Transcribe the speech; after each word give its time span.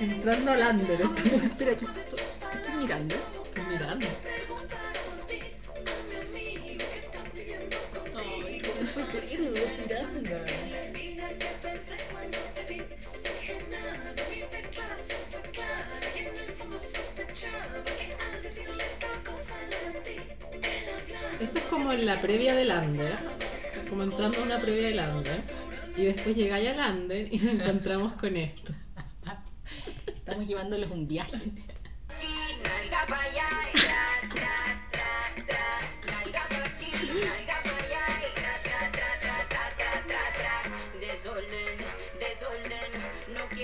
Entrando 0.00 0.52
al 0.52 0.62
under, 0.76 1.00
estoy, 1.02 1.40
Espera, 1.44 1.76
¿qué 1.76 1.84
estoy, 1.84 2.74
mirando? 2.80 3.14
estoy 3.14 3.64
mirando. 3.70 4.06
Ay, 8.16 8.62
¿cómo 8.62 8.86
fue? 8.86 9.04
Mirando. 10.20 10.36
Esto 21.40 21.58
es 21.58 21.64
como 21.64 21.92
en 21.92 22.06
la 22.06 22.20
previa 22.20 22.54
del 22.54 22.70
under, 22.70 23.18
como 23.88 24.02
entrando 24.04 24.40
a 24.40 24.42
una 24.44 24.60
previa 24.60 24.88
del 24.88 24.98
under. 24.98 25.42
Y 25.96 26.04
después 26.04 26.36
llegáis 26.36 26.70
al 26.70 26.94
under 26.96 27.32
y 27.32 27.38
nos 27.38 27.54
encontramos 27.54 28.14
con 28.14 28.36
esto. 28.36 28.72
Llevándolos 30.50 30.90
un 30.90 31.06
viaje. 31.06 31.38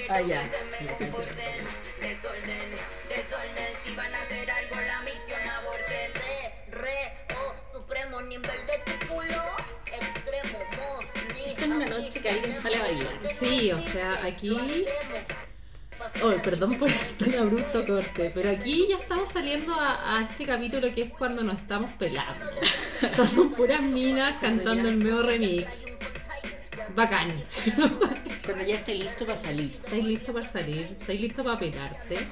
Ah, 0.09 0.21
ya, 0.21 0.49
sí. 0.79 0.87
Desorden, 1.01 1.67
desorden, 3.09 3.75
si 3.85 3.97
van 3.97 4.15
a 4.15 4.23
hacer 4.23 4.49
algo 4.49 4.77
la 4.77 5.01
misión. 5.01 5.41
Re, 5.89 6.71
re, 6.71 7.13
oh, 7.35 7.55
supremo 7.73 8.21
nivel 8.23 8.66
de 8.66 8.79
tu 8.85 9.09
culo. 9.09 9.43
Extremo, 9.87 10.59
mo, 10.77 11.01
Esta 11.47 11.61
es 11.61 11.66
una 11.66 11.87
noche 11.87 12.21
que 12.21 12.29
alguien 12.29 12.63
sale 12.63 12.77
a 12.77 12.82
bailar. 12.82 13.13
Sí, 13.41 13.73
o 13.73 13.80
sea, 13.80 14.25
aquí. 14.25 14.87
Oh, 16.27 16.43
perdón 16.43 16.77
por 16.79 16.91
tan 17.19 17.35
abrupto 17.37 17.87
corte, 17.87 18.32
pero 18.35 18.51
aquí 18.51 18.87
ya 18.88 18.96
estamos 18.96 19.29
saliendo 19.29 19.73
a, 19.74 20.19
a 20.19 20.23
este 20.23 20.45
capítulo 20.45 20.93
que 20.93 21.02
es 21.02 21.13
cuando 21.13 21.45
nos 21.45 21.59
estamos 21.59 21.93
pelando. 21.93 22.46
Sea, 22.99 23.27
son 23.27 23.52
puras 23.52 23.80
minas 23.80 24.37
cantando 24.41 24.88
el 24.88 24.99
nuevo 24.99 25.23
remix. 25.23 25.69
Bacán. 26.97 27.30
Cuando 28.45 28.65
ya 28.65 28.77
esté 28.77 28.95
listo 28.95 29.24
para 29.24 29.37
salir. 29.38 29.79
¿Estáis 29.85 30.04
listos 30.04 30.35
para 30.35 30.49
salir? 30.49 30.97
¿Estáis 31.01 31.21
listos 31.21 31.45
para 31.45 31.59
pelarte? 31.59 32.29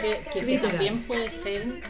Que, 0.00 0.24
que 0.32 0.42
Literal. 0.42 0.70
también 0.72 1.06
puede 1.06 1.30
ser 1.30 1.82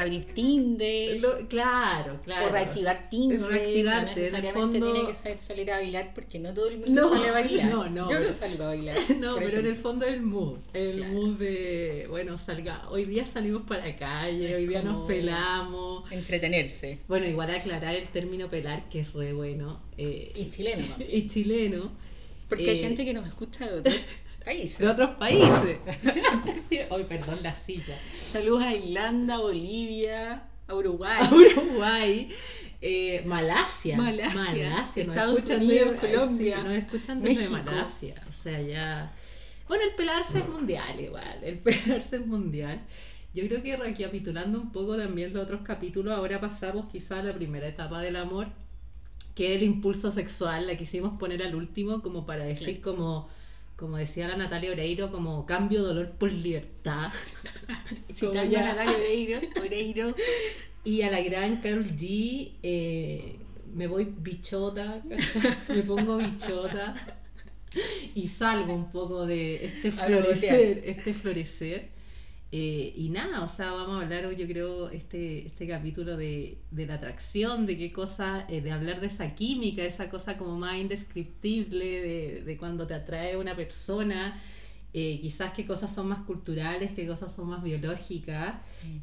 abrir 0.00 0.26
Tinder 0.34 1.20
Lo- 1.20 1.48
claro, 1.48 2.20
claro. 2.24 2.46
o 2.46 2.50
reactivar 2.50 3.08
Tinder. 3.10 3.40
Reactivarte, 3.40 4.10
no 4.10 4.16
necesariamente 4.16 4.78
fondo- 4.80 4.92
tiene 4.92 5.08
que 5.08 5.14
saber 5.14 5.40
salir 5.40 5.70
a 5.70 5.76
bailar 5.76 6.12
porque 6.14 6.38
no 6.38 6.52
todo 6.54 6.68
el 6.68 6.78
mundo 6.78 7.00
No, 7.02 7.14
sale 7.16 7.28
a 7.28 7.32
bailar. 7.32 7.70
no, 7.70 7.88
no, 7.88 8.02
Yo 8.10 8.16
pero- 8.18 8.26
no 8.28 8.32
salgo 8.32 8.64
a 8.64 8.66
bailar. 8.68 8.98
No, 9.20 9.36
pero 9.36 9.58
en 9.60 9.66
el 9.66 9.76
fondo 9.76 10.06
el 10.06 10.20
mood, 10.22 10.58
el 10.72 10.96
Claro. 10.98 11.12
mood 11.12 11.38
de, 11.38 12.06
bueno, 12.08 12.38
salga, 12.38 12.88
hoy 12.90 13.04
día 13.04 13.26
salimos 13.26 13.62
para 13.62 13.86
la 13.86 13.96
calle, 13.96 14.46
Es 14.50 14.56
hoy 14.56 14.66
día 14.66 14.82
nos 14.82 15.06
pelamos. 15.06 16.10
Entretenerse. 16.10 16.98
Bueno, 17.08 17.26
igual 17.26 17.50
aclarar 17.50 17.94
el 17.94 18.08
término 18.08 18.48
pelar, 18.48 18.88
que 18.88 19.00
es 19.00 19.12
re 19.12 19.32
bueno, 19.32 19.80
eh, 19.98 20.32
Y 20.34 20.48
chileno 20.50 20.86
también. 20.86 21.10
y 21.12 21.26
chileno, 21.28 21.90
Porque 22.48 22.68
hay 22.70 22.78
Eh, 22.78 22.82
gente 22.82 23.04
que 23.04 23.14
nos 23.14 23.26
escucha 23.26 23.68
de 23.70 23.78
otros 23.78 23.94
países. 24.44 24.78
de 24.78 24.88
otros 24.88 25.10
países. 25.12 25.78
Hoy, 26.90 27.04
perdón, 27.04 27.42
la 27.42 27.54
silla. 27.54 27.98
Saludos 28.14 28.62
a 28.62 28.74
Irlanda, 28.74 29.38
Bolivia, 29.38 30.42
a 30.66 30.74
Uruguay. 30.74 31.28
Uruguay, 31.32 32.28
eh, 32.80 33.22
Malasia. 33.26 33.96
Malasia, 33.96 34.34
Malasia, 34.34 34.80
nos 34.80 34.96
Estados 34.96 35.38
escuchan 35.38 35.62
Unidos, 35.62 36.00
Colombia, 36.00 36.56
sí, 36.56 36.64
nos 36.64 36.74
escuchan 36.74 37.22
desde 37.22 37.48
México. 37.48 37.70
Malasia. 37.70 38.22
O 38.28 38.32
sea, 38.32 38.60
ya. 38.60 39.12
Bueno, 39.68 39.84
el 39.84 39.94
pelarse 39.94 40.38
es 40.38 40.48
mundial 40.48 41.00
igual. 41.00 41.38
El 41.42 41.58
pelarse 41.60 42.16
es 42.16 42.26
mundial. 42.26 42.80
Yo 43.32 43.46
creo 43.46 43.62
que 43.62 43.76
recapitulando 43.76 44.60
un 44.60 44.72
poco 44.72 44.96
también 44.96 45.32
los 45.32 45.44
otros 45.44 45.60
capítulos, 45.62 46.16
ahora 46.16 46.40
pasamos 46.40 46.86
quizá 46.90 47.20
a 47.20 47.22
la 47.22 47.32
primera 47.32 47.68
etapa 47.68 48.00
del 48.00 48.16
amor, 48.16 48.48
que 49.36 49.54
es 49.54 49.60
el 49.60 49.62
impulso 49.62 50.10
sexual, 50.10 50.66
la 50.66 50.76
quisimos 50.76 51.16
poner 51.16 51.42
al 51.42 51.54
último 51.54 52.02
como 52.02 52.26
para 52.26 52.44
decir 52.44 52.80
como, 52.80 53.28
como 53.80 53.96
decía 53.96 54.28
la 54.28 54.36
Natalia 54.36 54.72
Oreiro, 54.72 55.10
como 55.10 55.46
cambio 55.46 55.82
dolor 55.82 56.10
por 56.10 56.30
libertad. 56.30 57.10
Citando 58.14 58.58
a 58.58 58.62
Natalia 58.62 58.94
Oreiro, 58.94 59.40
Oreiro. 59.58 60.14
y 60.84 61.00
a 61.00 61.10
la 61.10 61.22
gran 61.22 61.62
Carol 61.62 61.96
G, 61.96 62.52
eh, 62.62 63.38
me 63.72 63.86
voy 63.86 64.04
bichota, 64.04 65.00
me 65.68 65.82
pongo 65.82 66.18
bichota 66.18 66.94
y 68.14 68.28
salgo 68.28 68.74
un 68.74 68.92
poco 68.92 69.24
de 69.24 69.64
este 69.64 69.92
florecer, 69.92 70.82
este 70.84 71.14
florecer. 71.14 71.88
Eh, 72.52 72.92
y 72.96 73.10
nada, 73.10 73.44
o 73.44 73.48
sea, 73.48 73.70
vamos 73.70 74.00
a 74.00 74.04
hablar, 74.04 74.28
yo 74.34 74.46
creo, 74.48 74.90
este, 74.90 75.46
este 75.46 75.68
capítulo 75.68 76.16
de, 76.16 76.58
de 76.72 76.86
la 76.86 76.94
atracción, 76.94 77.64
de 77.64 77.78
qué 77.78 77.92
cosa, 77.92 78.44
eh, 78.48 78.60
de 78.60 78.72
hablar 78.72 79.00
de 79.00 79.06
esa 79.06 79.36
química, 79.36 79.84
esa 79.84 80.10
cosa 80.10 80.36
como 80.36 80.58
más 80.58 80.76
indescriptible, 80.78 81.84
de, 82.02 82.42
de 82.44 82.56
cuando 82.56 82.88
te 82.88 82.94
atrae 82.94 83.36
una 83.36 83.54
persona, 83.54 84.42
eh, 84.92 85.20
quizás 85.20 85.52
qué 85.52 85.64
cosas 85.64 85.94
son 85.94 86.08
más 86.08 86.20
culturales, 86.26 86.90
qué 86.96 87.06
cosas 87.06 87.32
son 87.32 87.48
más 87.50 87.62
biológicas. 87.62 88.56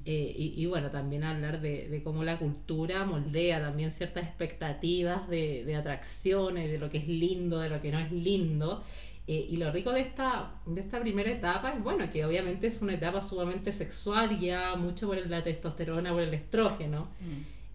Eh, 0.06 0.34
y, 0.38 0.62
y 0.62 0.66
bueno, 0.66 0.90
también 0.91 1.24
hablar 1.24 1.62
de, 1.62 1.88
de 1.88 2.03
cómo 2.03 2.24
la 2.24 2.40
cultura 2.40 3.06
moldea 3.06 3.62
también 3.62 3.91
ciertas 3.91 4.25
expectativas 4.25 5.30
de, 5.30 5.63
de 5.66 5.75
atracciones, 5.75 6.69
de 6.72 6.78
lo 6.80 6.90
que 6.90 6.97
es 6.97 7.07
lindo, 7.07 7.59
de 7.59 7.69
lo 7.69 7.81
que 7.81 7.91
no 7.91 8.00
es 8.00 8.12
lindo. 8.12 8.84
Eh, 9.28 9.48
y 9.50 9.58
lo 9.58 9.72
rico 9.72 9.92
de 9.92 10.02
esta, 10.02 10.62
de 10.66 10.80
esta 10.82 11.02
primera 11.02 11.30
etapa 11.30 11.74
es, 11.74 11.84
bueno, 11.84 12.10
que 12.12 12.24
obviamente 12.24 12.68
es 12.68 12.82
una 12.82 12.94
etapa 12.94 13.22
sumamente 13.22 13.74
sexual, 13.74 14.40
ya 14.40 14.76
mucho 14.76 15.08
por 15.08 15.18
la 15.28 15.44
testosterona, 15.44 16.12
por 16.12 16.22
el 16.22 16.34
estrógeno. 16.34 17.10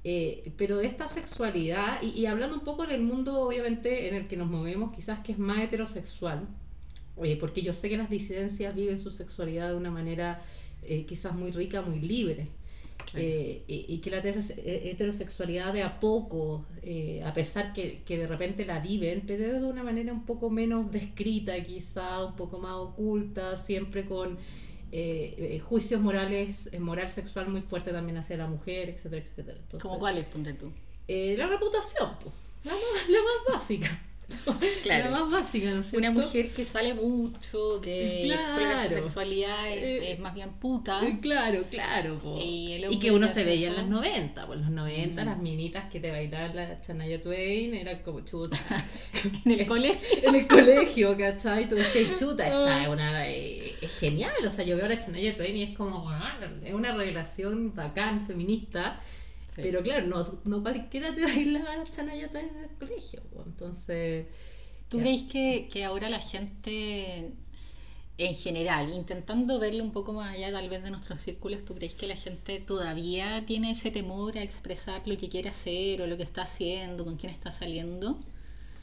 Eh, 0.05 0.53
pero 0.57 0.79
de 0.79 0.87
esta 0.87 1.09
sexualidad, 1.09 2.03
y, 2.03 2.09
y 2.09 2.27
hablando 2.27 2.57
un 2.57 2.65
poco 2.65 2.87
del 2.87 3.03
mundo 3.03 3.41
obviamente 3.41 4.09
en 4.09 4.15
el 4.15 4.27
que 4.27 4.37
nos 4.37 4.49
movemos, 4.49 4.95
quizás 4.95 5.21
que 5.21 5.33
es 5.33 5.39
más 5.39 5.61
heterosexual, 5.61 6.49
eh, 7.23 7.37
porque 7.39 7.63
yo 7.63 7.73
sé 7.73 7.89
que 7.89 7.97
las 7.97 8.09
disidencias 8.09 8.75
viven 8.75 8.99
su 8.99 9.11
sexualidad 9.11 9.69
de 9.69 9.77
una 9.77 9.91
manera 9.91 10.41
eh, 10.83 11.05
quizás 11.05 11.35
muy 11.35 11.51
rica, 11.51 11.83
muy 11.83 12.01
libre. 12.01 12.49
Claro. 13.11 13.27
Eh, 13.27 13.63
y, 13.67 13.87
y 13.95 13.99
que 13.99 14.11
la 14.11 14.19
eh, 14.19 14.83
heterosexualidad 14.85 15.73
de 15.73 15.83
a 15.83 16.01
poco, 16.01 16.65
eh, 16.83 17.23
a 17.25 17.33
pesar 17.35 17.73
que, 17.73 18.03
que 18.05 18.17
de 18.19 18.27
repente 18.27 18.65
la 18.65 18.81
viven, 18.81 19.25
pero 19.27 19.61
de 19.61 19.65
una 19.67 19.83
manera 19.83 20.13
un 20.13 20.25
poco 20.25 20.51
menos 20.51 20.91
descrita, 20.91 21.63
quizá 21.63 22.25
un 22.25 22.37
poco 22.37 22.59
más 22.59 22.75
oculta, 22.77 23.57
siempre 23.57 24.05
con 24.07 24.39
eh, 24.93 25.35
eh, 25.39 25.61
juicios 25.61 26.01
morales, 26.01 26.69
moral 26.79 27.11
sexual 27.11 27.49
muy 27.49 27.63
fuerte 27.63 27.93
también 27.93 28.19
hacia 28.19 28.37
la 28.37 28.47
mujer, 28.47 28.91
etcétera, 28.91 29.23
etcétera. 29.27 29.59
Entonces, 29.59 29.83
¿Cómo 29.83 29.99
cuáles, 29.99 30.27
ponte 30.27 30.53
tú? 30.55 30.71
la 31.09 31.47
reputación, 31.47 32.11
pues, 32.23 32.35
la, 32.65 32.73
más- 32.73 33.09
la 33.09 33.19
más 33.19 33.61
básica. 33.61 34.01
Claro. 34.83 35.11
La 35.11 35.21
más 35.21 35.31
básica, 35.31 35.71
¿no 35.71 35.81
es 35.81 35.93
Una 35.93 36.11
mujer 36.11 36.51
que 36.51 36.65
sale 36.65 36.95
mucho, 36.95 37.81
que 37.83 38.27
explora 38.33 38.83
su 38.83 38.89
Claro. 38.89 39.03
sexualidad, 39.05 39.69
es, 39.71 39.83
Eh, 39.83 40.13
es 40.13 40.19
más 40.21 40.35
bien 40.35 40.53
puta. 40.55 41.07
Eh, 41.07 41.19
Claro, 41.21 41.65
claro. 41.71 42.21
Y 42.41 42.99
que 43.01 43.11
uno 43.11 43.29
se 43.29 43.45
veía 43.45 43.69
en 43.69 43.77
los 43.77 43.87
90, 43.89 44.47
pues 44.47 44.59
en 44.59 44.65
los 44.65 44.73
90 44.75 45.23
Mm. 45.23 45.27
las 45.27 45.39
minitas 45.39 45.91
que 45.91 46.01
te 46.01 46.11
bailaban 46.11 46.57
la 46.57 46.81
Chanaya 46.81 47.21
Twain 47.21 47.75
eran 47.75 47.99
como 48.03 48.21
chuta. 48.21 48.59
En 49.45 49.53
el 49.61 49.67
colegio. 49.67 50.19
en 50.29 50.35
el 50.35 50.47
colegio, 50.47 51.17
¿cachai? 51.17 51.69
Tú 51.69 51.75
decías, 51.77 52.19
chuta, 52.19 52.45
esta 52.47 52.77
Ah. 52.79 52.83
es 52.83 52.89
una 52.89 53.29
eh, 53.29 53.75
es 53.81 53.93
genial, 53.99 54.33
o 54.47 54.51
sea, 54.51 54.65
yo 54.65 54.77
veo 54.77 54.87
a 54.87 54.89
la 54.89 54.99
Chanaya 54.99 55.37
Twain 55.37 55.57
y 55.57 55.63
es 55.65 55.77
como, 55.77 56.03
bueno, 56.03 56.25
es 56.65 56.73
una 56.73 56.93
revelación 56.97 57.75
bacán, 57.75 58.27
feminista, 58.27 59.01
Sí. 59.55 59.63
pero 59.63 59.83
claro, 59.83 60.07
no, 60.07 60.41
no 60.45 60.63
cualquiera 60.63 61.15
te 61.15 61.23
bailaba 61.25 61.77
la 61.77 61.85
Chanaya 61.87 62.31
Twain 62.31 62.49
en 62.49 62.65
el 62.65 62.71
colegio, 62.79 63.23
pues, 63.33 63.47
entonces... 63.47 64.27
¿Tú 64.89 64.99
ya. 64.99 65.03
crees 65.03 65.23
que, 65.23 65.69
que 65.73 65.85
ahora 65.85 66.11
la 66.11 66.21
gente, 66.21 67.35
en 68.19 68.35
general, 68.37 68.93
intentando 68.95 69.59
verlo 69.61 69.85
un 69.85 69.93
poco 69.93 70.13
más 70.15 70.35
allá 70.35 70.53
tal 70.53 70.69
vez 70.71 70.83
de 70.85 70.91
nuestros 70.91 71.23
círculos, 71.23 71.65
¿tú 71.65 71.75
crees 71.75 71.95
que 71.95 72.07
la 72.09 72.17
gente 72.17 72.61
todavía 72.61 73.45
tiene 73.47 73.73
ese 73.73 73.91
temor 73.91 74.39
a 74.39 74.43
expresar 74.43 75.07
lo 75.09 75.19
que 75.19 75.29
quiere 75.31 75.51
hacer 75.51 76.03
o 76.03 76.07
lo 76.07 76.17
que 76.17 76.25
está 76.25 76.43
haciendo, 76.43 77.05
con 77.05 77.17
quién 77.17 77.33
está 77.33 77.51
saliendo? 77.51 78.21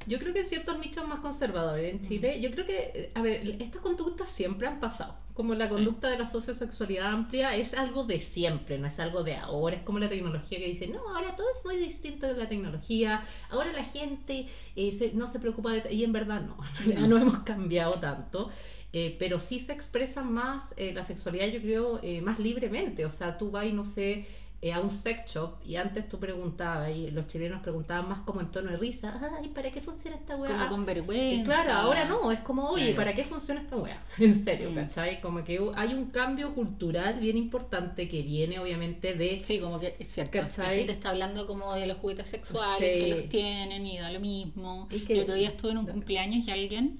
Yo 0.08 0.18
creo 0.18 0.34
que 0.34 0.40
en 0.42 0.48
ciertos 0.48 0.80
nichos 0.80 1.08
más 1.08 1.20
conservadores 1.20 1.94
en 1.94 2.02
Chile, 2.02 2.42
yo 2.42 2.50
creo 2.52 2.66
que, 2.66 2.92
eh, 2.96 3.12
a 3.14 3.22
ver, 3.22 3.46
estas 3.62 3.82
conductas 3.82 4.30
siempre 4.32 4.68
han 4.68 4.80
pasado. 4.80 5.16
Como 5.34 5.54
la 5.56 5.68
Sí. 5.68 5.74
conducta 5.76 6.10
de 6.10 6.18
la 6.18 6.26
sociosexualidad 6.26 7.08
amplia 7.14 7.56
es 7.56 7.74
algo 7.74 8.04
de 8.04 8.20
siempre, 8.20 8.78
no 8.80 8.88
es 8.88 9.00
algo 9.00 9.24
de 9.24 9.36
ahora. 9.36 9.76
Es 9.78 9.84
como 9.84 10.00
la 10.00 10.10
tecnología 10.10 10.58
que 10.58 10.66
dice, 10.68 10.88
no, 10.88 11.00
ahora 11.16 11.36
todo 11.36 11.48
es 11.56 11.64
muy 11.64 11.78
distinto 11.78 12.28
de 12.28 12.36
la 12.36 12.50
tecnología, 12.50 13.22
ahora 13.50 13.72
la 13.72 13.84
gente 13.84 14.48
eh, 14.76 14.92
se- 14.98 15.14
no 15.14 15.28
se 15.28 15.40
preocupa 15.40 15.72
de... 15.72 15.94
Y 15.94 16.04
en 16.04 16.12
verdad 16.12 16.42
no, 16.42 16.58
en 16.80 16.86
realidad 16.86 17.08
no 17.08 17.18
hemos 17.18 17.40
cambiado 17.40 18.00
tanto. 18.00 18.50
eh, 18.92 19.16
pero 19.20 19.40
sí 19.40 19.60
se 19.60 19.72
expresa 19.72 20.24
más 20.24 20.74
eh, 20.76 20.92
la 20.94 21.04
sexualidad, 21.04 21.46
yo 21.48 21.62
creo, 21.62 22.00
eh, 22.02 22.22
más 22.22 22.40
libremente. 22.40 23.06
O 23.06 23.12
sea, 23.12 23.38
tú 23.38 23.52
vas 23.52 23.68
y 23.68 23.72
no 23.72 23.86
sé, 23.86 24.26
eh, 24.62 24.74
a 24.74 24.82
un 24.82 24.92
sex 24.92 25.32
shop 25.34 25.54
y 25.66 25.78
antes 25.78 26.10
tú 26.10 26.20
preguntabas 26.20 26.90
y 26.94 27.12
los 27.12 27.28
chilenos 27.28 27.62
preguntaban 27.62 28.10
más 28.10 28.20
como 28.20 28.42
en 28.42 28.52
tono 28.52 28.72
de 28.72 28.76
risa, 28.78 29.18
ay, 29.42 29.48
¿para 29.50 29.72
qué 29.72 29.80
funciona 29.80 30.18
esta 30.18 30.36
weá? 30.36 30.52
Como 30.52 30.68
con 30.70 30.82
Y 30.82 30.86
vergüenza. 30.86 31.46
claro, 31.46 31.72
ahora 31.74 32.04
no, 32.06 32.30
es 32.30 32.40
como, 32.42 32.68
oye, 32.70 32.88
Claro. 32.88 32.98
¿para 32.98 33.14
qué 33.16 33.24
funciona 33.24 33.62
esta 33.62 33.78
weá? 33.78 34.04
En 34.20 34.36
serio, 34.44 34.70
Mm. 34.72 34.76
¿cachai? 34.76 35.22
Como 35.22 35.44
que 35.46 35.60
hay 35.76 35.94
un 35.94 36.12
cambio 36.12 36.54
cultural 36.54 37.20
bien 37.22 37.38
importante 37.38 38.10
que 38.10 38.22
viene 38.22 38.60
obviamente 38.60 39.14
de... 39.14 39.42
Sí, 39.46 39.60
como 39.60 39.80
que 39.80 39.96
es 39.98 40.12
cierto. 40.12 40.34
¿Cachai? 40.40 40.66
La 40.68 40.74
gente 40.74 40.92
está 40.92 41.12
hablando 41.12 41.48
como 41.48 41.74
de 41.74 41.88
los 41.88 41.98
juguetes 41.98 42.28
sexuales, 42.28 42.96
Sí. 42.96 43.10
que 43.10 43.16
los 43.16 43.30
tienen 43.30 43.86
y 43.88 43.98
da 43.98 44.12
lo 44.12 44.20
mismo. 44.20 44.88
Y 44.92 45.00
que- 45.06 45.14
El 45.14 45.20
otro 45.22 45.36
día 45.36 45.50
estuve 45.50 45.72
en 45.72 45.78
un 45.78 45.86
cumpleaños 45.88 46.46
y 46.46 46.52
alguien 46.52 47.00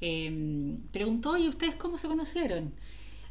eh, 0.00 0.76
preguntó, 0.92 1.36
¿y 1.36 1.48
ustedes 1.48 1.74
cómo 1.76 1.96
se 1.96 2.06
conocieron? 2.06 2.72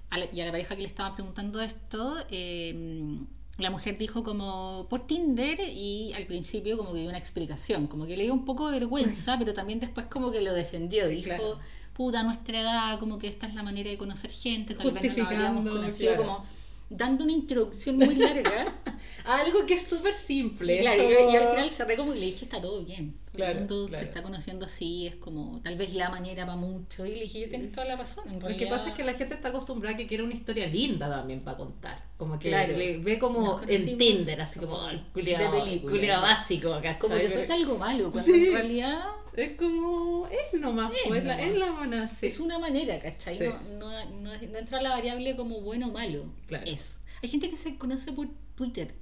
A 0.10 0.18
la- 0.18 0.26
y 0.34 0.42
a 0.42 0.46
la 0.46 0.52
pareja 0.52 0.76
que 0.76 0.82
le 0.82 0.88
estaba 0.88 1.14
preguntando 1.16 1.62
esto, 1.62 2.18
eh, 2.30 3.20
la 3.58 3.72
mujer 3.72 3.98
dijo 3.98 4.24
como 4.24 4.88
por 4.90 5.08
Tinder 5.08 5.60
y 5.60 6.14
al 6.14 6.26
principio 6.26 6.78
como 6.78 6.94
que 6.94 7.00
dio 7.00 7.10
una 7.10 7.18
explicación, 7.18 7.88
como 7.88 8.06
que 8.06 8.16
le 8.16 8.24
dio 8.24 8.34
un 8.34 8.46
poco 8.46 8.68
de 8.70 8.80
vergüenza, 8.80 9.38
pero 9.40 9.54
también 9.54 9.80
después 9.80 10.06
como 10.08 10.32
que 10.32 10.42
lo 10.42 10.54
defendió, 10.54 11.08
dijo... 11.08 11.26
Claro. 11.30 11.60
Puta, 11.94 12.20
a 12.20 12.24
nuestra 12.24 12.62
edad, 12.62 13.00
como 13.00 13.18
que 13.18 13.28
esta 13.28 13.48
es 13.48 13.56
la 13.56 13.64
manera 13.64 13.90
de 13.90 13.98
conocer 13.98 14.30
gente, 14.30 14.76
tal 14.76 14.92
vez 14.92 15.18
no 15.18 15.24
nos 15.24 15.28
habíamos 15.34 15.68
conocido, 15.68 16.14
claro. 16.14 16.24
como 16.28 16.46
dando 16.92 17.24
una 17.24 17.34
introducción 17.34 17.98
muy 17.98 18.16
larga. 18.16 18.72
Algo 19.26 19.66
que 19.66 19.76
es 19.76 19.88
súper 19.88 20.14
simple. 20.14 20.76
Y, 20.76 20.80
claro, 20.82 21.04
y- 21.04 21.36
al 21.36 21.50
final 21.56 21.72
cerré 21.72 21.98
como 21.98 22.14
y 22.14 22.20
le 22.20 22.26
dije, 22.28 22.46
está 22.46 22.62
todo 22.62 22.84
bien. 22.84 23.16
Claro, 23.38 23.52
el 23.54 23.58
mundo 23.60 23.88
claro. 23.88 24.04
se 24.04 24.10
está 24.10 24.22
conociendo 24.24 24.66
así, 24.66 25.08
es 25.08 25.16
como 25.16 25.62
tal 25.64 25.78
vez 25.78 25.94
la 25.94 26.10
manera 26.10 26.44
va 26.46 26.56
mucho. 26.58 27.06
Y 27.06 27.16
le 27.16 27.22
dije, 27.22 27.42
yo 27.42 27.50
tienes 27.50 27.72
toda 27.72 27.86
la 27.88 27.96
razón. 27.96 28.28
En 28.28 28.40
Lo 28.42 28.58
que 28.58 28.68
pasa 28.68 28.90
es 28.90 28.96
que 28.96 29.04
la 29.04 29.14
gente 29.14 29.36
está 29.36 29.50
acostumbrada 29.50 29.96
a 29.96 29.98
que 29.98 30.06
quiere 30.08 30.24
una 30.24 30.34
historia 30.34 30.68
linda 30.68 31.10
también 31.10 31.42
para 31.42 31.58
contar. 31.58 32.04
Como 32.18 32.38
que 32.38 32.50
Claro. 32.50 32.76
le 32.76 32.98
ve 32.98 33.18
como 33.20 33.62
en 33.68 33.98
Tinder, 33.98 34.42
así 34.42 34.60
como 34.60 34.78
como 34.78 35.04
culiado, 35.14 35.64
culiado 35.82 36.22
básico, 36.22 36.72
¿cachai? 36.82 37.00
como 37.00 37.16
que 37.16 37.30
fuese 37.30 37.54
algo 37.54 37.78
malo, 37.78 38.12
cuando 38.12 38.32
Sí. 38.34 38.48
en 38.48 38.54
realidad 38.54 39.02
Es 39.36 39.56
como, 39.56 40.28
es 40.28 40.60
nomás, 40.60 40.92
Es 40.94 41.00
pues, 41.08 41.24
la- 41.24 41.36
nomás. 41.38 41.52
es 41.54 41.60
la 41.60 41.72
mona, 41.72 42.08
sí. 42.08 42.26
es 42.26 42.40
una 42.40 42.58
manera, 42.58 43.00
¿cachai? 43.00 43.38
Sí. 43.38 43.44
No, 43.46 43.78
no, 43.78 44.06
no, 44.16 44.32
no 44.36 44.58
entra 44.58 44.82
la 44.82 44.90
variable 44.90 45.36
como 45.36 45.62
bueno 45.62 45.90
o 45.90 45.92
malo. 45.92 46.26
Claro. 46.48 46.66
Es. 46.66 47.00
Hay 47.22 47.30
gente 47.30 47.48
que 47.52 47.56
se 47.56 47.78
conoce 47.78 48.12
por 48.14 48.28
Twitter, 48.56 48.96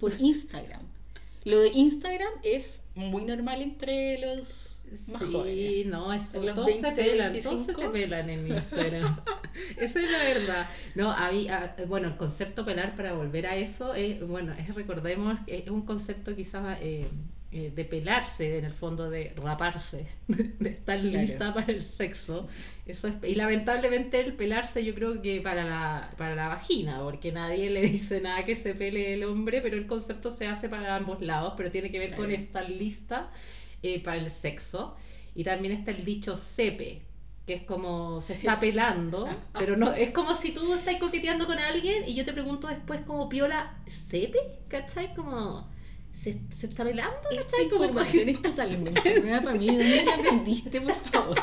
por 0.00 0.12
Instagram. 0.18 0.80
Lo 1.44 1.60
de 1.60 1.68
Instagram 1.70 2.32
es 2.42 2.82
muy 2.94 3.24
normal 3.24 3.62
entre 3.62 4.18
los 4.18 4.72
más 5.08 5.22
sí, 5.22 5.32
jóvenes. 5.32 5.86
no, 5.86 6.12
eso, 6.12 6.42
los 6.42 6.54
todos 6.54 6.74
se 6.74 6.82
20, 6.82 7.02
pelan, 7.02 7.32
todos 7.40 7.64
se 7.64 7.72
25. 7.72 7.80
te 7.80 7.88
pelan 7.88 8.30
en 8.30 8.46
Instagram. 8.46 9.20
Esa 9.76 10.00
es 10.00 10.10
la 10.10 10.18
verdad. 10.18 10.70
No, 10.94 11.10
había, 11.10 11.76
bueno, 11.88 12.08
el 12.08 12.16
concepto 12.16 12.64
pelar, 12.64 12.94
para 12.96 13.14
volver 13.14 13.46
a 13.46 13.56
eso, 13.56 13.94
es, 13.94 14.26
bueno, 14.26 14.52
es, 14.52 14.74
recordemos, 14.74 15.40
que 15.46 15.58
es 15.58 15.70
un 15.70 15.82
concepto 15.82 16.36
quizás 16.36 16.78
eh, 16.80 17.08
eh, 17.52 17.70
de 17.74 17.84
pelarse, 17.84 18.58
en 18.58 18.64
el 18.64 18.72
fondo 18.72 19.10
de 19.10 19.32
raparse, 19.36 20.06
de 20.28 20.70
estar 20.70 20.98
Claro. 21.00 21.18
lista 21.18 21.52
para 21.54 21.70
el 21.72 21.84
sexo. 21.84 22.48
Eso 22.86 23.08
es, 23.08 23.14
y 23.24 23.34
lamentablemente 23.34 24.20
el 24.20 24.32
pelarse 24.34 24.84
yo 24.84 24.94
creo 24.94 25.20
que 25.22 25.40
para 25.40 25.64
la, 25.64 26.10
para 26.16 26.34
la 26.34 26.48
vagina, 26.48 27.00
porque 27.02 27.30
nadie 27.32 27.70
le 27.70 27.82
dice 27.82 28.20
nada 28.20 28.44
que 28.44 28.56
se 28.56 28.74
pele 28.74 29.14
el 29.14 29.24
hombre, 29.24 29.60
pero 29.60 29.76
el 29.76 29.86
concepto 29.86 30.30
se 30.30 30.46
hace 30.46 30.68
para 30.68 30.96
ambos 30.96 31.20
lados, 31.20 31.54
pero 31.56 31.70
tiene 31.70 31.90
que 31.90 31.98
ver 31.98 32.16
con 32.16 32.30
estar 32.30 32.68
lista 32.68 33.30
eh, 33.82 34.02
para 34.02 34.16
el 34.18 34.30
sexo. 34.30 34.96
Y 35.34 35.44
también 35.44 35.72
está 35.74 35.90
el 35.92 36.04
dicho 36.04 36.36
sepe, 36.36 37.02
que 37.46 37.54
es 37.54 37.62
como 37.62 38.20
se 38.20 38.34
está 38.34 38.60
pelando, 38.60 39.28
pero 39.58 39.76
no, 39.76 39.92
es 39.92 40.10
como 40.10 40.34
si 40.34 40.52
tú 40.52 40.72
estás 40.74 40.96
coqueteando 40.96 41.46
con 41.46 41.58
alguien 41.58 42.08
y 42.08 42.14
yo 42.14 42.24
te 42.24 42.32
pregunto 42.32 42.68
después 42.68 43.00
como 43.02 43.28
piola, 43.28 43.76
¿sepe? 43.88 44.38
¿Cachai? 44.68 45.14
Como, 45.14 45.68
¿se, 46.22 46.38
se 46.56 46.66
está 46.66 46.84
pelando? 46.84 47.16
Esta 47.30 47.42
¿Cachai? 47.42 47.68
Como 47.68 47.84
información 47.84 48.28
es 48.28 48.42
totalmente 48.42 49.20
nueva 49.20 49.40
para 49.42 49.58
mí. 49.58 49.66
¿Dónde 49.66 50.04
la 50.04 50.14
aprendiste, 50.14 50.80
por 50.80 50.94
favor? 50.94 51.38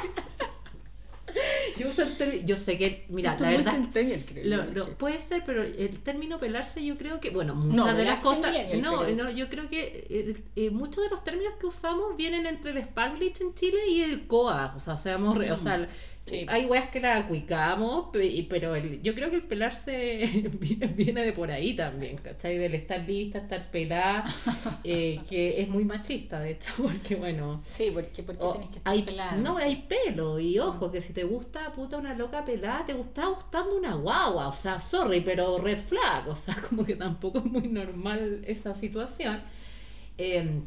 yo, 1.77 1.87
el 1.91 2.45
yo 2.45 2.55
sé 2.57 2.77
que, 2.77 3.05
mira, 3.09 3.31
Esto 3.33 3.43
la 3.43 3.49
verdad... 3.51 3.79
creo 3.91 4.45
Lo, 4.45 4.65
lo- 4.65 4.87
puede 4.97 5.19
ser, 5.19 5.43
pero 5.45 5.63
el 5.63 5.99
término 6.01 6.39
pelarse 6.39 6.83
yo 6.83 6.97
creo 6.97 7.19
que, 7.19 7.29
bueno, 7.29 7.55
muchas 7.55 7.75
No, 7.93 7.93
de 7.93 8.03
las 8.03 8.23
cosas, 8.23 8.53
no, 8.81 9.07
no, 9.09 9.29
yo 9.29 9.47
creo 9.47 9.69
que 9.69 10.07
eh, 10.09 10.43
eh, 10.55 10.69
muchos 10.71 11.03
de 11.03 11.09
los 11.09 11.23
términos 11.23 11.53
que 11.59 11.67
usamos 11.67 12.17
vienen 12.17 12.45
entre 12.47 12.71
el 12.71 12.77
spanglish 12.79 13.41
en 13.41 13.53
Chile 13.53 13.77
y 13.87 14.01
el 14.01 14.27
coa, 14.27 14.73
o 14.75 14.79
sea, 14.79 14.97
seamos, 14.97 15.37
re- 15.37 15.51
o 15.51 15.57
sea, 15.57 15.77
Mm, 15.77 15.87
sí. 16.29 16.45
hay 16.47 16.65
weas 16.65 16.89
que 16.89 16.99
la 16.99 17.27
cuicamos, 17.27 18.07
pero 18.49 18.75
el- 18.75 19.01
yo 19.01 19.15
creo 19.15 19.29
que 19.29 19.37
el 19.37 19.43
pelarse 19.43 20.49
viene, 20.59 21.23
de 21.25 21.33
por 21.33 21.51
ahí 21.51 21.75
también, 21.75 22.17
¿cachai? 22.17 22.57
Del 22.57 22.75
estar 22.75 23.01
lista, 23.07 23.39
estar 23.39 23.69
pelada, 23.71 24.25
eh, 24.83 25.25
que 25.29 25.61
es 25.61 25.67
muy 25.69 25.85
machista, 25.85 26.39
de 26.39 26.51
hecho, 26.51 26.71
porque 26.81 27.15
bueno, 27.15 27.63
Sí, 27.77 27.91
porque, 27.93 28.23
porque 28.23 28.43
o 28.43 28.53
tenés 28.53 28.69
que 28.69 28.77
estar 28.79 28.93
hay, 28.93 29.01
pelada. 29.03 29.37
no, 29.37 29.57
hay 29.57 29.75
pelo, 29.87 30.39
y 30.39 30.59
ojo, 30.59 30.91
que 30.91 31.01
si 31.01 31.13
te 31.13 31.23
gusta 31.23 31.71
puta 31.73 31.97
una 31.97 32.13
loca 32.13 32.45
pelada, 32.45 32.85
te 32.85 32.93
está 32.99 33.27
gustando 33.27 33.75
una 33.77 33.95
guagua, 33.95 34.47
o 34.49 34.53
sea, 34.53 34.79
sorry, 34.79 35.21
pero 35.21 35.57
red 35.59 35.77
flag, 35.77 36.27
o 36.27 36.35
sea, 36.35 36.55
como 36.69 36.85
que 36.85 36.95
tampoco 36.95 37.39
es 37.39 37.45
muy 37.45 37.67
normal 37.67 38.41
esa 38.47 38.75
situación. 38.75 39.41
Eh, 40.17 40.61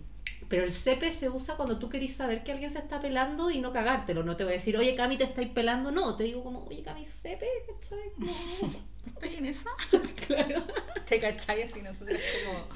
pero 0.53 0.65
el 0.65 0.71
CP 0.71 1.13
se 1.13 1.31
usa 1.31 1.57
cuando 1.57 1.79
tú 1.79 1.89
querís 1.89 2.15
saber 2.15 2.45
que 2.45 2.53
alguien 2.53 2.71
se 2.71 2.79
está 2.79 3.01
pelando 3.01 3.51
y 3.51 3.63
no 3.63 3.73
cagártelo, 3.73 4.23
no 4.23 4.37
te 4.37 4.45
voy 4.45 4.53
a 4.53 4.57
decir, 4.57 4.77
oye 4.77 4.95
Cami, 4.95 5.17
te 5.17 5.25
estáis 5.25 5.49
pelando, 5.49 5.91
no, 5.91 6.15
te 6.15 6.25
digo 6.25 6.45
como, 6.45 6.67
oye 6.67 6.83
Cami, 6.83 7.07
CP, 7.07 7.47
¿cachai? 7.67 8.11
Como, 8.15 8.31
¿Estoy 9.07 9.37
en 9.37 9.47
esa? 9.47 9.71
claro. 10.27 10.63
¿Te 11.09 11.19
cachai? 11.19 11.63
Así 11.63 11.81
nosotros 11.81 12.21
como 12.45 12.67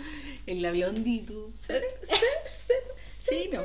en 0.47 0.63
la 0.63 0.71
blondie, 0.71 1.27
tú. 1.27 1.53
Sí, 3.21 3.51
no. 3.53 3.61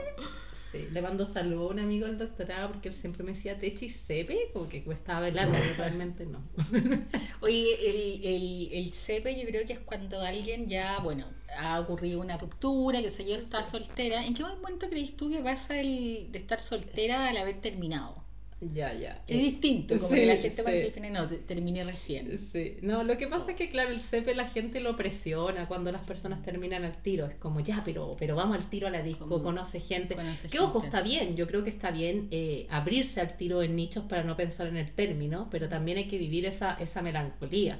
Sí, 0.72 0.88
le 0.90 1.02
mando 1.02 1.26
saludo 1.26 1.68
a 1.68 1.72
un 1.74 1.80
amigo 1.80 2.08
del 2.08 2.18
doctorado 2.18 2.70
porque 2.72 2.88
él 2.90 2.96
siempre 2.96 3.24
me 3.24 3.34
decía 3.34 3.60
Techi 3.60 3.90
CP, 3.90 4.52
como 4.54 4.70
que 4.70 4.78
estaba 4.90 5.20
velando, 5.20 5.60
pero 5.60 5.74
realmente 5.74 6.26
no. 6.26 6.50
Oye, 7.42 7.90
el, 7.90 8.26
el, 8.26 8.70
el 8.72 8.94
CP 8.94 9.36
yo 9.38 9.46
creo 9.48 9.68
que 9.68 9.74
es 9.74 9.80
cuando 9.80 10.22
alguien 10.22 10.70
ya, 10.70 11.00
bueno, 11.00 11.34
ha 11.58 11.80
ocurrido 11.82 12.22
una 12.22 12.38
ruptura, 12.38 13.02
que 13.02 13.12
sé 13.12 13.26
yo, 13.28 13.36
está 13.36 13.66
soltera. 13.66 14.26
¿En 14.26 14.34
qué 14.34 14.44
momento 14.44 14.90
crees 14.90 15.18
tú 15.18 15.30
que 15.30 15.42
pasa 15.44 15.78
el 15.80 16.32
de 16.32 16.40
estar 16.40 16.62
soltera 16.62 17.28
al 17.28 17.36
haber 17.38 17.60
terminado? 17.60 18.24
Ya, 18.64 18.94
ya. 18.94 19.24
Es 19.28 19.40
distinto, 19.40 19.96
como 19.98 20.10
Sí, 20.10 20.16
que 20.18 20.26
la 20.28 20.36
gente 20.36 20.58
sí. 20.58 20.62
parece 20.62 20.92
que 20.94 21.10
no, 21.10 21.28
te- 21.28 21.38
terminé 21.38 21.84
recién. 21.84 22.38
Sí, 22.38 22.78
no, 22.84 23.04
lo 23.04 23.18
que 23.18 23.26
pasa 23.26 23.50
es 23.52 23.58
que, 23.58 23.72
claro, 23.72 23.90
el 23.90 24.00
CP 24.00 24.36
la 24.36 24.48
gente 24.48 24.80
lo 24.82 24.96
presiona 24.96 25.68
cuando 25.68 25.92
las 25.92 26.06
personas 26.06 26.44
terminan 26.44 26.84
al 26.86 27.02
tiro. 27.02 27.26
Es 27.26 27.34
como, 27.38 27.62
ya, 27.62 27.82
pero, 27.84 28.16
pero 28.20 28.36
vamos 28.36 28.56
al 28.58 28.70
tiro 28.70 28.86
a 28.86 28.92
la 28.92 29.02
disco, 29.02 29.28
Como- 29.28 29.42
conoce 29.44 29.80
gente. 29.80 30.14
conoce 30.14 30.48
que 30.48 30.60
ojo, 30.60 30.84
está 30.84 31.02
bien, 31.02 31.36
yo 31.36 31.48
creo 31.48 31.64
que 31.64 31.72
está 31.72 31.90
bien 31.90 32.28
eh, 32.30 32.68
abrirse 32.70 33.20
al 33.20 33.36
tiro 33.36 33.64
en 33.64 33.76
nichos 33.76 34.04
para 34.06 34.24
no 34.24 34.38
pensar 34.38 34.68
en 34.68 34.78
el 34.78 34.92
término, 34.92 35.48
pero 35.50 35.68
también 35.68 35.98
hay 35.98 36.08
que 36.08 36.20
vivir 36.20 36.46
esa, 36.46 36.76
esa 36.76 37.02
melancolía. 37.02 37.80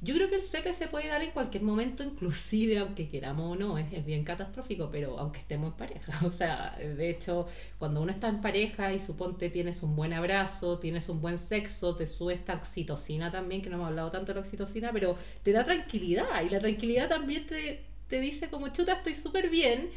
Yo 0.00 0.14
creo 0.14 0.30
que 0.30 0.36
el 0.36 0.42
CP 0.42 0.72
se 0.72 0.88
puede 0.88 1.08
dar 1.08 1.22
en 1.22 1.32
cualquier 1.32 1.62
momento, 1.64 2.02
inclusive 2.02 2.78
aunque 2.78 3.10
queramos 3.10 3.52
o 3.52 3.56
no, 3.56 3.76
es, 3.76 3.92
es 3.92 4.06
bien 4.06 4.24
catastrófico, 4.24 4.88
pero 4.90 5.18
aunque 5.18 5.40
estemos 5.40 5.72
en 5.72 5.76
pareja. 5.76 6.12
O 6.26 6.32
sea, 6.32 6.76
de 6.78 7.10
hecho, 7.10 7.46
cuando 7.78 8.00
uno 8.00 8.10
está 8.10 8.28
en 8.28 8.40
pareja 8.40 8.94
y 8.94 9.00
suponte 9.00 9.50
tienes 9.50 9.82
un 9.82 9.94
buen 9.94 10.13
abrazo, 10.14 10.78
tienes 10.78 11.08
un 11.08 11.20
buen 11.20 11.38
sexo, 11.38 11.94
te 11.96 12.06
sube 12.06 12.34
esta 12.34 12.54
oxitocina 12.54 13.30
también, 13.30 13.62
que 13.62 13.68
no 13.70 13.76
hemos 13.76 13.88
hablado 13.88 14.10
tanto 14.10 14.32
de 14.32 14.34
la 14.34 14.40
oxitocina, 14.40 14.90
pero 14.92 15.16
te 15.42 15.52
da 15.52 15.64
tranquilidad 15.64 16.42
y 16.42 16.50
la 16.50 16.60
tranquilidad 16.60 17.08
también 17.08 17.46
te, 17.46 17.84
te 18.08 18.20
dice 18.20 18.48
como 18.48 18.68
chuta, 18.68 18.94
estoy 18.94 19.14
súper 19.14 19.50
bien. 19.50 19.90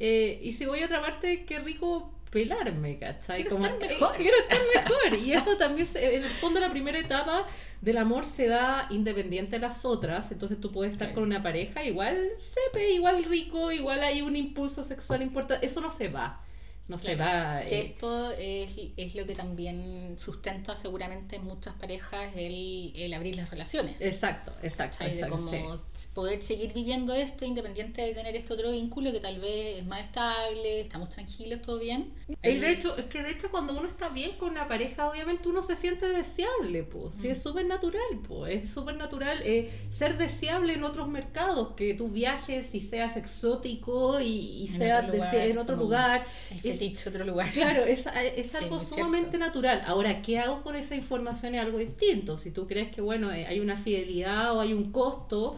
eh, 0.00 0.40
y 0.42 0.52
si 0.52 0.64
voy 0.66 0.80
a 0.82 0.86
otra 0.86 1.00
parte, 1.00 1.44
qué 1.44 1.58
rico 1.60 2.12
pelarme, 2.30 2.98
¿cachai? 2.98 3.40
Quiero 3.42 3.56
Como, 3.56 3.66
estar 3.66 3.82
eh, 3.90 3.94
mejor. 3.94 4.16
quiero 4.16 4.36
estar 4.38 4.60
mejor. 4.74 5.18
Y 5.18 5.32
eso 5.32 5.56
también, 5.56 5.86
se- 5.86 6.16
en 6.16 6.24
el 6.24 6.28
fondo, 6.30 6.60
la 6.60 6.70
primera 6.70 6.98
etapa 6.98 7.46
del 7.80 7.96
amor 7.96 8.26
se 8.26 8.46
da 8.48 8.86
independiente 8.90 9.52
de 9.56 9.60
las 9.60 9.84
otras. 9.86 10.30
Entonces 10.30 10.60
tú 10.60 10.70
puedes 10.70 10.92
estar 10.92 11.14
con 11.14 11.22
una 11.24 11.42
pareja, 11.42 11.82
igual 11.84 12.30
sepe, 12.36 12.90
igual 12.92 13.24
rico, 13.24 13.72
igual 13.72 14.00
hay 14.04 14.20
un 14.20 14.36
impulso 14.36 14.82
sexual 14.84 15.22
importante. 15.22 15.64
Eso 15.66 15.80
no 15.80 15.88
se 15.90 16.08
va. 16.08 16.44
No 16.88 16.96
se 16.96 17.16
va. 17.16 17.60
Que 17.68 17.78
eh, 17.80 17.86
esto 17.86 18.30
es, 18.32 18.70
es 18.96 19.14
lo 19.14 19.26
que 19.26 19.34
también 19.34 20.16
sustenta 20.18 20.74
seguramente 20.74 21.36
en 21.36 21.44
muchas 21.44 21.74
parejas 21.74 22.32
el, 22.34 22.92
el 22.96 23.12
abrir 23.12 23.36
las 23.36 23.50
relaciones. 23.50 23.96
Exacto, 24.00 24.52
exacto. 24.62 25.04
De 25.04 25.10
exacto 25.10 25.36
como 25.36 25.50
sí. 25.50 26.08
poder 26.14 26.42
seguir 26.42 26.72
viviendo 26.72 27.12
esto 27.14 27.44
independiente 27.44 28.00
de 28.02 28.14
tener 28.14 28.34
este 28.36 28.54
otro 28.54 28.70
vínculo 28.72 29.12
que 29.12 29.20
tal 29.20 29.38
vez 29.38 29.78
es 29.80 29.86
más 29.86 30.00
estable, 30.02 30.80
estamos 30.80 31.10
tranquilos, 31.10 31.60
todo 31.62 31.78
bien. 31.78 32.14
Y 32.42 32.56
de 32.56 32.70
hecho, 32.72 32.96
es 32.96 33.04
que 33.06 33.22
de 33.22 33.32
hecho 33.32 33.50
cuando 33.50 33.76
uno 33.76 33.86
está 33.86 34.08
bien 34.08 34.32
con 34.38 34.50
una 34.50 34.66
pareja, 34.66 35.08
obviamente 35.10 35.48
uno 35.48 35.62
se 35.62 35.76
siente 35.76 36.08
deseable, 36.08 36.84
pues. 36.84 37.14
Sí, 37.16 37.28
Mm. 37.28 37.32
es 37.32 37.42
súper 37.42 37.66
natural, 37.66 38.02
pues. 38.26 38.64
Es 38.64 38.70
súper 38.70 38.96
natural 38.96 39.42
eh, 39.44 39.70
ser 39.90 40.16
deseable 40.16 40.72
en 40.72 40.84
otros 40.84 41.06
mercados, 41.08 41.74
que 41.74 41.92
tú 41.94 42.08
viajes 42.08 42.74
y 42.74 42.80
seas 42.80 43.16
exótico 43.16 44.20
y, 44.20 44.62
y 44.62 44.66
En 44.68 44.78
seas 44.78 45.04
otro 45.04 45.16
lugar, 45.16 45.34
en 45.36 45.58
otro 45.58 45.76
lugar. 45.76 46.24
Es- 46.64 46.77
fetiche, 46.78 47.08
otro 47.08 47.24
lugar. 47.24 47.50
Claro, 47.52 47.84
es, 47.84 48.06
es 48.36 48.50
Sí, 48.50 48.56
algo 48.56 48.78
cierto. 48.78 48.94
sumamente 48.96 49.38
natural. 49.38 49.82
Ahora, 49.86 50.22
¿qué 50.22 50.38
hago 50.38 50.62
con 50.62 50.76
esa 50.76 50.94
información? 50.94 51.54
Es 51.54 51.60
algo 51.62 51.78
distinto. 51.78 52.36
Si 52.36 52.50
tú 52.50 52.66
crees 52.66 52.90
que, 52.90 53.00
bueno, 53.00 53.32
eh, 53.32 53.46
hay 53.46 53.60
una 53.60 53.76
fidelidad 53.76 54.54
o 54.56 54.60
hay 54.60 54.72
un 54.72 54.92
costo, 54.92 55.56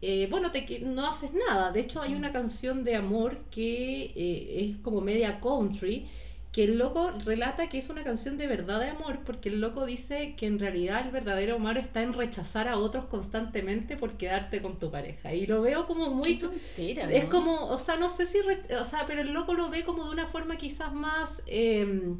eh, 0.00 0.26
bueno, 0.30 0.50
te, 0.50 0.80
no 0.80 1.06
haces 1.06 1.30
nada. 1.32 1.72
De 1.72 1.80
hecho, 1.80 2.00
hay 2.02 2.14
una 2.14 2.32
canción 2.32 2.84
de 2.84 2.96
amor 2.96 3.38
que 3.50 4.12
eh, 4.16 4.64
es 4.70 4.76
como 4.78 5.00
media 5.00 5.40
country, 5.40 6.06
que 6.52 6.64
el 6.64 6.76
loco 6.76 7.10
relata 7.24 7.70
que 7.70 7.78
es 7.78 7.88
una 7.88 8.04
canción 8.04 8.36
de 8.36 8.46
verdad 8.46 8.78
de 8.78 8.90
amor, 8.90 9.20
porque 9.24 9.48
el 9.48 9.60
loco 9.62 9.86
dice 9.86 10.34
que 10.36 10.46
en 10.46 10.58
realidad 10.58 11.06
el 11.06 11.10
verdadero 11.10 11.56
amor 11.56 11.78
está 11.78 12.02
en 12.02 12.12
rechazar 12.12 12.68
a 12.68 12.76
otros 12.76 13.06
constantemente 13.06 13.96
por 13.96 14.18
quedarte 14.18 14.60
con 14.60 14.78
tu 14.78 14.90
pareja. 14.90 15.32
Y 15.32 15.46
lo 15.46 15.62
veo 15.62 15.86
como 15.86 16.10
muy... 16.10 16.38
Es 16.76 17.24
como, 17.24 17.68
o 17.68 17.78
sea, 17.78 17.96
no 17.96 18.10
sé 18.10 18.26
si, 18.26 18.36
o 18.38 18.84
sea, 18.84 19.06
pero 19.06 19.22
el 19.22 19.32
loco 19.32 19.54
lo 19.54 19.70
ve 19.70 19.82
como 19.82 20.04
de 20.04 20.10
una 20.10 20.26
forma 20.26 20.56
quizás 20.56 20.92
más, 20.92 21.42
eh, 21.46 22.12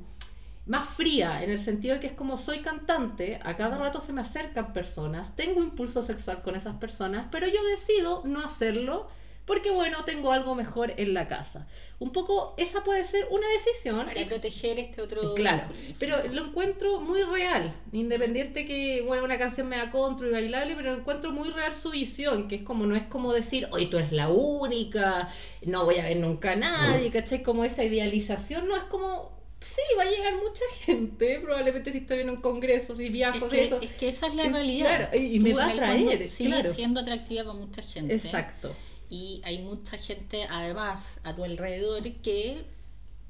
más 0.65 0.89
fría, 0.89 1.45
en 1.45 1.51
el 1.51 1.59
sentido 1.59 1.97
de 1.97 2.01
que 2.01 2.07
es 2.07 2.15
como 2.15 2.39
soy 2.39 2.61
cantante, 2.61 3.39
a 3.43 3.55
cada 3.57 3.77
rato 3.77 4.01
se 4.01 4.15
me 4.15 4.23
acercan 4.23 4.73
personas, 4.73 5.37
tengo 5.37 5.63
impulso 5.63 6.01
sexual 6.01 6.41
con 6.41 6.55
esas 6.55 6.77
personas, 6.77 7.27
pero 7.31 7.47
yo 7.49 7.63
decido 7.65 8.23
no 8.25 8.41
hacerlo 8.43 9.09
porque, 9.45 9.71
bueno, 9.73 10.05
tengo 10.05 10.31
algo 10.33 10.55
mejor 10.55 10.93
en 10.97 11.15
la 11.15 11.27
casa. 11.27 11.67
Un 11.99 12.13
poco, 12.13 12.55
esa 12.59 12.83
puede 12.85 13.03
ser 13.05 13.27
una 13.31 13.47
decisión. 13.49 14.07
Para 14.07 14.21
y- 14.21 14.25
proteger 14.25 14.79
este 14.79 15.03
otro. 15.03 15.35
Claro, 15.35 15.65
pero 15.99 16.25
lo 16.29 16.47
encuentro 16.47 17.01
muy 17.01 17.23
real, 17.25 17.75
independiente 17.93 18.65
que, 18.65 19.03
bueno, 19.07 19.25
una 19.25 19.39
canción 19.39 19.69
me 19.69 19.77
da 19.77 19.91
contra 19.91 20.29
y 20.29 20.31
bailable, 20.31 20.75
pero 20.77 20.95
encuentro 20.95 21.33
muy 21.33 21.51
real 21.51 21.75
su 21.75 21.91
visión, 21.91 22.47
que 22.49 22.57
es 22.57 22.63
como, 22.63 22.87
no 22.87 22.95
es 22.97 23.05
como 23.05 23.33
decir, 23.33 23.69
oye, 23.73 23.87
tú 23.87 23.99
eres 23.99 24.13
la 24.13 24.29
única, 24.29 25.29
no 25.65 25.85
voy 25.85 25.97
a 25.99 26.05
ver 26.05 26.17
nunca 26.19 26.53
a 26.53 26.57
nadie, 26.57 27.11
¿cachai? 27.11 27.43
Como 27.43 27.65
esa 27.65 27.85
idealización, 27.85 28.69
no, 28.69 28.77
es 28.77 28.85
como, 28.85 29.41
sí, 29.61 29.81
va 29.99 30.03
a 30.03 30.07
llegar 30.11 30.35
mucha 30.37 30.65
gente, 30.85 31.41
probablemente 31.41 31.93
si 31.93 31.99
estoy 31.99 32.21
en 32.21 32.31
un 32.31 32.41
congreso, 32.41 32.95
si 32.95 33.09
viajo, 33.09 33.45
Es 33.47 33.51
si 33.51 33.57
que, 33.57 33.65
eso. 33.65 33.81
es 33.81 33.93
que 33.93 34.09
esa 34.09 34.27
es 34.29 34.35
la 34.35 34.45
Eh, 34.45 34.51
realidad. 34.51 34.97
claro, 35.11 35.17
y- 35.23 35.37
y 35.37 35.41
me 35.41 35.53
va 35.55 35.67
a 35.67 35.71
atraer, 35.71 36.29
Sigues 36.29 36.53
claro. 36.61 36.75
siendo 36.75 37.01
atractiva 37.01 37.45
para 37.45 37.55
mucha 37.59 37.83
gente. 37.83 38.15
Exacto. 38.15 38.75
Y 39.13 39.43
hay 39.45 39.59
mucha 39.61 39.99
gente, 39.99 40.45
además, 40.49 41.21
a 41.23 41.37
tu 41.37 41.45
alrededor 41.45 42.03
que 42.23 42.65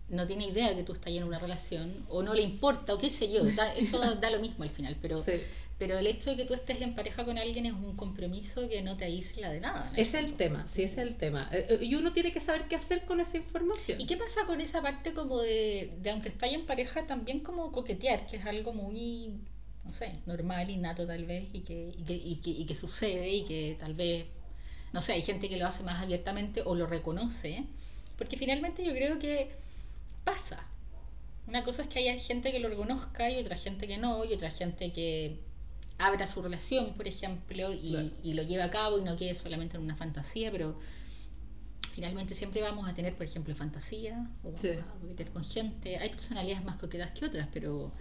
no 0.08 0.28
tiene 0.28 0.46
idea 0.46 0.76
que 0.76 0.84
tú 0.84 0.92
estás 0.92 1.12
en 1.12 1.24
una 1.24 1.40
relación 1.40 2.06
o 2.08 2.22
no 2.22 2.34
le 2.34 2.42
importa 2.42 2.94
o 2.94 2.98
qué 2.98 3.10
sé 3.10 3.32
yo. 3.32 3.42
da- 3.44 3.74
eso 3.74 3.98
da 4.20 4.30
lo 4.30 4.38
mismo 4.40 4.62
al 4.62 4.70
final. 4.70 4.96
Pero, 5.02 5.24
Sí. 5.24 5.32
pero 5.78 5.98
el 5.98 6.06
hecho 6.06 6.30
de 6.30 6.36
que 6.36 6.44
tú 6.44 6.54
estés 6.54 6.80
en 6.82 6.94
pareja 6.94 7.24
con 7.24 7.36
alguien 7.36 7.66
es 7.66 7.72
un 7.72 7.96
compromiso 7.96 8.68
que 8.68 8.80
no 8.82 8.96
te 8.96 9.06
aísla 9.06 9.50
de 9.50 9.58
nada. 9.58 9.90
el 9.94 9.98
Ese 10.00 10.18
es 10.20 10.24
el 10.26 10.34
tema, 10.34 10.68
sí, 10.68 10.82
ese 10.84 11.02
es 11.02 11.08
el 11.08 11.16
tema. 11.16 11.50
Y 11.80 11.96
uno 11.96 12.12
tiene 12.12 12.30
que 12.30 12.38
saber 12.38 12.68
qué 12.68 12.76
hacer 12.76 13.04
con 13.04 13.18
esa 13.18 13.38
información. 13.38 14.00
¿Y 14.00 14.06
qué 14.06 14.16
pasa 14.16 14.44
con 14.46 14.60
esa 14.60 14.82
parte 14.82 15.14
como 15.14 15.40
de, 15.40 15.90
de 16.00 16.10
aunque 16.10 16.28
estáis 16.28 16.54
en 16.54 16.64
pareja, 16.66 17.06
también 17.08 17.40
como 17.40 17.72
coquetear, 17.72 18.26
que 18.26 18.36
es 18.36 18.46
algo 18.46 18.72
muy, 18.72 19.32
no 19.84 19.92
sé, 19.92 20.12
normal, 20.26 20.70
innato 20.70 21.04
tal 21.08 21.24
vez, 21.24 21.48
y 21.52 21.60
que, 21.62 21.92
y 21.98 22.04
que, 22.04 22.14
y 22.14 22.36
que, 22.36 22.50
y 22.50 22.66
que 22.66 22.76
sucede 22.76 23.28
y 23.30 23.44
que 23.46 23.76
tal 23.80 23.94
vez, 23.94 24.26
no 24.92 25.00
sé, 25.00 25.12
hay 25.14 25.22
gente 25.22 25.48
que 25.48 25.56
lo 25.56 25.66
hace 25.66 25.82
más 25.82 26.02
abiertamente 26.02 26.62
o 26.64 26.74
lo 26.74 26.86
reconoce, 26.86 27.64
porque 28.18 28.36
finalmente 28.36 28.84
yo 28.84 28.92
creo 28.92 29.18
que 29.18 29.50
pasa. 30.24 30.64
Una 31.46 31.64
cosa 31.64 31.82
es 31.82 31.88
que 31.88 31.98
haya 31.98 32.16
gente 32.18 32.52
que 32.52 32.60
lo 32.60 32.68
reconozca 32.68 33.30
y 33.30 33.38
otra 33.40 33.56
gente 33.56 33.86
que 33.88 33.98
no, 33.98 34.24
y 34.24 34.32
otra 34.32 34.50
gente 34.50 34.92
que 34.92 35.38
abra 35.98 36.26
su 36.26 36.40
relación, 36.42 36.94
por 36.94 37.06
ejemplo, 37.08 37.72
y, 37.72 37.90
Claro. 37.90 38.10
y 38.22 38.34
lo 38.34 38.42
lleve 38.42 38.62
a 38.62 38.70
cabo 38.70 38.98
y 38.98 39.02
no 39.02 39.16
quede 39.16 39.34
solamente 39.34 39.76
en 39.76 39.82
una 39.82 39.96
fantasía, 39.96 40.50
pero 40.50 40.78
finalmente 41.92 42.34
siempre 42.34 42.62
vamos 42.62 42.88
a 42.88 42.94
tener, 42.94 43.14
por 43.14 43.26
ejemplo, 43.26 43.54
fantasía, 43.54 44.26
o 44.42 44.46
vamos 44.46 44.60
Sí. 44.60 44.68
a 44.70 44.82
coquetear 45.00 45.30
con 45.30 45.44
gente. 45.44 45.98
Hay 45.98 46.08
personalidades 46.10 46.64
más 46.64 46.76
coquetas 46.76 47.10
que 47.12 47.26
otras, 47.26 47.48
pero 47.52 47.92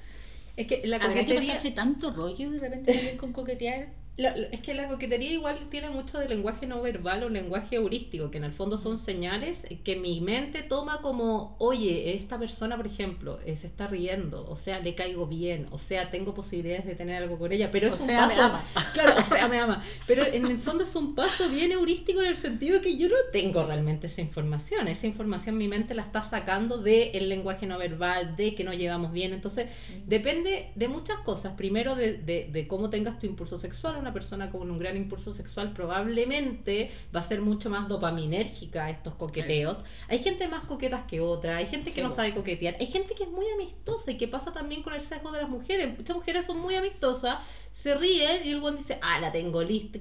Es 0.56 0.68
que 0.68 0.86
la 0.86 0.98
¿habrá 0.98 1.10
que 1.14 1.22
coquetería... 1.22 1.54
pasarse 1.54 1.72
tanto 1.72 2.12
rollo 2.12 2.52
de 2.52 2.60
repente 2.60 2.94
también 2.94 3.18
con 3.18 3.34
coquetear? 3.34 3.90
La- 4.18 4.36
es 4.36 4.60
que 4.60 4.74
la 4.76 4.88
coquetería 4.88 5.32
igual 5.32 5.58
tiene 5.72 5.90
mucho 5.90 6.20
de 6.20 6.28
lenguaje 6.30 6.68
no 6.68 6.82
verbal 6.82 7.24
o 7.24 7.30
lenguaje 7.30 7.78
heurístico, 7.78 8.30
que 8.30 8.38
en 8.38 8.44
el 8.44 8.52
fondo 8.54 8.78
son 8.78 8.98
señales 9.00 9.66
que 9.84 9.96
mi 9.96 10.20
mente 10.22 10.62
toma 10.64 11.02
como, 11.02 11.56
oye, 11.60 12.16
esta 12.16 12.38
persona, 12.38 12.76
por 12.78 12.86
ejemplo, 12.86 13.40
eh, 13.46 13.56
se 13.56 13.66
está 13.68 13.88
riendo, 13.88 14.46
o 14.48 14.56
sea, 14.58 14.80
le 14.80 14.94
caigo 14.96 15.26
bien, 15.28 15.68
o 15.72 15.80
sea, 15.80 16.10
tengo 16.12 16.34
posibilidades 16.36 16.86
de 16.86 16.94
tener 16.94 17.24
algo 17.24 17.40
con 17.40 17.52
ella, 17.52 17.72
pero 17.72 17.88
es 17.88 18.00
O 18.00 18.04
un 18.04 18.10
sea, 18.10 18.28
me 18.28 18.36
paso, 18.36 18.42
ama. 18.44 18.64
claro, 18.94 19.16
o 19.18 19.24
sea, 19.24 19.48
me 19.48 19.58
ama, 19.60 19.82
pero 20.06 20.24
en 20.26 20.46
el 20.46 20.60
fondo 20.60 20.84
es 20.84 20.94
un 20.96 21.16
paso 21.16 21.50
bien 21.50 21.72
heurístico 21.72 22.20
en 22.22 22.28
el 22.28 22.36
sentido 22.38 22.76
de 22.76 22.82
que 22.82 22.98
yo 22.98 23.08
no 23.10 23.16
tengo 23.32 23.66
realmente 23.66 24.08
esa 24.08 24.22
información, 24.22 24.88
esa 24.90 25.08
información 25.08 25.58
mi 25.58 25.68
mente 25.70 25.96
la 25.96 26.04
está 26.04 26.22
sacando 26.22 26.78
del 26.78 27.30
lenguaje 27.30 27.66
no 27.66 27.80
verbal, 27.80 28.36
de 28.36 28.54
que 28.56 28.64
no 28.66 28.74
llevamos 28.74 29.14
bien, 29.14 29.34
entonces 29.34 29.68
Depende 30.06 30.72
de 30.76 30.88
muchas 30.88 31.18
cosas. 31.20 31.54
Primero, 31.54 31.96
de, 31.96 32.14
de- 32.18 32.50
de 32.52 32.68
cómo 32.68 32.90
tengas 32.90 33.20
tu 33.20 33.26
impulso 33.28 33.58
sexual. 33.58 33.96
Una 34.02 34.14
persona 34.14 34.50
con 34.50 34.70
un 34.70 34.80
gran 34.80 34.98
impulso 34.98 35.32
sexual 35.32 35.74
probablemente 35.74 36.92
va 37.16 37.20
a 37.20 37.24
ser 37.24 37.42
mucho 37.42 37.70
más 37.70 37.88
dopaminérgica 37.88 38.86
a 38.86 38.90
estos 38.90 39.16
coqueteos. 39.16 39.84
Hay 40.08 40.20
gente 40.20 40.48
más 40.48 40.64
coquetas 40.64 41.04
que 41.04 41.22
otra. 41.22 41.58
Hay 41.58 41.68
gente 41.68 41.92
que 41.92 42.02
Sí, 42.02 42.02
no 42.02 42.10
sabe 42.10 42.34
coquetear. 42.34 42.76
Hay 42.80 42.88
gente 42.88 43.14
que 43.14 43.24
es 43.24 43.30
muy 43.30 43.46
amistosa 43.54 44.12
y 44.12 44.18
que 44.18 44.28
pasa 44.28 44.52
también 44.52 44.82
con 44.82 44.94
el 44.94 45.02
sesgo 45.02 45.32
de 45.32 45.42
las 45.42 45.50
mujeres. 45.50 45.98
Muchas 45.98 46.16
mujeres 46.16 46.46
son 46.46 46.60
muy 46.60 46.76
amistosas, 46.76 47.44
se 47.72 47.96
ríen 47.96 48.46
y 48.46 48.52
el 48.52 48.60
buen 48.60 48.76
dice, 48.76 48.98
ah, 49.02 49.20
la 49.20 49.32
tengo 49.32 49.62
lista. 49.62 50.00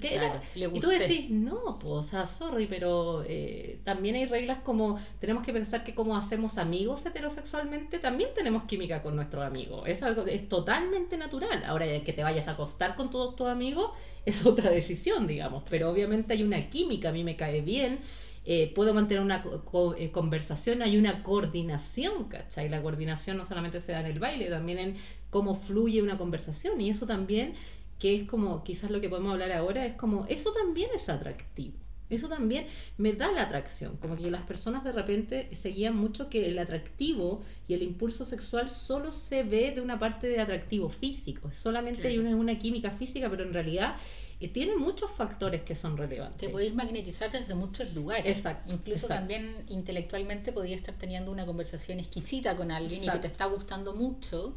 Y 0.55 0.81
tú 0.81 0.89
decís, 0.89 1.31
no, 1.31 1.79
pues, 1.79 1.93
o 1.93 2.03
sea, 2.03 2.27
sorry, 2.27 2.67
pero 2.67 3.23
eh, 3.27 3.81
también 3.85 4.15
hay 4.15 4.27
reglas 4.27 4.59
como, 4.59 4.99
tenemos 5.19 5.45
que 5.45 5.53
pensar 5.53 5.85
que 5.85 5.95
como 5.95 6.17
hacemos 6.17 6.59
amigos 6.59 7.05
heterosexualmente, 7.07 7.99
también 7.99 8.31
tenemos 8.35 8.65
química 8.65 9.03
con 9.03 9.17
nuestros 9.17 9.45
amigos. 9.45 9.83
Es 9.87 10.03
algo, 10.03 10.27
es 10.27 10.49
totalmente 10.49 11.17
natural. 11.17 11.65
Ahora, 11.65 11.87
que 12.03 12.13
te 12.13 12.23
vayas 12.23 12.49
a 12.49 12.53
acostar 12.53 12.97
con 12.97 13.11
todos 13.11 13.37
tus 13.37 13.49
amigos 13.49 13.90
es 14.27 14.45
otra 14.47 14.71
decisión, 14.71 15.27
digamos, 15.27 15.65
pero 15.69 15.91
obviamente 15.91 16.33
hay 16.33 16.43
una 16.43 16.69
química, 16.71 17.09
a 17.11 17.13
mí 17.13 17.25
me 17.25 17.37
cae 17.37 17.61
bien. 17.63 18.01
eh, 18.45 18.73
puedo 18.75 18.95
mantener 18.95 19.23
una 19.23 19.43
co- 19.43 19.95
eh, 19.97 20.11
conversación, 20.11 20.83
hay 20.83 20.97
una 20.97 21.23
coordinación, 21.23 22.25
¿cachai? 22.29 22.69
La 22.69 22.83
coordinación 22.83 23.37
no 23.37 23.45
solamente 23.47 23.81
se 23.81 23.93
da 23.93 24.01
en 24.01 24.07
el 24.07 24.19
baile, 24.19 24.49
también 24.49 24.79
en 24.79 24.97
cómo 25.31 25.55
fluye 25.55 26.03
una 26.03 26.17
conversación 26.19 26.81
y 26.81 26.91
eso 26.91 27.07
también 27.07 27.53
que 27.99 28.17
es 28.17 28.25
como, 28.25 28.65
quizás 28.65 28.91
lo 28.91 29.01
que 29.01 29.09
podemos 29.11 29.33
hablar 29.33 29.53
ahora, 29.53 29.85
es 29.87 29.95
como, 29.95 30.25
eso 30.27 30.53
también 30.55 30.89
es 30.95 31.09
atractivo. 31.11 31.77
Eso 32.11 32.29
también 32.29 32.67
me 32.99 33.13
da 33.13 33.31
la 33.33 33.43
atracción, 33.43 33.97
como 33.97 34.17
que 34.17 34.31
las 34.31 34.43
personas 34.43 34.85
de 34.85 34.93
repente 34.93 35.49
se 35.55 35.71
guían 35.71 35.97
mucho 35.97 36.29
que 36.29 36.49
el 36.49 36.59
atractivo 36.59 37.43
y 37.69 37.75
el 37.75 37.83
impulso 37.83 38.25
sexual 38.25 38.69
solo 38.71 39.13
se 39.13 39.43
ve 39.43 39.73
de 39.73 39.81
una 39.81 39.99
parte 39.99 40.27
de 40.27 40.41
atractivo 40.41 40.89
físico, 40.91 41.51
solamente 41.53 42.09
hay 42.09 42.19
una, 42.19 42.35
una 42.37 42.59
química 42.59 42.91
física, 42.91 43.31
pero 43.31 43.45
en 43.45 43.55
realidad 43.55 43.97
eh, 44.41 44.49
tiene 44.49 44.75
muchos 44.75 45.11
factores 45.11 45.63
que 45.63 45.75
son 45.75 45.97
relevantes. 45.97 46.39
Te 46.39 46.49
podéis 46.49 46.75
magnetizar 46.75 47.31
desde 47.31 47.55
muchos 47.55 47.95
lugares. 47.95 48.39
Exacto, 48.39 48.73
Incluso 48.73 49.07
exacto. 49.07 49.15
también 49.15 49.65
intelectualmente 49.69 50.53
podías 50.53 50.81
estar 50.81 50.95
teniendo 50.97 51.31
una 51.31 51.45
conversación 51.45 52.01
exquisita 52.01 52.57
con 52.57 52.71
alguien 52.71 53.05
y 53.05 53.09
que 53.09 53.19
te 53.19 53.27
está 53.27 53.45
gustando 53.45 53.95
mucho 53.95 54.57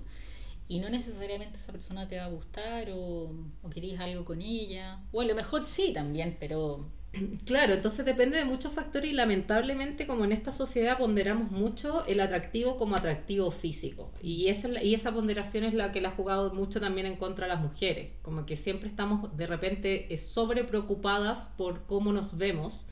y 0.69 0.79
no 0.79 0.89
necesariamente 0.89 1.57
esa 1.57 1.73
persona 1.73 2.07
te 2.07 2.17
va 2.17 2.25
a 2.25 2.29
gustar 2.29 2.89
o, 2.91 3.31
o 3.61 3.69
querías 3.69 3.99
algo 3.99 4.23
con 4.23 4.41
ella. 4.41 5.01
O 5.11 5.19
a 5.19 5.25
lo 5.25 5.35
mejor 5.35 5.65
sí 5.65 5.91
también, 5.93 6.37
pero 6.39 6.89
Claro, 7.45 7.73
entonces 7.73 8.05
depende 8.05 8.37
de 8.37 8.45
muchos 8.45 8.73
factores 8.73 9.11
y 9.11 9.13
lamentablemente 9.13 10.07
como 10.07 10.25
en 10.25 10.31
esta 10.31 10.51
sociedad 10.51 10.97
ponderamos 10.97 11.51
mucho 11.51 12.03
el 12.07 12.19
atractivo 12.19 12.75
como 12.77 12.95
atractivo 12.95 13.51
físico. 13.51 14.11
Y 14.19 14.47
esa, 14.47 14.67
es 14.67 14.73
la- 14.73 14.83
y 14.83 14.95
esa 14.95 15.13
ponderación 15.13 15.63
es 15.63 15.75
la 15.75 15.91
que 15.91 16.01
le 16.01 16.07
ha 16.07 16.11
jugado 16.11 16.51
mucho 16.55 16.79
también 16.81 17.05
en 17.05 17.15
contra 17.17 17.45
a 17.45 17.49
las 17.49 17.61
mujeres, 17.61 18.13
como 18.23 18.47
que 18.47 18.57
siempre 18.57 18.89
estamos 18.89 19.37
de 19.37 19.45
repente 19.45 20.11
eh, 20.11 20.17
sobre 20.17 20.63
preocupadas 20.63 21.47
por 21.55 21.85
cómo 21.85 22.11
nos 22.13 22.35
vemos 22.37 22.83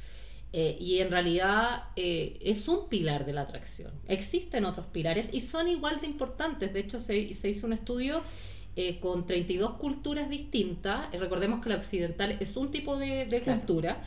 eh, 0.53 0.77
y 0.79 0.99
en 0.99 1.09
realidad 1.11 1.85
eh, 1.95 2.37
es 2.41 2.67
un 2.67 2.89
pilar 2.89 3.25
de 3.25 3.33
la 3.33 3.41
atracción. 3.41 3.91
Existen 4.07 4.65
otros 4.65 4.85
pilares 4.87 5.29
y 5.31 5.41
son 5.41 5.67
igual 5.67 5.99
de 6.01 6.07
importantes, 6.07 6.73
de 6.73 6.79
hecho 6.79 6.99
se 6.99 7.17
hizo 7.17 7.65
un 7.67 7.73
estudio 7.73 8.21
eh, 8.75 8.99
con 8.99 9.25
32 9.25 9.71
culturas 9.73 10.29
distintas, 10.29 11.13
Eh, 11.13 11.19
recordemos 11.19 11.61
que 11.61 11.69
la 11.69 11.75
occidental 11.75 12.37
es 12.39 12.55
un 12.57 12.71
tipo 12.71 12.97
de, 12.97 13.25
de 13.25 13.41
Claro. 13.41 13.59
cultura, 13.59 14.01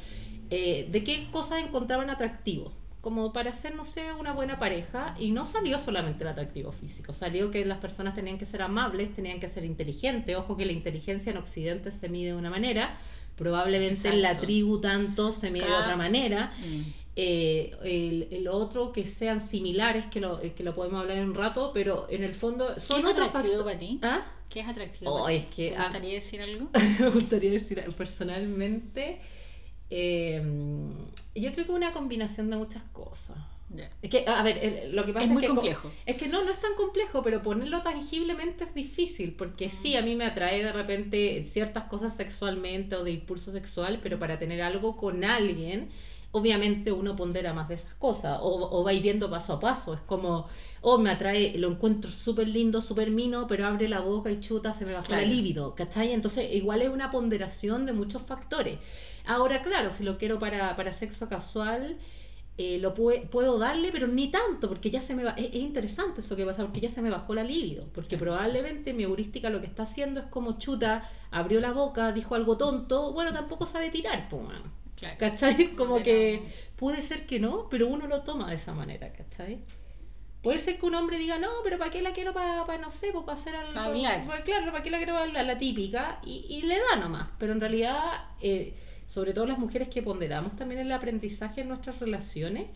eh, 0.50 0.88
de 0.90 1.04
qué 1.04 1.28
cosas 1.30 1.62
encontraban 1.62 2.10
atractivos, 2.10 2.72
como 3.00 3.32
para 3.32 3.52
ser, 3.52 3.74
no 3.74 3.84
sé, 3.84 4.12
una 4.18 4.32
buena 4.32 4.58
pareja, 4.58 5.14
y 5.18 5.30
no 5.30 5.44
salió 5.46 5.78
solamente 5.78 6.24
el 6.24 6.28
atractivo 6.28 6.72
físico, 6.72 7.12
salió 7.12 7.50
que 7.50 7.64
las 7.66 7.78
personas 7.78 8.14
tenían 8.14 8.38
que 8.38 8.46
ser 8.46 8.62
amables, 8.62 9.14
tenían 9.14 9.40
que 9.40 9.48
ser 9.48 9.64
inteligentes, 9.64 10.34
ojo 10.36 10.56
que 10.56 10.64
la 10.64 10.72
inteligencia 10.72 11.30
en 11.32 11.38
Occidente 11.38 11.90
se 11.90 12.08
mide 12.08 12.28
de 12.30 12.36
una 12.36 12.50
manera, 12.50 12.96
probablemente 13.36 14.08
en 14.08 14.22
la 14.22 14.38
tribu 14.38 14.80
tanto 14.80 15.32
se 15.32 15.50
mide 15.50 15.66
de 15.66 15.72
otra 15.74 15.96
manera, 15.96 16.50
mm, 16.58 17.03
eh, 17.16 17.70
el, 17.82 18.28
el 18.30 18.48
otro 18.48 18.92
que 18.92 19.06
sean 19.06 19.40
similares, 19.40 20.06
que 20.06 20.20
lo, 20.20 20.40
que 20.40 20.62
lo 20.64 20.74
podemos 20.74 21.00
hablar 21.00 21.18
en 21.18 21.28
un 21.30 21.34
rato, 21.34 21.70
pero 21.72 22.06
en 22.10 22.24
el 22.24 22.34
fondo 22.34 22.74
¿qué 22.74 22.80
son 22.80 23.00
es 23.00 23.12
otros 23.12 23.28
atractivo 23.28 23.64
para 23.64 23.78
ti? 23.78 23.98
¿Ah? 24.02 24.26
¿Qué 24.48 24.60
es 24.60 24.68
atractivo 24.68 25.12
Oh, 25.12 25.24
para 25.24 25.36
es 25.36 25.46
que, 25.46 25.70
¿Te 25.70 25.76
ah, 25.76 25.84
gustaría 25.84 26.14
decir 26.14 26.40
algo? 26.42 26.70
me 27.00 27.10
gustaría 27.10 27.50
decir 27.52 27.82
personalmente, 27.96 29.20
eh, 29.90 30.42
yo 31.34 31.52
creo 31.52 31.66
que 31.66 31.72
una 31.72 31.92
combinación 31.92 32.50
de 32.50 32.56
muchas 32.56 32.82
cosas. 32.92 33.36
Es 34.02 34.10
que, 34.10 34.24
a 34.28 34.42
ver, 34.42 34.90
lo 34.92 35.04
que 35.04 35.12
pasa 35.12 35.24
Es 35.24 35.30
es, 35.30 35.32
muy 35.32 35.40
que 35.40 35.48
co- 35.48 35.54
complejo. 35.54 35.90
es 36.06 36.16
que 36.16 36.28
no, 36.28 36.44
no 36.44 36.50
es 36.52 36.60
tan 36.60 36.74
complejo, 36.74 37.22
pero 37.22 37.42
ponerlo 37.42 37.82
tangiblemente 37.82 38.64
es 38.64 38.74
difícil, 38.74 39.34
porque 39.34 39.68
sí, 39.68 39.96
a 39.96 40.02
mí 40.02 40.14
me 40.14 40.26
atrae 40.26 40.62
de 40.62 40.70
repente 40.72 41.42
ciertas 41.42 41.84
cosas 41.84 42.14
sexualmente 42.14 42.94
o 42.94 43.02
de 43.02 43.10
impulso 43.12 43.50
sexual, 43.52 43.98
pero 44.02 44.18
para 44.18 44.38
tener 44.38 44.62
algo 44.62 44.96
con 44.96 45.24
alguien, 45.24 45.88
obviamente 46.34 46.92
uno 46.92 47.16
pondera 47.16 47.52
más 47.54 47.68
de 47.68 47.74
esas 47.76 47.94
cosas, 47.94 48.38
o, 48.42 48.68
o 48.78 48.84
va 48.84 48.92
ir 48.92 49.02
viendo 49.02 49.30
paso 49.30 49.54
a 49.54 49.60
paso, 49.60 49.94
es 49.94 50.00
como, 50.00 50.46
oh, 50.82 50.98
me 50.98 51.10
atrae, 51.10 51.56
lo 51.58 51.68
encuentro 51.68 52.10
súper 52.10 52.48
lindo, 52.48 52.82
súper 52.82 53.10
mino, 53.10 53.46
pero 53.46 53.66
abre 53.66 53.88
la 53.88 54.00
boca 54.00 54.30
y 54.30 54.40
chuta, 54.40 54.72
se 54.72 54.84
me 54.86 54.92
bajó 54.92 55.06
Claro. 55.08 55.22
la 55.22 55.28
libido, 55.28 55.74
¿cachai? 55.74 56.12
Entonces, 56.12 56.52
igual 56.54 56.82
es 56.82 56.88
una 56.90 57.10
ponderación 57.10 57.86
de 57.86 57.92
muchos 57.92 58.22
factores. 58.22 58.78
Ahora, 59.26 59.62
claro, 59.62 59.90
si 59.90 60.04
lo 60.04 60.18
quiero 60.18 60.38
para, 60.38 60.76
para 60.76 60.92
sexo 60.92 61.28
casual, 61.28 61.96
eh, 62.56 62.78
lo 62.78 62.94
pue- 62.94 63.28
puedo 63.28 63.58
darle, 63.58 63.90
pero 63.92 64.06
ni 64.06 64.30
tanto, 64.30 64.68
porque 64.68 64.90
ya 64.90 65.00
se 65.02 65.14
me 65.14 65.24
va. 65.24 65.32
Es, 65.32 65.46
es 65.48 65.54
interesante 65.56 66.20
eso 66.20 66.36
que 66.36 66.44
pasa, 66.46 66.62
porque 66.62 66.80
ya 66.80 66.88
se 66.90 67.02
me 67.02 67.10
bajó 67.10 67.34
la 67.34 67.42
libido. 67.44 67.86
Porque 67.94 68.16
probablemente 68.18 68.92
mi 68.92 69.02
heurística 69.04 69.50
lo 69.50 69.60
que 69.60 69.66
está 69.66 69.82
haciendo 69.84 70.20
es 70.20 70.26
como 70.26 70.58
chuta, 70.58 71.02
abrió 71.30 71.60
la 71.60 71.72
boca, 71.72 72.12
dijo 72.12 72.34
algo 72.34 72.56
tonto, 72.56 73.12
bueno, 73.12 73.32
tampoco 73.32 73.66
sabe 73.66 73.90
tirar, 73.90 74.28
pues. 74.28 74.46
Claro. 74.96 75.16
¿cachai? 75.18 75.74
Como 75.76 75.94
Pero- 75.94 76.04
que 76.04 76.42
puede 76.76 77.02
ser 77.02 77.26
que 77.26 77.40
no, 77.40 77.68
pero 77.68 77.88
uno 77.88 78.06
lo 78.06 78.22
toma 78.22 78.48
de 78.50 78.56
esa 78.56 78.72
manera, 78.72 79.12
¿cachai? 79.12 79.58
Puede 80.42 80.58
ser 80.58 80.78
que 80.78 80.84
un 80.86 80.94
hombre 80.94 81.16
diga, 81.18 81.38
no, 81.38 81.48
pero 81.64 81.78
¿para 81.78 81.90
qué 81.90 82.02
la 82.02 82.12
quiero 82.12 82.34
para, 82.34 82.66
no 82.78 82.90
sé, 82.90 83.08
pues 83.12 83.24
para 83.24 83.38
hacer 83.38 83.56
algo? 83.56 83.72
Pa' 83.72 83.84
hablar. 83.86 84.26
pa- 84.26 84.42
claro, 84.42 84.70
¿para 84.72 84.82
qué 84.84 84.90
la 84.90 84.98
quiero 84.98 85.14
para 85.14 85.26
la, 85.26 85.42
la 85.42 85.56
típica? 85.58 86.20
Y, 86.24 86.44
y 86.50 86.62
le 86.62 86.78
da 86.78 86.96
nomás. 86.96 87.28
Pero 87.38 87.52
en 87.54 87.60
realidad, 87.60 88.26
eh, 88.42 88.74
sobre 89.06 89.32
todo 89.32 89.46
las 89.46 89.58
mujeres 89.58 89.88
que 89.88 90.02
ponderamos 90.02 90.54
también 90.54 90.80
el 90.82 90.92
aprendizaje 90.92 91.62
en 91.62 91.68
nuestras 91.68 91.98
relaciones, 91.98 92.66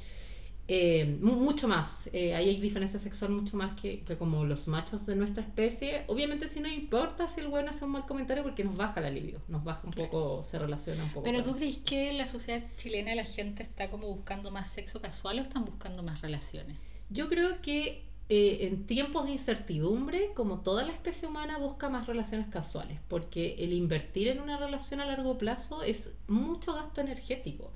eh, 0.69 1.19
mu- 1.21 1.37
mucho 1.37 1.67
más. 1.67 2.09
Eh, 2.13 2.35
ahí 2.35 2.51
hay 2.51 2.59
diferencia 2.61 2.99
sexual 2.99 3.31
mucho 3.33 3.57
más 3.57 3.81
que, 3.81 4.03
que 4.03 4.17
como 4.19 4.45
los 4.45 4.69
machos 4.69 5.07
de 5.07 5.17
nuestra 5.17 5.43
especie. 5.43 6.05
Obviamente, 6.09 6.47
si 6.49 6.61
no 6.61 6.69
importa 6.69 7.27
si 7.27 7.41
el 7.41 7.49
bueno 7.49 7.71
hace 7.71 7.85
un 7.87 7.93
mal 7.93 8.07
comentario, 8.07 8.43
porque 8.43 8.65
nos 8.65 8.77
baja 8.77 9.01
la 9.01 9.11
libido, 9.11 9.41
nos 9.49 9.65
baja 9.65 9.83
un 9.87 9.93
poco, 9.93 10.43
se 10.45 10.59
relaciona 10.59 11.03
un 11.05 11.11
poco. 11.11 11.25
Pero 11.25 11.43
tú 11.43 11.53
crees 11.57 11.79
que 11.79 12.11
en 12.11 12.19
la 12.19 12.27
sociedad 12.27 12.63
chilena 12.77 13.15
la 13.15 13.25
gente 13.25 13.63
está 13.63 13.91
como 13.91 14.09
buscando 14.09 14.51
más 14.51 14.71
sexo 14.71 15.01
casual 15.01 15.39
o 15.39 15.43
están 15.43 15.65
buscando 15.65 16.03
más 16.03 16.21
relaciones? 16.21 16.77
Yo 17.11 17.29
creo 17.31 17.63
que 17.63 18.05
eh, 18.29 18.59
en 18.67 18.87
tiempos 18.87 19.25
de 19.25 19.33
incertidumbre, 19.33 20.33
como 20.35 20.61
toda 20.61 20.85
la 20.85 20.93
especie 20.93 21.27
humana 21.27 21.57
busca 21.57 21.89
más 21.89 22.07
relaciones 22.07 22.47
casuales, 22.49 23.01
porque 23.09 23.55
el 23.59 23.73
invertir 23.73 24.29
en 24.29 24.41
una 24.41 24.59
relación 24.59 25.01
a 25.01 25.07
largo 25.07 25.39
plazo 25.39 25.83
es 25.83 26.11
mucho 26.27 26.75
gasto 26.75 27.01
energético. 27.01 27.73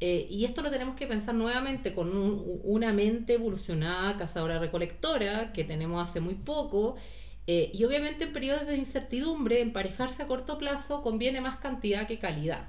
Eh, 0.00 0.26
y 0.30 0.44
esto 0.46 0.62
lo 0.62 0.70
tenemos 0.70 0.96
que 0.96 1.06
pensar 1.06 1.34
nuevamente 1.34 1.94
con 1.94 2.16
un- 2.16 2.60
una 2.64 2.92
mente 2.92 3.34
evolucionada, 3.34 4.16
cazadora-recolectora, 4.16 5.52
que 5.52 5.64
tenemos 5.64 6.02
hace 6.02 6.20
muy 6.20 6.34
poco. 6.34 6.96
eh, 7.46 7.70
y 7.74 7.84
obviamente 7.84 8.24
en 8.24 8.32
periodos 8.32 8.66
de 8.66 8.76
incertidumbre, 8.76 9.60
emparejarse 9.60 10.22
a 10.22 10.26
corto 10.28 10.56
plazo 10.58 11.02
conviene 11.02 11.40
más 11.40 11.56
cantidad 11.56 12.06
que 12.06 12.18
calidad 12.18 12.68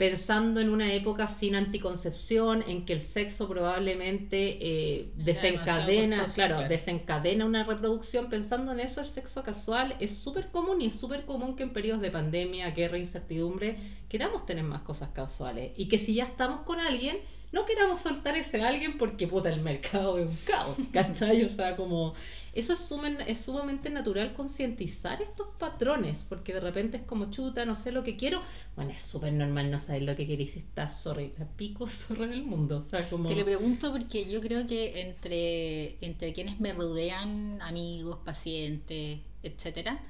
pensando 0.00 0.60
en 0.60 0.70
una 0.70 0.94
época 0.94 1.26
sin 1.26 1.54
anticoncepción, 1.54 2.64
en 2.66 2.86
que 2.86 2.94
el 2.94 3.00
sexo 3.00 3.46
probablemente 3.46 4.56
eh, 4.58 5.12
desencadena, 5.14 6.24
claro. 6.34 6.66
desencadena 6.66 7.44
una 7.44 7.64
reproducción, 7.64 8.30
pensando 8.30 8.72
en 8.72 8.80
eso, 8.80 9.02
el 9.02 9.06
sexo 9.06 9.42
casual 9.42 9.96
es 10.00 10.16
súper 10.16 10.50
común 10.50 10.80
y 10.80 10.86
es 10.86 10.98
súper 10.98 11.26
común 11.26 11.54
que 11.54 11.64
en 11.64 11.74
periodos 11.74 12.00
de 12.00 12.10
pandemia, 12.10 12.70
guerra, 12.70 12.96
incertidumbre, 12.96 13.76
queramos 14.08 14.46
tener 14.46 14.64
más 14.64 14.80
cosas 14.80 15.10
casuales 15.10 15.72
y 15.76 15.86
que 15.88 15.98
si 15.98 16.14
ya 16.14 16.24
estamos 16.24 16.62
con 16.62 16.80
alguien, 16.80 17.18
no 17.52 17.66
queramos 17.66 18.00
soltar 18.00 18.36
ese 18.36 18.62
alguien 18.62 18.96
porque 18.98 19.26
puta 19.26 19.48
el 19.48 19.60
mercado 19.60 20.18
es 20.18 20.28
un 20.28 20.36
caos, 20.46 20.76
¿cachai? 20.92 21.44
O 21.44 21.50
sea, 21.50 21.74
como 21.76 22.14
eso 22.52 22.72
es, 22.72 22.80
sumen- 22.90 23.24
es 23.26 23.42
sumamente 23.44 23.90
natural 23.90 24.34
concientizar 24.34 25.20
estos 25.22 25.48
patrones, 25.58 26.24
porque 26.28 26.52
de 26.54 26.60
repente 26.60 26.96
es 26.98 27.02
como 27.04 27.30
chuta, 27.30 27.64
no 27.64 27.74
sé 27.76 27.92
lo 27.92 28.02
que 28.02 28.16
quiero. 28.16 28.40
Bueno, 28.76 28.90
es 28.92 29.00
súper 29.00 29.32
normal 29.32 29.70
no 29.70 29.78
saber 29.78 30.02
lo 30.02 30.16
que 30.16 30.26
querés, 30.26 30.56
estás 30.56 31.02
zorra, 31.02 31.22
pico 31.56 31.86
zorra 31.88 32.24
en 32.24 32.32
el 32.32 32.42
mundo. 32.44 32.78
O 32.78 32.82
sea, 32.82 33.08
como. 33.08 33.28
Te 33.28 33.36
lo 33.36 33.44
pregunto 33.44 33.92
porque 33.92 34.28
yo 34.30 34.40
creo 34.40 34.66
que 34.66 35.00
entre, 35.02 35.96
entre 36.04 36.32
quienes 36.32 36.58
me 36.60 36.72
rodean, 36.72 37.60
amigos, 37.62 38.18
pacientes, 38.24 39.20
etcétera, 39.42 40.00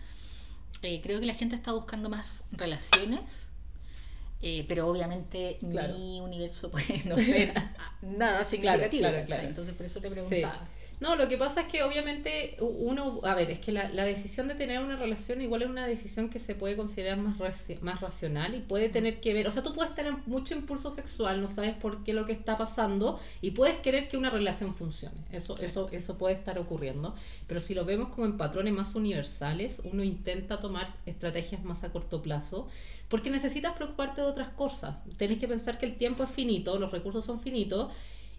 eh, 0.82 1.00
creo 1.02 1.20
que 1.20 1.26
la 1.26 1.34
gente 1.34 1.56
está 1.56 1.72
buscando 1.72 2.08
más 2.08 2.42
relaciones, 2.52 3.49
eh, 4.42 4.64
pero 4.68 4.88
obviamente 4.88 5.58
Claro. 5.70 5.94
mi 5.94 6.20
universo 6.20 6.70
puede 6.72 7.02
no 7.04 7.16
ser 7.18 7.52
nada 8.02 8.44
significativo. 8.44 9.08
claro. 9.26 9.48
Entonces 9.48 9.74
por 9.74 9.86
eso 9.86 10.00
te 10.00 10.10
Sí. 10.10 10.42
No, 11.00 11.16
lo 11.16 11.28
que 11.30 11.38
pasa 11.38 11.62
es 11.62 11.68
que 11.68 11.82
obviamente 11.82 12.56
uno, 12.60 13.20
a 13.24 13.34
ver, 13.34 13.50
es 13.50 13.58
que 13.58 13.72
la, 13.72 13.88
la 13.88 14.04
decisión 14.04 14.48
de 14.48 14.54
tener 14.54 14.80
una 14.80 14.96
relación 14.96 15.40
igual 15.40 15.62
es 15.62 15.70
una 15.70 15.86
decisión 15.86 16.28
que 16.28 16.38
se 16.38 16.54
puede 16.54 16.76
considerar 16.76 17.16
más, 17.16 17.38
raci- 17.38 17.80
más 17.80 18.02
racional 18.02 18.54
y 18.54 18.60
puede 18.60 18.90
tener 18.90 19.18
que 19.18 19.32
ver, 19.32 19.46
o 19.46 19.50
sea, 19.50 19.62
tú 19.62 19.72
puedes 19.74 19.94
tener 19.94 20.12
mucho 20.26 20.52
impulso 20.52 20.90
sexual, 20.90 21.40
no 21.40 21.48
sabes 21.48 21.74
por 21.74 22.04
qué 22.04 22.12
lo 22.12 22.26
que 22.26 22.32
está 22.32 22.58
pasando 22.58 23.18
y 23.40 23.52
puedes 23.52 23.78
querer 23.78 24.08
que 24.08 24.18
una 24.18 24.28
relación 24.28 24.74
funcione, 24.74 25.16
eso, 25.32 25.56
eso, 25.58 25.88
eso 25.90 26.18
puede 26.18 26.34
estar 26.34 26.58
ocurriendo, 26.58 27.14
pero 27.46 27.60
si 27.60 27.72
lo 27.72 27.86
vemos 27.86 28.10
como 28.10 28.26
en 28.26 28.36
patrones 28.36 28.74
más 28.74 28.94
universales, 28.94 29.80
uno 29.84 30.04
intenta 30.04 30.60
tomar 30.60 30.94
estrategias 31.06 31.64
más 31.64 31.82
a 31.82 31.90
corto 31.92 32.20
plazo 32.20 32.68
porque 33.08 33.30
necesitas 33.30 33.72
preocuparte 33.74 34.20
de 34.20 34.26
otras 34.26 34.50
cosas, 34.50 34.96
tenés 35.16 35.38
que 35.38 35.48
pensar 35.48 35.78
que 35.78 35.86
el 35.86 35.96
tiempo 35.96 36.24
es 36.24 36.30
finito, 36.30 36.78
los 36.78 36.92
recursos 36.92 37.24
son 37.24 37.40
finitos 37.40 37.90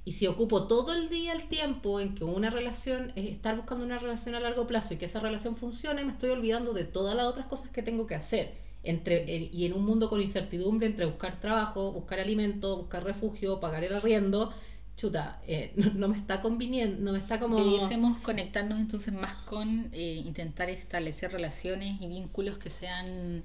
y 0.04 0.14
si 0.14 0.26
ocupo 0.28 0.68
todo 0.68 0.94
el 0.94 1.10
día 1.10 1.34
el 1.34 1.48
tiempo 1.48 2.00
en 2.00 2.16
que 2.16 2.24
una 2.24 2.50
relación, 2.50 3.12
es 3.16 3.30
estar 3.30 3.56
buscando 3.56 3.86
una 3.86 4.00
relación 4.00 4.34
a 4.36 4.40
largo 4.40 4.66
plazo 4.68 4.94
y 4.94 4.98
que 4.98 5.06
esa 5.06 5.20
relación 5.20 5.56
funcione, 5.56 6.04
me 6.04 6.12
estoy 6.12 6.32
olvidando 6.32 6.74
de 6.74 6.86
todas 6.86 7.16
las 7.16 7.26
otras 7.28 7.46
cosas 7.48 7.70
que 7.70 7.84
tengo 7.84 8.08
que 8.08 8.16
hacer. 8.16 8.54
Entre, 8.84 9.36
el- 9.36 9.54
y 9.54 9.66
en 9.66 9.74
un 9.74 9.86
mundo 9.86 10.10
con 10.10 10.20
incertidumbre 10.22 10.88
entre 10.88 11.06
buscar 11.06 11.40
trabajo, 11.40 11.92
buscar 11.92 12.20
alimento, 12.20 12.78
buscar 12.78 13.04
refugio, 13.04 13.60
pagar 13.60 13.84
el 13.84 13.94
arriendo, 13.94 14.52
chuta, 14.98 15.40
eh, 15.48 15.72
no, 15.76 15.94
no 15.94 16.08
me 16.08 16.18
está 16.18 16.42
conviniendo, 16.42 17.00
no 17.00 17.12
me 17.12 17.20
está 17.20 17.40
como... 17.40 17.58
Debiésemos 17.64 18.18
conectarnos 18.20 18.80
entonces 18.80 19.14
más 19.14 19.36
con 19.46 19.90
eh, 19.94 20.24
intentar 20.26 20.70
establecer 20.72 21.32
relaciones 21.32 22.02
y 22.02 22.08
vínculos 22.08 22.58
que 22.58 22.72
sean 22.72 23.44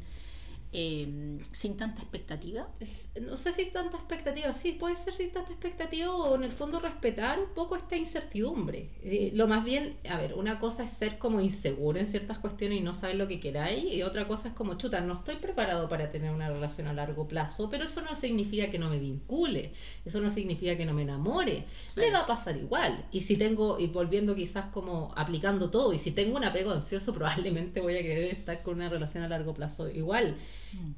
eh, 0.73 1.39
sin 1.53 1.77
tanta 1.77 2.03
expectativa. 2.03 2.69
No 3.21 3.37
sé 3.37 3.53
si 3.53 3.63
es 3.63 3.73
tanta 3.73 3.97
expectativa, 3.97 4.53
sí, 4.53 4.73
puede 4.73 4.97
ser 4.97 5.15
sin 5.15 5.31
tanta 5.33 5.53
expectativa 5.53 6.15
o 6.15 6.35
en 6.35 6.45
el 6.45 6.53
fondo 6.53 6.81
respetar 6.81 7.39
un 7.39 7.55
poco 7.55 7.77
esta 7.77 7.97
incertidumbre. 7.97 8.91
Eh, 9.03 9.31
lo 9.35 9.47
más 9.47 9.65
bien, 9.65 9.97
a 10.09 10.19
ver, 10.19 10.35
una 10.35 10.59
cosa 10.59 10.85
es 10.85 10.91
ser 10.91 11.19
como 11.19 11.41
inseguro 11.41 11.99
en 11.99 12.07
ciertas 12.07 12.39
cuestiones 12.39 12.79
y 12.79 12.83
no 12.83 12.95
saber 12.95 13.17
lo 13.17 13.29
que 13.29 13.41
queráis, 13.41 13.85
y 13.93 14.03
otra 14.03 14.27
cosa 14.27 14.49
es 14.49 14.55
como, 14.55 14.75
chuta, 14.75 15.01
no 15.01 15.15
estoy 15.15 15.37
preparado 15.37 15.89
para 15.89 16.11
tener 16.11 16.31
una 16.31 16.49
relación 16.49 16.89
a 16.89 16.93
largo 16.93 17.27
plazo, 17.27 17.71
pero 17.71 17.85
eso 17.85 18.03
no 18.03 18.15
significa 18.15 18.69
que 18.71 18.79
no 18.79 18.91
me 18.91 18.99
vincule, 18.99 19.73
eso 20.05 20.21
no 20.21 20.31
significa 20.31 20.77
que 20.77 20.85
no 20.85 20.95
me 20.95 21.03
enamore, 21.03 21.65
le 21.95 22.11
va 22.11 22.21
a 22.21 22.27
pasar 22.27 22.57
igual. 22.57 23.07
Y 23.13 23.21
si 23.21 23.37
tengo, 23.37 23.79
y 23.79 23.87
volviendo 23.87 24.35
quizás 24.35 24.67
como 24.67 25.13
aplicando 25.17 25.71
todo, 25.71 25.93
y 25.93 25.99
si 25.99 26.11
tengo 26.11 26.37
un 26.37 26.45
apego 26.45 26.73
ansioso, 26.73 27.15
probablemente 27.15 27.81
voy 27.81 27.97
a 27.97 28.03
querer 28.03 28.25
estar 28.33 28.63
con 28.63 28.75
una 28.75 28.89
relación 28.89 29.25
a 29.25 29.29
largo 29.29 29.55
plazo 29.55 29.89
igual. 29.91 30.37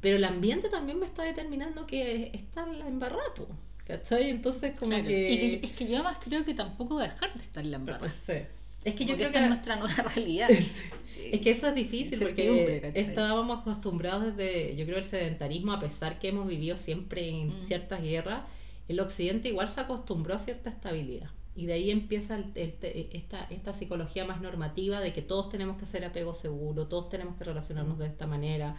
Pero 0.01 0.17
el 0.17 0.25
ambiente 0.25 0.69
también 0.69 0.99
me 0.99 1.07
está 1.07 1.23
determinando 1.23 1.87
que 1.87 2.31
está 2.35 2.65
en 2.65 2.79
la 2.79 2.89
embarrada, 2.89 3.35
po, 3.37 3.49
¿cachai? 3.87 4.31
Entonces 4.31 4.75
como 4.79 4.91
Claro. 4.91 5.07
que... 5.07 5.33
Y 5.33 5.39
que- 5.61 5.67
es 5.67 5.73
que 5.73 5.87
yo 5.89 5.97
además 5.97 6.19
creo 6.23 6.45
que 6.45 6.55
tampoco 6.55 6.97
va 6.97 7.05
a 7.05 7.09
dejar 7.09 7.35
de 7.35 7.41
estar 7.41 7.65
en 7.65 7.71
la 7.71 7.77
embarrada. 7.79 8.09
Sé. 8.09 8.47
Es 8.85 8.95
que 8.95 9.05
Como 9.05 9.11
yo 9.11 9.17
creo 9.17 9.33
que... 9.33 9.39
es 9.43 9.49
nuestra 9.49 9.77
nueva 9.83 10.03
realidad. 10.15 10.49
Es 10.51 11.41
que 11.41 11.51
eso 11.51 11.69
es 11.69 11.75
difícil 11.75 12.19
porque 12.19 12.93
estábamos 12.95 13.61
acostumbrados 13.61 14.37
desde, 14.37 14.77
yo 14.77 14.85
creo, 14.87 14.99
el 14.99 15.05
sedentarismo, 15.05 15.73
a 15.73 15.81
pesar 15.81 16.19
que 16.21 16.29
hemos 16.29 16.47
vivido 16.47 16.77
siempre 16.77 17.29
en 17.29 17.49
Mm. 17.49 17.65
ciertas 17.65 18.03
guerras, 18.03 18.43
el 18.87 19.01
occidente 19.01 19.49
igual 19.49 19.69
se 19.69 19.81
acostumbró 19.81 20.35
a 20.35 20.39
cierta 20.39 20.71
estabilidad. 20.71 21.31
Y 21.57 21.67
de 21.67 21.73
ahí 21.73 21.91
empieza 21.91 22.37
el- 22.37 22.53
el- 22.55 23.09
esta, 23.13 23.45
esta 23.51 23.73
psicología 23.73 24.25
más 24.25 24.41
normativa 24.41 25.01
de 25.01 25.13
que 25.13 25.23
todos 25.23 25.49
tenemos 25.49 25.77
que 25.77 25.87
ser 25.87 26.05
apego 26.05 26.33
seguro, 26.33 26.87
todos 26.87 27.09
tenemos 27.09 27.37
que 27.37 27.45
relacionarnos 27.45 27.99
de 27.99 28.07
esta 28.07 28.27
manera, 28.29 28.77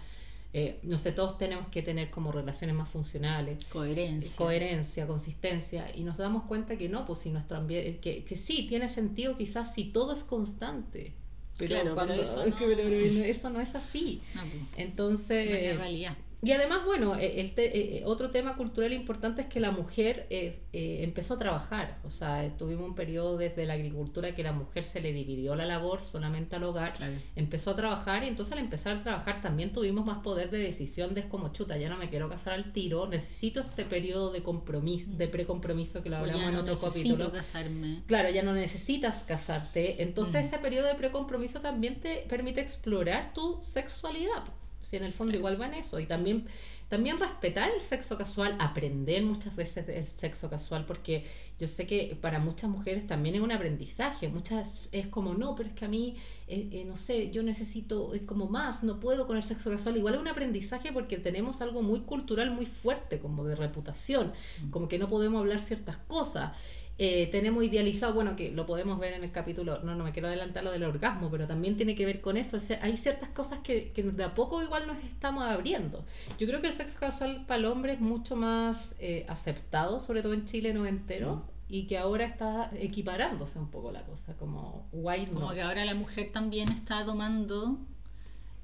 eh, 0.53 0.79
no 0.83 0.97
sé, 0.97 1.11
todos 1.11 1.37
tenemos 1.37 1.67
que 1.67 1.81
tener 1.83 2.09
como 2.09 2.31
relaciones 2.31 2.75
más 2.75 2.89
funcionales 2.89 3.63
Coherencia. 3.65 4.35
coherencia, 4.35 5.05
consistencia, 5.05 5.85
y 5.95 6.03
nos 6.03 6.17
damos 6.17 6.43
cuenta 6.45 6.75
que 6.77 6.89
no, 6.89 7.05
pues 7.05 7.19
si 7.19 7.29
nuestro 7.29 7.57
ambiente, 7.57 7.99
que, 7.99 8.23
que 8.23 8.35
sí, 8.35 8.65
tiene 8.67 8.87
sentido 8.89 9.37
quizás 9.37 9.73
si 9.75 9.85
todo 9.85 10.13
es 10.13 10.23
constante, 10.23 11.13
pero, 11.57 11.67
Claro, 11.69 11.83
pero 11.83 11.95
cuando- 11.95 12.13
eso 12.23 12.43
es 12.43 12.55
que- 12.55 12.65
no- 12.67 12.75
pero- 12.75 12.89
pero 12.89 13.23
eso 13.25 13.49
no 13.49 13.59
es 13.61 13.75
así. 13.75 14.21
No, 14.33 14.41
pues, 14.41 14.53
Entonces, 14.77 15.49
no 15.49 15.55
es 15.55 15.77
realidad. 15.77 16.17
Y 16.41 16.53
además, 16.53 16.85
bueno, 16.85 17.17
eh, 17.17 17.41
el 17.41 17.53
te- 17.53 17.97
eh, 17.97 18.03
otro 18.05 18.29
tema 18.29 18.55
cultural 18.55 18.93
importante 18.93 19.41
es 19.41 19.47
que 19.49 19.59
la 19.59 19.71
mujer 19.71 20.25
eh, 20.29 20.61
eh, 20.71 20.99
empezó 21.03 21.33
a 21.33 21.37
trabajar. 21.37 21.97
O 22.05 22.09
sea, 22.09 22.49
tuvimos 22.57 22.87
un 22.87 22.95
periodo 22.95 23.35
desde 23.37 23.65
la 23.65 23.73
agricultura 23.73 24.33
que 24.33 24.41
la 24.43 24.53
mujer 24.53 24.85
se 24.85 25.01
le 25.01 25.11
dividió 25.11 25.53
la 25.55 25.65
labor 25.65 26.01
solamente 26.01 26.55
al 26.55 26.63
hogar. 26.63 26.93
Claro. 26.93 27.11
Empezó 27.35 27.71
a 27.71 27.75
trabajar 27.75 28.23
y 28.23 28.27
entonces 28.27 28.53
al 28.53 28.59
empezar 28.59 28.95
a 28.97 29.03
trabajar 29.03 29.41
también 29.41 29.73
tuvimos 29.73 30.05
más 30.05 30.19
poder 30.19 30.49
de 30.49 30.59
decisión 30.59 31.13
de 31.13 31.19
es 31.19 31.25
como 31.25 31.49
chuta, 31.51 31.75
ya 31.77 31.89
no 31.89 31.97
me 31.97 32.09
quiero 32.09 32.29
casar 32.29 32.53
al 32.53 32.71
tiro, 32.71 33.05
necesito 33.07 33.59
este 33.59 33.83
periodo 33.83 34.31
de 34.31 34.41
compromiso, 34.41 35.09
de 35.11 35.27
precompromiso 35.27 36.01
que 36.01 36.09
lo 36.09 36.15
O 36.15 36.19
hablamos 36.19 36.41
ya 36.41 36.47
en 36.47 36.53
no 36.53 36.61
otro 36.61 36.73
necesito 36.75 37.15
capítulo. 37.17 37.31
casarme. 37.33 38.03
Claro, 38.07 38.29
ya 38.29 38.43
no 38.43 38.53
necesitas 38.53 39.23
casarte. 39.23 40.01
Entonces 40.01 40.43
Mm. 40.43 40.47
ese 40.47 40.57
periodo 40.59 40.87
de 40.87 40.95
precompromiso 40.95 41.59
también 41.59 41.99
te 41.99 42.25
permite 42.29 42.61
explorar 42.61 43.33
tu 43.33 43.57
sexualidad. 43.61 44.45
Si 44.89 44.95
en 44.95 45.03
el 45.03 45.13
fondo 45.13 45.35
igual 45.37 45.61
va 45.61 45.67
en 45.67 45.75
eso. 45.75 45.99
Y 45.99 46.07
también, 46.07 46.47
también 46.87 47.19
respetar 47.19 47.69
el 47.69 47.79
sexo 47.79 48.17
casual, 48.17 48.55
aprender 48.59 49.23
muchas 49.23 49.55
veces 49.55 49.85
del 49.85 50.07
sexo 50.07 50.49
casual, 50.49 50.85
porque 50.87 51.25
yo 51.59 51.67
sé 51.67 51.85
que 51.85 52.17
para 52.19 52.39
muchas 52.39 52.71
mujeres 52.71 53.05
también 53.05 53.35
es 53.35 53.41
un 53.41 53.51
aprendizaje. 53.51 54.29
Muchas 54.29 54.89
es 54.91 55.07
como, 55.07 55.35
no, 55.35 55.53
pero 55.53 55.69
es 55.69 55.75
que 55.75 55.85
a 55.85 55.87
mí, 55.87 56.15
eh, 56.47 56.69
eh, 56.71 56.85
no 56.85 56.97
sé, 56.97 57.29
yo 57.29 57.43
necesito 57.43 58.15
eh, 58.15 58.25
como 58.25 58.47
más, 58.47 58.83
no 58.83 58.99
puedo 58.99 59.27
con 59.27 59.37
el 59.37 59.43
sexo 59.43 59.69
casual. 59.69 59.97
Igual 59.97 60.15
es 60.15 60.21
un 60.21 60.27
aprendizaje 60.27 60.91
porque 60.91 61.17
tenemos 61.17 61.61
algo 61.61 61.83
muy 61.83 61.99
cultural, 61.99 62.49
muy 62.49 62.65
fuerte, 62.65 63.19
como 63.19 63.43
de 63.43 63.55
reputación, 63.55 64.33
como 64.71 64.87
que 64.87 64.97
no 64.97 65.07
podemos 65.07 65.39
hablar 65.41 65.59
ciertas 65.59 65.97
cosas. 65.97 66.53
Eh, 67.01 67.29
tenemos 67.31 67.63
idealizado, 67.63 68.13
bueno, 68.13 68.35
que 68.35 68.51
lo 68.51 68.65
podemos 68.65 68.99
ver 68.99 69.13
en 69.13 69.23
el 69.23 69.31
capítulo, 69.31 69.79
no, 69.83 69.95
no 69.95 70.03
me 70.03 70.11
quiero 70.11 70.27
adelantar 70.27 70.65
lo 70.65 70.71
del 70.71 70.83
orgasmo, 70.83 71.31
pero 71.31 71.47
también 71.47 71.77
tiene 71.77 71.95
que 71.95 72.05
ver 72.05 72.19
con 72.19 72.35
eso. 72.35 72.57
O 72.57 72.59
sea, 72.59 72.77
hay 72.83 72.97
ciertas 72.97 73.29
cosas 73.29 73.59
que, 73.59 73.93
que 73.93 74.03
de 74.03 74.23
a 74.25 74.35
poco 74.35 74.61
igual 74.61 74.85
nos 74.85 75.01
estamos 75.05 75.45
abriendo. 75.45 76.03
Yo 76.37 76.45
creo 76.45 76.59
que 76.59 76.67
el 76.67 76.73
sexo 76.73 76.99
casual 76.99 77.45
para 77.47 77.59
el 77.59 77.67
hombre 77.67 77.93
es 77.93 78.01
mucho 78.01 78.35
más 78.35 78.97
eh, 78.99 79.25
aceptado, 79.29 80.01
sobre 80.01 80.21
todo 80.21 80.33
en 80.33 80.43
Chile 80.43 80.73
noventero, 80.73 81.45
y 81.69 81.87
que 81.87 81.97
ahora 81.97 82.25
está 82.25 82.69
equiparándose 82.77 83.59
un 83.59 83.71
poco 83.71 83.93
la 83.93 84.03
cosa, 84.03 84.35
como 84.35 84.89
why 84.91 85.25
Como 85.27 85.51
que 85.51 85.61
ahora 85.61 85.85
la 85.85 85.95
mujer 85.95 86.33
también 86.33 86.69
está 86.69 87.05
tomando 87.05 87.79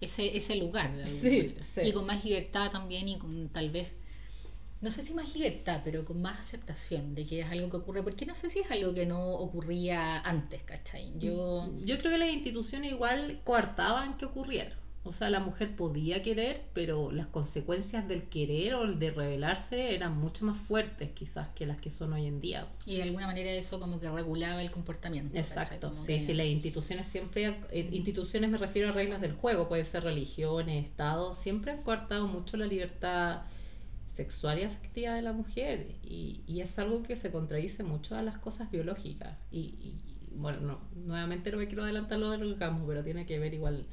ese, 0.01 0.35
ese 0.35 0.57
lugar. 0.57 0.93
de 0.93 1.07
Sí, 1.07 1.55
sí. 1.61 1.81
Y 1.85 1.93
con 1.93 2.05
más 2.05 2.25
libertad 2.25 2.69
también 2.69 3.07
y 3.07 3.17
con 3.17 3.47
tal 3.47 3.69
vez, 3.69 3.93
no 4.85 4.91
sé 4.91 5.01
si 5.01 5.13
más 5.15 5.33
libertad, 5.33 5.81
pero 5.83 6.05
con 6.05 6.21
más 6.21 6.39
aceptación 6.39 7.15
de 7.15 7.25
que 7.25 7.41
es 7.41 7.47
algo 7.51 7.69
que 7.71 7.77
ocurre. 7.77 8.03
Porque 8.03 8.25
no 8.25 8.35
sé 8.35 8.49
si 8.51 8.59
es 8.59 8.69
algo 8.69 8.93
que 8.93 9.05
no 9.07 9.31
ocurría 9.33 10.19
antes, 10.19 10.61
¿cachai? 10.63 11.11
Yo... 11.17 11.67
Yo 11.83 11.97
creo 11.97 12.11
que 12.11 12.17
las 12.19 12.29
instituciones 12.29 12.91
igual 12.91 13.41
coartaban 13.43 14.17
que 14.17 14.25
ocurriera. 14.25 14.75
O 15.07 15.11
sea, 15.11 15.29
la 15.29 15.39
mujer 15.39 15.75
podía 15.75 16.23
querer, 16.23 16.63
pero 16.73 17.11
las 17.11 17.27
consecuencias 17.27 18.07
del 18.07 18.23
querer 18.23 18.73
o 18.73 18.85
el 18.85 18.97
de 18.97 19.11
rebelarse 19.11 19.93
eran 19.93 20.17
mucho 20.19 20.45
más 20.45 20.57
fuertes 20.57 21.11
quizás 21.11 21.51
que 21.53 21.67
las 21.67 21.79
que 21.79 21.91
son 21.91 22.13
hoy 22.13 22.25
en 22.25 22.39
día. 22.41 22.67
Y 22.87 22.95
de 22.97 23.03
alguna 23.03 23.27
manera 23.27 23.51
eso 23.51 23.79
como 23.79 23.99
que 23.99 24.09
regulaba 24.09 24.61
el 24.63 24.71
comportamiento. 24.71 25.37
Exacto, 25.37 25.93
sí, 25.95 26.07
que- 26.13 26.19
sí, 26.25 26.33
las 26.33 26.47
instituciones 26.47 27.07
siempre, 27.07 27.55
en 27.71 27.93
instituciones 27.93 28.49
me 28.49 28.57
refiero 28.57 28.89
a 28.89 28.93
reglas 28.93 29.21
del 29.21 29.33
juego, 29.33 29.67
puede 29.67 29.83
ser 29.83 30.03
religiones, 30.03 30.85
estados, 30.85 31.37
siempre 31.37 31.71
han 31.73 31.83
coartado 31.83 32.25
mucho 32.27 32.57
la 32.57 32.65
libertad 32.65 33.41
sexual 34.15 34.59
y 34.59 34.63
afectiva 34.63 35.13
de 35.13 35.21
la 35.21 35.33
mujer 35.33 35.87
y, 36.03 36.41
y 36.47 36.61
es 36.61 36.77
algo 36.79 37.03
que 37.03 37.15
se 37.15 37.31
contradice 37.31 37.83
mucho 37.83 38.15
a 38.15 38.21
las 38.21 38.37
cosas 38.37 38.71
biológicas 38.71 39.37
y, 39.51 39.59
y- 39.59 40.01
y, 40.31 40.37
bueno, 40.37 40.59
no, 40.61 40.79
nuevamente 41.05 41.51
no 41.51 41.57
me 41.57 41.67
quiero 41.67 41.83
adelantar 41.83 42.19
lo 42.19 42.31
del 42.31 42.43
orgasmo, 42.43 42.85
pero 42.87 43.03
tiene 43.03 43.25
que 43.25 43.39
ver 43.39 43.53
igual, 43.53 43.85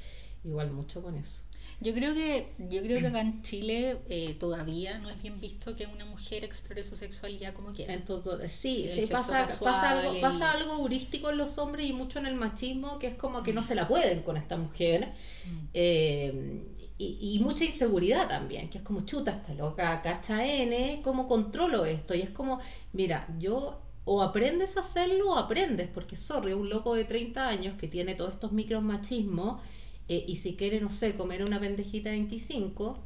igual 0.44 0.70
mucho 0.72 1.02
con 1.02 1.16
eso. 1.16 1.42
Yo 1.80 1.94
creo 1.94 2.12
que 2.14 2.48
yo 2.58 2.82
creo 2.82 3.00
que 3.00 3.06
acá 3.06 3.20
en 3.20 3.42
Chile 3.42 3.98
eh, 4.08 4.34
todavía 4.34 4.98
no 4.98 5.10
es 5.10 5.22
bien 5.22 5.40
visto 5.40 5.76
que 5.76 5.86
una 5.86 6.04
mujer 6.04 6.42
explore 6.44 6.82
su 6.82 6.96
sexualidad 6.96 7.54
como 7.54 7.72
quiera. 7.72 7.94
Entonces, 7.94 8.50
sí, 8.50 8.84
El 8.84 8.90
sí 8.90 9.00
sexo 9.06 9.12
pasa, 9.14 9.46
casual, 9.46 9.72
pasa, 9.72 9.90
algo, 10.00 10.12
el- 10.14 10.20
pasa 10.20 10.50
algo 10.50 10.72
heurístico 10.78 11.30
en 11.30 11.38
los 11.38 11.58
hombres 11.58 11.86
y 11.88 11.92
mucho 11.92 12.18
en 12.18 12.26
el 12.26 12.34
machismo, 12.34 12.98
que 12.98 13.06
es 13.08 13.14
como 13.16 13.42
que 13.44 13.52
no 13.52 13.62
se 13.62 13.76
la 13.76 13.86
pueden 13.86 14.22
con 14.22 14.36
esta 14.36 14.56
mujer. 14.56 15.12
Mm. 15.44 15.66
Eh, 15.74 16.81
y, 17.04 17.38
mucha 17.40 17.64
inseguridad 17.64 18.28
también, 18.28 18.70
que 18.70 18.78
es 18.78 18.84
como 18.84 19.02
chuta 19.04 19.32
esta 19.32 19.54
loca, 19.54 20.00
cacha 20.02 20.46
N, 20.46 21.00
¿cómo 21.02 21.26
controlo 21.28 21.84
esto? 21.84 22.14
Y 22.14 22.20
es 22.20 22.30
como, 22.30 22.60
mira, 22.92 23.26
yo 23.38 23.80
o 24.04 24.22
aprendes 24.22 24.76
a 24.76 24.80
hacerlo 24.80 25.30
o 25.30 25.36
aprendes, 25.36 25.88
porque 25.88 26.16
sorry, 26.16 26.52
un 26.52 26.68
loco 26.68 26.94
de 26.94 27.04
30 27.04 27.48
años 27.48 27.78
que 27.78 27.88
tiene 27.88 28.14
todos 28.14 28.34
estos 28.34 28.52
micros 28.52 28.82
machismos 28.82 29.60
eh, 30.08 30.24
y 30.26 30.36
si 30.36 30.54
quiere, 30.56 30.80
no 30.80 30.90
sé, 30.90 31.16
comer 31.16 31.44
una 31.44 31.60
pendejita 31.60 32.10
de 32.10 32.16
25, 32.16 32.98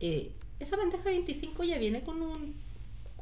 eh, 0.00 0.32
esa 0.58 0.76
pendeja 0.76 1.04
de 1.04 1.16
25 1.16 1.64
ya 1.64 1.78
viene 1.78 2.02
con 2.02 2.22
un 2.22 2.54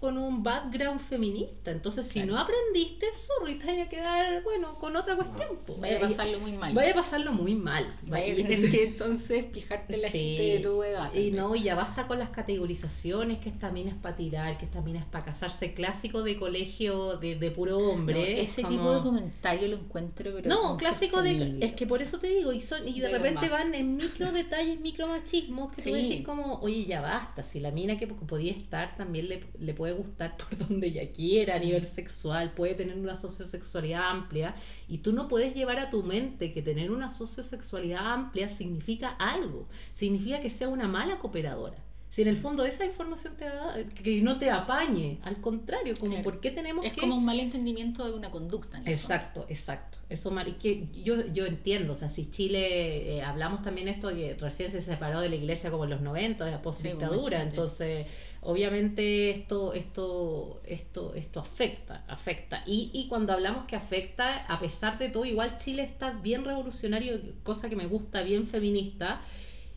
con 0.00 0.16
un 0.16 0.42
background 0.42 0.98
feminista. 1.00 1.70
Entonces, 1.70 2.06
si 2.08 2.22
no 2.22 2.38
aprendiste, 2.38 3.06
sorry, 3.12 3.56
te 3.58 3.66
vaya 3.66 3.84
a 3.84 3.88
quedar, 3.88 4.42
bueno, 4.42 4.78
con 4.78 4.96
otra 4.96 5.14
cuestión. 5.14 5.58
po. 5.66 5.76
Vaya 5.76 5.98
a 5.98 6.00
pasarlo 6.00 6.40
muy 6.40 6.52
mal. 6.52 6.72
Vaya 6.74 6.92
a 6.92 6.94
pasarlo 6.94 7.32
muy 7.32 7.54
mal. 7.54 7.86
Vaya 8.02 8.32
a 8.32 8.36
tener 8.36 8.70
que 8.70 8.84
entonces 8.84 9.44
fijarte 9.52 9.94
en 9.96 10.02
la 10.02 10.08
Sí. 10.08 10.18
gente 10.36 10.42
de 10.42 10.58
tu 10.60 10.82
edad. 10.82 11.12
Y 11.14 11.32
no, 11.32 11.54
ya 11.54 11.74
basta 11.74 12.06
con 12.06 12.18
las 12.18 12.30
categorizaciones, 12.30 13.38
que 13.40 13.48
esta 13.50 13.70
mina 13.70 13.90
es 13.90 13.96
para 13.96 14.16
tirar, 14.16 14.56
que 14.58 14.64
esta 14.64 14.80
mina 14.80 15.00
es 15.00 15.04
para 15.04 15.24
casarse, 15.24 15.74
clásico 15.74 16.22
de 16.22 16.38
colegio 16.38 17.18
de, 17.18 17.36
de 17.36 17.50
puro 17.50 17.76
hombre. 17.78 18.14
No, 18.36 18.40
ese 18.42 18.62
como- 18.62 18.76
tipo 18.76 18.92
de 18.94 19.00
comentario 19.02 19.68
lo 19.68 19.76
encuentro, 19.76 20.30
pero 20.34 20.48
No, 20.48 20.76
clásico 20.76 21.22
de... 21.22 21.58
Es 21.60 21.74
que 21.74 21.86
por 21.86 22.00
eso 22.00 22.18
te 22.18 22.28
digo, 22.28 22.52
y, 22.52 22.60
son, 22.60 22.88
y 22.88 23.00
de, 23.00 23.08
repente 23.08 23.48
van 23.48 23.74
en 23.74 23.96
micro 23.96 24.32
detalles, 24.32 24.80
micro 24.80 25.06
machismos, 25.08 25.70
que 25.74 25.82
tú 25.82 25.90
Sí. 25.90 25.92
decís 25.92 26.24
como, 26.24 26.54
oye, 26.60 26.86
ya 26.86 27.00
basta, 27.02 27.42
si 27.44 27.60
la 27.60 27.70
mina 27.70 27.98
que 27.98 28.06
podía 28.06 28.52
estar 28.52 28.96
también 28.96 29.28
le, 29.28 29.44
le 29.58 29.74
puede 29.74 29.89
gustar 29.92 30.36
por 30.38 30.56
donde 30.58 30.88
ella 30.88 31.10
quiera 31.12 31.54
a 31.56 31.58
Mm. 31.58 31.62
nivel 31.62 31.84
sexual, 31.86 32.52
puede 32.52 32.74
tener 32.74 32.96
una 32.98 33.14
sociosexualidad 33.14 34.10
amplia, 34.10 34.54
y 34.88 34.98
tú 34.98 35.12
no 35.12 35.28
puedes 35.28 35.54
llevar 35.54 35.78
a 35.78 35.90
tu 35.90 36.02
mente 36.02 36.52
que 36.52 36.62
tener 36.62 36.90
una 36.90 37.08
sociosexualidad 37.08 38.12
amplia 38.12 38.48
significa 38.48 39.08
algo, 39.10 39.68
significa 39.94 40.40
que 40.40 40.50
sea 40.50 40.68
una 40.68 40.88
mala 40.88 41.18
cooperadora. 41.18 41.76
Si 42.10 42.22
en 42.22 42.28
el 42.28 42.36
fondo 42.36 42.64
esa 42.66 42.84
información 42.84 43.36
te 43.36 43.44
da, 43.44 43.76
que 44.02 44.20
no 44.20 44.36
te 44.36 44.50
apañe, 44.50 45.20
al 45.22 45.40
contrario, 45.40 45.94
como 45.96 46.10
Claro. 46.14 46.24
por 46.24 46.40
qué 46.40 46.50
tenemos 46.50 46.84
Es 46.84 46.92
que... 46.92 47.00
como 47.02 47.14
un 47.14 47.24
mal 47.24 47.38
entendimiento 47.38 48.04
de 48.04 48.12
una 48.14 48.32
conducta. 48.32 48.78
en 48.78 48.88
el 48.88 48.98
fondo. 48.98 49.14
Exacto, 49.14 49.46
exacto. 49.48 49.98
Eso, 50.08 50.34
que 50.60 50.88
yo, 51.04 51.24
yo 51.32 51.46
entiendo, 51.46 51.92
o 51.92 51.96
sea, 51.96 52.08
si 52.08 52.24
Chile, 52.28 53.18
eh, 53.18 53.22
hablamos 53.22 53.62
también 53.62 53.86
esto 53.86 54.08
que 54.08 54.34
recién 54.34 54.72
se 54.72 54.80
separó 54.82 55.20
de 55.20 55.28
la 55.28 55.36
iglesia 55.36 55.70
como 55.70 55.84
en 55.84 55.90
los 55.90 56.00
90, 56.00 56.44
de 56.46 56.58
post 56.58 56.82
dictadura, 56.82 57.36
imagínate. 57.36 57.48
entonces 57.50 58.06
obviamente 58.42 59.30
esto, 59.30 59.72
esto, 59.74 60.60
esto, 60.64 61.14
esto 61.14 61.40
afecta, 61.40 62.04
afecta. 62.08 62.62
Y, 62.66 62.90
y 62.94 63.08
cuando 63.08 63.32
hablamos 63.32 63.66
que 63.66 63.76
afecta, 63.76 64.44
a 64.46 64.58
pesar 64.60 64.98
de 64.98 65.08
todo, 65.10 65.24
igual 65.24 65.56
Chile 65.58 65.82
está 65.82 66.12
bien 66.12 66.44
revolucionario, 66.44 67.20
cosa 67.42 67.68
que 67.68 67.76
me 67.76 67.86
gusta, 67.86 68.22
bien 68.22 68.46
feminista, 68.46 69.20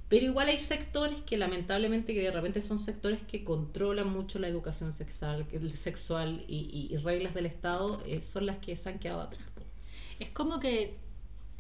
pero 0.10 0.26
igual 0.26 0.50
hay 0.50 0.60
sectores 0.60 1.20
que 1.26 1.38
lamentablemente 1.38 2.14
que 2.14 2.22
de 2.22 2.32
repente 2.32 2.62
son 2.62 2.80
sectores 2.80 3.22
que 3.24 3.44
controlan 3.44 4.10
mucho 4.10 4.40
la 4.40 4.48
educación 4.48 4.92
sexual, 4.94 5.48
sexual 5.76 6.44
y, 6.48 6.90
y- 6.92 6.94
y 6.94 6.98
reglas 6.98 7.34
del 7.34 7.48
Estado, 7.48 8.02
eh, 8.06 8.22
son 8.22 8.46
las 8.46 8.58
que 8.60 8.76
se 8.76 8.90
han 8.90 9.00
quedado 9.00 9.22
atrás. 9.22 9.44
Es 10.20 10.30
como 10.30 10.60
que 10.60 11.00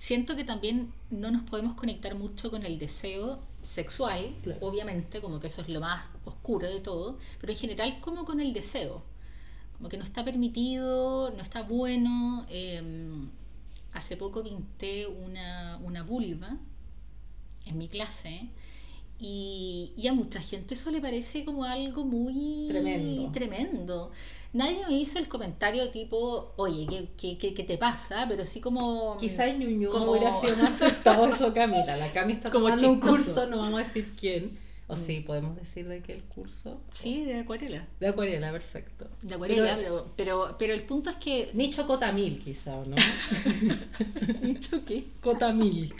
siento 0.04 0.36
que 0.36 0.44
también 0.44 0.92
no 1.12 1.32
nos 1.32 1.44
podemos 1.44 1.76
conectar 1.76 2.14
mucho 2.16 2.52
con 2.52 2.66
el 2.66 2.78
deseo 2.78 3.40
sexual, 3.64 4.36
Claro. 4.44 4.60
obviamente, 4.68 5.22
como 5.22 5.40
que 5.40 5.48
eso 5.48 5.62
es 5.62 5.70
lo 5.70 5.80
más 5.80 6.04
oscuro 6.26 6.68
de 6.70 6.82
todo, 6.82 7.18
pero 7.40 7.54
en 7.54 7.58
general 7.60 8.02
como 8.02 8.26
con 8.26 8.42
el 8.42 8.52
deseo, 8.52 9.02
como 9.78 9.88
que 9.88 9.98
no 9.98 10.04
está 10.04 10.22
permitido, 10.26 11.32
no 11.32 11.42
está 11.42 11.62
bueno. 11.64 12.46
eh, 12.50 12.82
hace 13.94 14.18
poco 14.18 14.44
pinté 14.44 15.08
una, 15.08 15.78
una 15.78 16.04
vulva 16.04 16.58
en 17.66 17.78
mi 17.78 17.88
clase 17.88 18.50
y, 19.26 19.94
y 19.96 20.08
a 20.08 20.14
mucha 20.14 20.42
gente 20.42 20.76
eso 20.76 20.92
le 20.92 21.00
parece 21.00 21.46
como 21.46 21.64
algo 21.64 22.04
muy 22.04 22.68
Tremendo. 22.68 23.32
tremendo. 23.32 24.12
Nadie 24.52 24.86
me 24.88 25.00
hizo 25.00 25.18
el 25.18 25.28
comentario 25.28 25.90
tipo, 25.90 26.54
oye, 26.58 26.86
¿qué, 26.88 27.08
qué, 27.18 27.38
qué, 27.40 27.54
qué 27.56 27.64
te 27.64 27.78
pasa? 27.78 28.26
Pero 28.28 28.46
sí 28.46 28.60
como... 28.60 29.18
Quizás 29.18 29.58
Ñuñoa 29.58 29.92
como- 29.94 30.12
hubiera 30.12 30.40
sido 30.40 30.58
más 30.58 30.80
aceptado 30.82 31.26
eso, 31.28 31.54
Camila. 31.54 31.96
La 31.98 32.12
Cami 32.12 32.34
está 32.34 32.52
Como 32.52 32.66
tomando 32.66 32.92
un 32.92 33.00
curso, 33.00 33.48
no 33.48 33.58
vamos 33.58 33.82
a 33.82 33.84
decir 33.86 34.12
quién. 34.20 34.62
O 34.88 34.94
Mm. 34.96 34.98
sí, 34.98 35.20
podemos 35.22 35.56
decir 35.56 35.88
de 35.88 36.02
qué 36.02 36.14
el 36.14 36.24
curso. 36.24 36.82
Sí, 36.92 37.24
de 37.24 37.40
acuarela. 37.40 37.88
De 38.02 38.10
acuarela, 38.10 38.52
perfecto. 38.52 39.08
De 39.22 39.34
acuarela, 39.36 39.76
Pero- 39.78 40.06
pero, 40.18 40.46
pero, 40.48 40.56
pero 40.60 40.74
el 40.74 40.84
punto 40.84 41.10
es 41.10 41.16
que... 41.16 41.50
Nicho 41.54 41.88
Cotamil, 41.88 42.38
quizá, 42.40 42.76
¿o 42.76 42.86
no? 42.86 42.96
¿Nicho 44.42 44.84
qué? 44.86 45.06
Cotamil. 45.22 45.94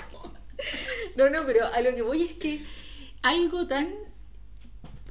No, 1.16 1.30
no, 1.30 1.46
pero 1.46 1.66
a 1.74 1.82
lo 1.82 1.96
que 1.96 2.02
voy 2.02 2.24
es 2.24 2.34
que 2.36 2.60
algo 3.24 3.66
tan 3.68 3.90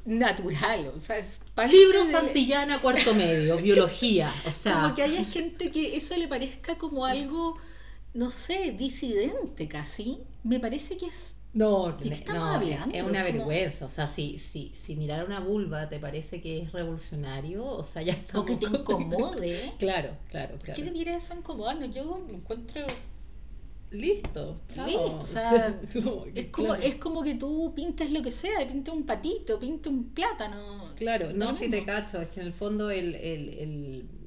natural, 0.04 0.92
o 0.96 1.00
sea, 1.00 1.18
es 1.18 1.40
parte 1.54 1.72
Libro 1.72 2.04
de- 2.04 2.10
Santillana, 2.10 2.80
cuarto 2.80 3.14
medio, 3.14 3.56
biología. 3.56 4.32
O 4.46 4.50
sea, 4.50 4.82
Como 4.82 4.94
que 4.94 5.02
haya 5.02 5.24
gente 5.24 5.70
que 5.70 5.96
eso 5.96 6.16
le 6.16 6.26
parezca 6.28 6.76
como 6.76 7.04
algo, 7.06 7.56
no 8.14 8.30
sé, 8.32 8.72
disidente 8.72 9.68
casi, 9.68 10.18
me 10.42 10.58
parece 10.58 10.96
que 10.96 11.06
es 11.06 11.36
No, 11.54 11.92
¿De 11.92 12.08
qué 12.08 12.14
estamos 12.14 12.42
no, 12.42 12.48
hablando? 12.48 12.96
es 12.96 13.02
una 13.04 13.22
vergüenza. 13.22 13.84
O 13.84 13.88
sea, 13.90 14.06
si, 14.08 14.38
si, 14.38 14.72
si 14.84 14.96
mirar 14.96 15.24
una 15.24 15.38
vulva 15.38 15.88
te 15.88 16.00
parece 16.00 16.40
que 16.40 16.62
es 16.62 16.72
revolucionario, 16.72 17.64
o 17.64 17.84
sea, 17.84 18.02
ya 18.02 18.14
O 18.14 18.16
estamos... 18.16 18.46
que 18.46 18.56
te 18.56 18.66
incomode. 18.66 19.72
Claro, 19.78 20.16
claro, 20.30 20.56
¿Por 20.56 20.64
claro. 20.64 20.76
qué 20.76 20.84
debiera 20.84 21.16
eso 21.16 21.32
incomodarnos? 21.34 21.94
Yo 21.94 22.04
lo 22.04 22.34
encuentro. 22.34 22.86
Listo, 23.92 24.56
chao. 24.68 24.86
Listo, 24.86 25.16
o 25.18 25.26
sea, 25.26 25.80
como 26.02 26.24
que 26.24 26.40
Es 26.40 26.46
como, 26.48 26.68
claro. 26.72 26.82
es 26.82 26.96
como 26.96 27.22
que 27.22 27.34
tú 27.34 27.72
pintes 27.74 28.10
lo 28.10 28.22
que 28.22 28.32
sea, 28.32 28.66
pintes 28.66 28.92
un 28.94 29.04
patito, 29.04 29.58
pintes 29.60 29.92
un 29.92 30.12
plátano. 30.14 30.92
Claro, 30.96 31.32
no, 31.32 31.52
si 31.54 31.68
te 31.68 31.84
cacho, 31.84 32.20
es 32.20 32.28
que 32.28 32.40
en 32.40 32.46
el 32.46 32.52
fondo 32.52 32.90
el, 32.90 33.14
el, 33.16 33.48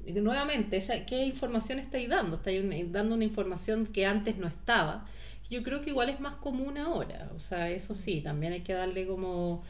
el- 0.04 0.22
nuevamente, 0.24 0.76
esa, 0.76 1.04
¿qué 1.04 1.24
información 1.24 1.78
estáis 1.78 2.08
dando? 2.08 2.36
Estáis 2.36 2.62
dando 2.92 3.14
una 3.14 3.24
información 3.24 3.86
que 3.86 4.06
antes 4.06 4.36
no 4.36 4.46
estaba. 4.46 5.06
Yo 5.50 5.62
creo 5.62 5.80
que 5.80 5.90
igual 5.90 6.08
es 6.10 6.20
más 6.20 6.34
común 6.36 6.76
ahora, 6.78 7.30
o 7.36 7.40
sea, 7.40 7.70
eso 7.70 7.94
sí, 7.94 8.20
también 8.20 8.52
hay 8.52 8.62
que 8.62 8.72
darle 8.72 9.06
como 9.06 9.62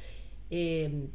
eh, 0.51 1.09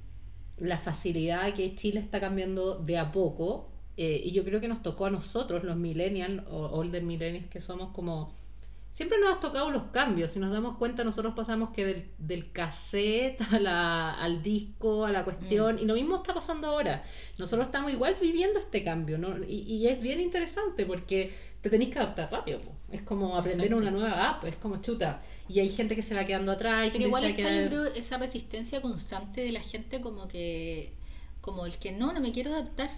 la 0.58 0.78
facilidad 0.80 1.54
que 1.54 1.74
Chile 1.76 2.00
está 2.00 2.20
cambiando 2.20 2.76
de 2.78 2.98
a 2.98 3.12
poco, 3.12 3.70
eh, 3.98 4.22
y 4.24 4.32
yo 4.32 4.44
creo 4.44 4.62
que 4.62 4.68
nos 4.68 4.82
tocó 4.84 5.06
a 5.06 5.10
nosotros, 5.12 5.64
los 5.64 5.78
millennials 5.78 6.44
o 6.50 6.68
older 6.78 7.04
millennials 7.04 7.48
que 7.50 7.60
somos 7.62 7.92
como 7.94 8.34
siempre 8.94 9.18
nos 9.20 9.34
ha 9.36 9.40
tocado 9.40 9.72
los 9.72 9.84
cambios. 9.92 10.32
Si 10.32 10.40
nos 10.40 10.52
damos 10.52 10.78
cuenta, 10.78 11.04
nosotros 11.04 11.34
pasamos 11.36 11.70
que 11.72 11.86
del, 11.86 12.10
del 12.18 12.52
cassette 12.52 13.42
a 13.52 13.60
la- 13.60 14.14
al 14.14 14.44
disco, 14.44 15.06
a 15.06 15.12
la 15.12 15.24
cuestión, 15.24 15.80
y 15.80 15.86
lo 15.86 15.94
mismo 15.96 16.18
está 16.18 16.34
pasando 16.34 16.68
ahora. 16.68 17.04
Nosotros 17.38 17.68
estamos 17.68 17.92
igual 17.92 18.16
viviendo 18.22 18.60
este 18.60 18.84
cambio, 18.84 19.18
¿no? 19.18 19.38
Y, 19.44 19.62
y 19.62 19.88
es 19.88 20.02
bien 20.02 20.20
interesante 20.20 20.86
porque 20.86 21.34
te 21.62 21.70
tenéis 21.70 21.92
que 21.94 22.00
adaptar 22.00 22.32
rápido. 22.32 22.60
po. 22.62 22.72
Es 22.92 23.02
como 23.04 23.38
aprender 23.38 23.68
Exacto. 23.68 23.82
una 23.90 23.92
nueva 23.92 24.30
app, 24.30 24.44
es 24.46 24.56
como 24.58 24.82
chuta. 24.82 25.22
Y 25.48 25.60
hay 25.60 25.70
gente 25.70 25.96
que 25.96 26.02
se 26.02 26.16
va 26.16 26.26
quedando 26.26 26.52
atrás, 26.52 26.74
hay 26.84 26.90
Pero 26.90 26.94
gente 26.94 27.08
igual 27.08 27.24
que 27.24 27.36
se 27.36 27.44
va 27.44 27.50
está, 27.50 27.62
yo 27.64 27.70
quedando... 27.70 27.92
creo, 27.92 28.02
esa 28.02 28.18
resistencia 28.18 28.82
constante 28.82 29.42
de 29.42 29.52
la 29.52 29.62
gente 29.62 30.02
como 30.02 30.28
que, 30.28 30.94
como 31.42 31.66
el 31.66 31.78
que 31.78 31.92
no, 31.92 32.14
no 32.14 32.20
me 32.20 32.32
quiero 32.32 32.52
adaptar, 32.54 32.90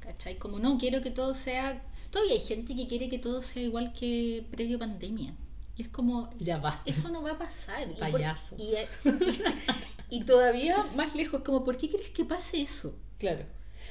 ¿cachai? 0.00 0.36
Como 0.38 0.58
no, 0.58 0.78
quiero 0.78 1.02
que 1.02 1.10
todo 1.10 1.34
sea, 1.34 1.82
todavía 2.14 2.34
hay 2.34 2.40
gente 2.40 2.74
que 2.76 2.86
quiere 2.86 3.08
que 3.08 3.18
todo 3.18 3.42
sea 3.42 3.62
igual 3.62 3.92
que 3.92 4.46
previo 4.50 4.78
pandemia. 4.78 5.34
Y 5.76 5.82
es 5.82 5.88
como, 5.88 6.30
Ya 6.38 6.58
basta. 6.58 6.88
eso 6.88 7.08
no 7.08 7.20
va 7.22 7.32
a 7.32 7.38
pasar. 7.38 7.82
Y 7.90 7.94
por- 7.94 8.12
Payaso. 8.12 8.56
Y, 8.56 8.70
y 10.10 10.22
todavía 10.24 10.84
más 10.96 11.14
lejos, 11.14 11.42
como, 11.42 11.64
¿por 11.64 11.76
qué 11.76 11.90
crees 11.90 12.10
que 12.10 12.24
pase 12.24 12.62
eso? 12.62 12.96
Claro. 13.18 13.44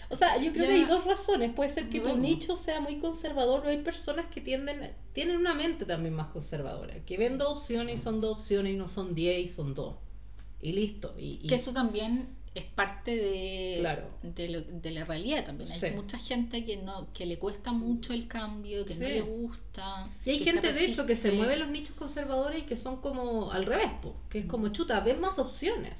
O 0.09 0.15
sea, 0.15 0.37
yo 0.37 0.51
creo 0.53 0.63
Ya. 0.65 0.69
que 0.69 0.75
hay 0.75 0.85
dos 0.85 1.05
razones. 1.05 1.53
Puede 1.53 1.69
ser 1.69 1.89
que 1.89 1.99
tu 1.99 2.15
nicho 2.15 2.55
sea 2.55 2.79
muy 2.79 2.97
conservador 2.99 3.65
o 3.65 3.69
hay 3.69 3.81
personas 3.81 4.27
que 4.27 4.41
tienden, 4.41 4.93
tienen 5.13 5.37
una 5.37 5.53
mente 5.53 5.85
también 5.85 6.13
más 6.15 6.27
conservadora, 6.27 7.03
que 7.05 7.17
ven 7.17 7.37
dos 7.37 7.57
opciones 7.57 7.99
y 7.99 8.03
son 8.03 8.21
dos 8.21 8.37
opciones 8.39 8.73
y 8.73 8.77
no 8.77 8.87
son 8.87 9.15
diez 9.15 9.43
y 9.43 9.47
son 9.47 9.73
dos. 9.73 9.95
Y 10.61 10.71
listo. 10.73 11.13
Y, 11.17 11.39
y- 11.43 11.47
Que 11.47 11.55
eso 11.55 11.73
también 11.73 12.29
es 12.55 12.65
parte 12.65 13.15
de, 13.15 13.77
Claro. 13.79 14.07
de, 14.21 14.49
lo- 14.49 14.61
de 14.61 14.91
la 14.91 15.05
realidad 15.05 15.45
también. 15.45 15.71
Hay 15.71 15.79
Sí. 15.79 15.87
mucha 15.95 16.19
gente 16.19 16.63
que 16.65 16.77
no 16.77 17.11
que 17.13 17.25
le 17.25 17.39
cuesta 17.39 17.71
mucho 17.71 18.13
el 18.13 18.27
cambio, 18.27 18.85
que 18.85 18.93
no 18.93 18.99
Sí. 18.99 19.05
le 19.13 19.21
gusta. 19.21 20.03
y 20.25 20.29
hay 20.31 20.39
gente, 20.39 20.71
de 20.71 20.85
hecho, 20.85 21.05
que 21.07 21.15
se 21.15 21.31
mueve 21.31 21.53
en 21.55 21.59
los 21.61 21.69
nichos 21.69 21.95
conservadores 21.95 22.59
y 22.59 22.65
que 22.65 22.75
son 22.75 22.97
como 23.01 23.51
al 23.51 23.65
revés, 23.65 23.89
po, 24.01 24.15
que 24.29 24.39
es 24.39 24.45
como 24.45 24.67
chuta, 24.69 24.99
ven 24.99 25.19
más 25.19 25.39
opciones. 25.39 25.93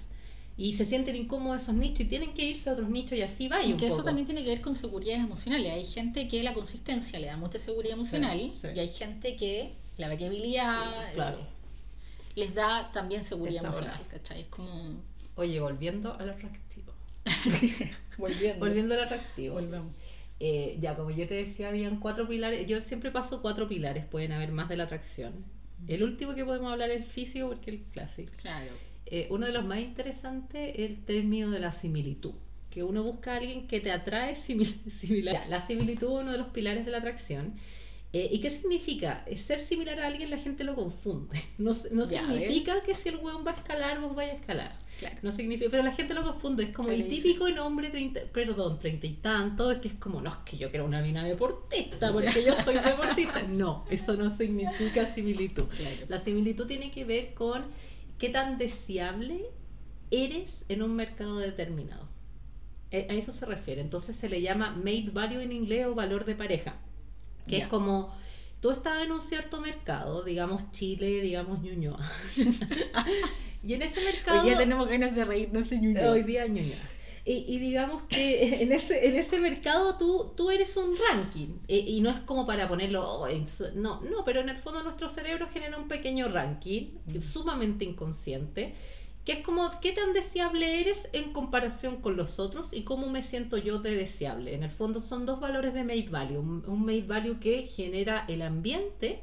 Y 0.56 0.74
se 0.74 0.86
sienten 0.86 1.16
incómodos 1.16 1.64
esos 1.64 1.74
nichos 1.74 2.02
y 2.02 2.06
tienen 2.06 2.36
que 2.36 2.46
irse 2.46 2.70
a 2.70 2.74
otros 2.74 2.88
nichos 2.88 3.18
y 3.18 3.24
así 3.24 3.48
va. 3.48 3.64
Y 3.64 3.74
que 3.76 3.88
eso 3.88 3.96
poco. 3.96 4.06
también 4.06 4.28
tiene 4.28 4.44
que 4.44 4.50
ver 4.50 4.62
con 4.62 4.76
seguridades 4.76 5.24
emocionales. 5.24 5.72
Hay 5.72 5.86
gente 5.86 6.28
que 6.28 6.44
la 6.44 6.54
consistencia 6.54 7.18
le 7.20 7.26
da 7.26 7.38
mucha 7.38 7.58
seguridad 7.58 7.96
emocional 7.96 8.40
sí. 8.52 8.68
y 8.76 8.80
hay 8.80 8.88
gente 8.90 9.36
que 9.36 9.74
la 9.98 10.08
variabilidad 10.10 11.14
Claro. 11.16 11.40
eh, 11.40 11.44
les 12.36 12.54
da 12.54 12.92
también 12.92 13.24
seguridad 13.24 13.64
Está 13.66 13.68
emocional. 13.78 14.08
¿cachai? 14.12 14.42
Es 14.42 14.48
como... 14.48 14.70
Oye, 15.36 15.60
volviendo 15.60 16.14
al 16.14 16.30
atractivo. 16.30 16.94
Volviendo. 18.18 18.60
Volviendo 18.66 18.94
al 18.94 19.02
atractivo. 19.04 19.56
Volvamos. 19.56 19.94
Eh, 20.40 20.78
ya, 20.82 20.96
como 20.96 21.10
yo 21.12 21.28
te 21.28 21.36
decía, 21.36 21.70
habían 21.70 22.00
cuatro 22.00 22.28
pilares. 22.28 22.68
Yo 22.68 22.82
siempre 22.82 23.12
paso 23.12 23.42
cuatro 23.42 23.68
pilares, 23.68 24.06
pueden 24.06 24.32
haber 24.34 24.52
más 24.52 24.70
de 24.70 24.78
la 24.78 24.84
atracción. 24.84 25.34
El 25.88 26.04
último 26.04 26.36
que 26.36 26.46
podemos 26.46 26.72
hablar 26.72 26.92
es 26.92 26.98
el 27.02 27.04
físico, 27.04 27.48
porque 27.50 27.72
es 27.72 27.78
el 27.78 27.84
clásico. 27.92 28.32
Claro. 28.42 28.72
Eh, 29.06 29.28
uno 29.32 29.46
de 29.46 29.52
los 29.54 29.66
más 29.66 29.80
interesantes 29.80 30.74
es 30.76 30.90
el 30.90 31.04
término 31.06 31.50
de 31.52 31.60
la 31.60 31.72
similitud. 31.72 32.34
Que 32.70 32.84
uno 32.84 33.04
busca 33.04 33.34
a 33.34 33.38
alguien 33.38 33.68
que 33.68 33.80
te 33.80 33.92
atrae 33.92 34.36
simil- 34.36 34.84
similar. 34.90 35.34
Ya, 35.34 35.46
la 35.48 35.66
similitud 35.66 36.08
es 36.08 36.22
uno 36.24 36.32
de 36.32 36.38
los 36.38 36.48
pilares 36.48 36.86
de 36.86 36.92
la 36.92 36.98
atracción. 37.00 37.54
Eh, 38.14 38.30
¿Y 38.32 38.42
qué 38.42 38.52
significa? 38.52 39.26
Ser 39.36 39.60
similar 39.60 40.00
a 40.00 40.06
alguien 40.08 40.30
la 40.30 40.38
gente 40.38 40.64
lo 40.64 40.76
confunde. 40.76 41.42
No, 41.58 41.72
no 41.92 42.10
Ya, 42.10 42.26
significa 42.28 42.82
que 42.84 42.94
si 42.94 43.10
el 43.10 43.18
weón 43.18 43.46
va 43.46 43.52
a 43.52 43.56
escalar, 43.56 44.00
vos 44.00 44.16
vaya 44.16 44.34
a 44.34 44.36
escalar. 44.36 44.78
Claro. 45.00 45.18
No 45.24 45.32
significa, 45.32 45.70
pero 45.72 45.82
la 45.82 45.92
gente 45.92 46.14
lo 46.14 46.24
confunde, 46.24 46.64
es 46.66 46.70
como 46.70 46.90
¿Qué 46.90 46.96
el 46.96 47.10
dice? 47.10 47.24
típico 47.24 47.46
hombre, 47.46 47.90
30, 47.90 48.22
perdón, 48.32 48.78
treinta 48.78 49.08
y 49.08 49.14
tanto, 49.14 49.72
es 49.72 49.80
que 49.80 49.88
es 49.88 49.94
como, 49.96 50.22
no, 50.22 50.30
es 50.30 50.36
que 50.46 50.58
yo 50.58 50.70
quiero 50.70 50.86
una 50.86 51.02
mina 51.02 51.24
deportista, 51.24 52.14
porque 52.14 52.44
yo 52.46 52.56
soy 52.64 52.76
deportista. 52.86 53.42
No, 53.44 53.86
eso 53.90 54.16
no 54.16 54.30
significa 54.38 55.08
similitud. 55.14 55.64
Claro. 55.66 55.96
La 56.08 56.20
similitud 56.20 56.68
tiene 56.68 56.92
que 56.92 57.06
ver 57.06 57.34
con 57.34 57.66
qué 58.20 58.30
tan 58.30 58.60
deseable 58.60 59.46
eres 60.12 60.66
en 60.70 60.84
un 60.84 60.96
mercado 60.96 61.40
determinado. 61.40 62.08
Eh, 62.92 63.08
A 63.10 63.14
eso 63.16 63.32
se 63.32 63.46
refiere. 63.48 63.82
Entonces 63.82 64.16
se 64.16 64.30
le 64.30 64.42
llama 64.42 64.76
mate 64.76 65.10
value 65.12 65.42
en 65.42 65.52
inglés 65.52 65.88
o 65.88 65.96
valor 65.96 66.26
de 66.26 66.36
pareja, 66.36 66.78
que 67.48 67.58
Ya. 67.58 67.64
es 67.64 67.70
como 67.70 68.14
tú 68.62 68.72
estás 68.72 69.04
en 69.04 69.12
un 69.12 69.22
cierto 69.22 69.60
mercado, 69.62 70.24
digamos 70.24 70.72
Chile, 70.72 71.22
digamos 71.22 71.62
Ñuñoa. 71.62 72.00
y 73.64 73.74
en 73.74 73.82
ese 73.82 74.02
mercado 74.04 74.42
Hoy 74.42 74.50
día 74.50 74.58
tenemos 74.58 74.88
ganas 74.88 75.16
de 75.16 75.26
reírnos 75.26 75.70
de 75.70 75.80
Ñuñoa. 75.80 76.12
Hoy 76.12 76.24
día 76.24 76.48
Ñuñoa. 76.48 76.90
Y, 77.26 77.46
y 77.48 77.60
digamos 77.60 78.02
que 78.04 78.62
en 78.64 78.74
ese, 78.74 79.08
en 79.08 79.16
ese 79.16 79.40
mercado 79.40 79.98
tú, 79.98 80.34
tú 80.36 80.52
eres 80.52 80.76
un 80.76 80.96
ranking. 80.98 81.60
E- 81.70 81.78
y 81.80 82.02
no 82.02 82.10
es 82.10 82.20
como 82.22 82.46
para 82.46 82.68
ponerlo. 82.68 83.02
oh, 83.22 83.28
no, 83.76 84.02
no, 84.02 84.26
pero 84.26 84.42
en 84.42 84.50
el 84.50 84.58
fondo 84.58 84.84
nuestro 84.84 85.08
cerebro 85.08 85.48
genera 85.52 85.78
un 85.78 85.88
pequeño 85.88 86.28
ranking 86.30 86.92
Mm. 87.06 87.22
sumamente 87.22 87.86
inconsciente. 87.86 88.74
Que 89.26 89.32
es 89.34 89.40
como 89.40 89.70
qué 89.82 89.94
tan 89.94 90.12
deseable 90.14 90.82
eres 90.82 91.08
en 91.14 91.32
comparación 91.32 92.02
con 92.02 92.18
los 92.18 92.40
otros 92.40 92.74
y 92.74 92.84
cómo 92.84 93.08
me 93.10 93.24
siento 93.24 93.58
yo 93.58 93.80
de 93.80 93.96
deseable. 93.96 94.54
En 94.54 94.64
el 94.64 94.72
fondo 94.72 95.00
son 95.00 95.26
dos 95.26 95.40
valores 95.40 95.74
de 95.74 95.84
mate 95.84 96.10
value. 96.10 96.40
Un, 96.40 96.64
un 96.68 96.86
mate 96.86 97.04
value 97.04 97.40
que 97.40 97.64
genera 97.64 98.26
el 98.28 98.42
ambiente 98.42 99.22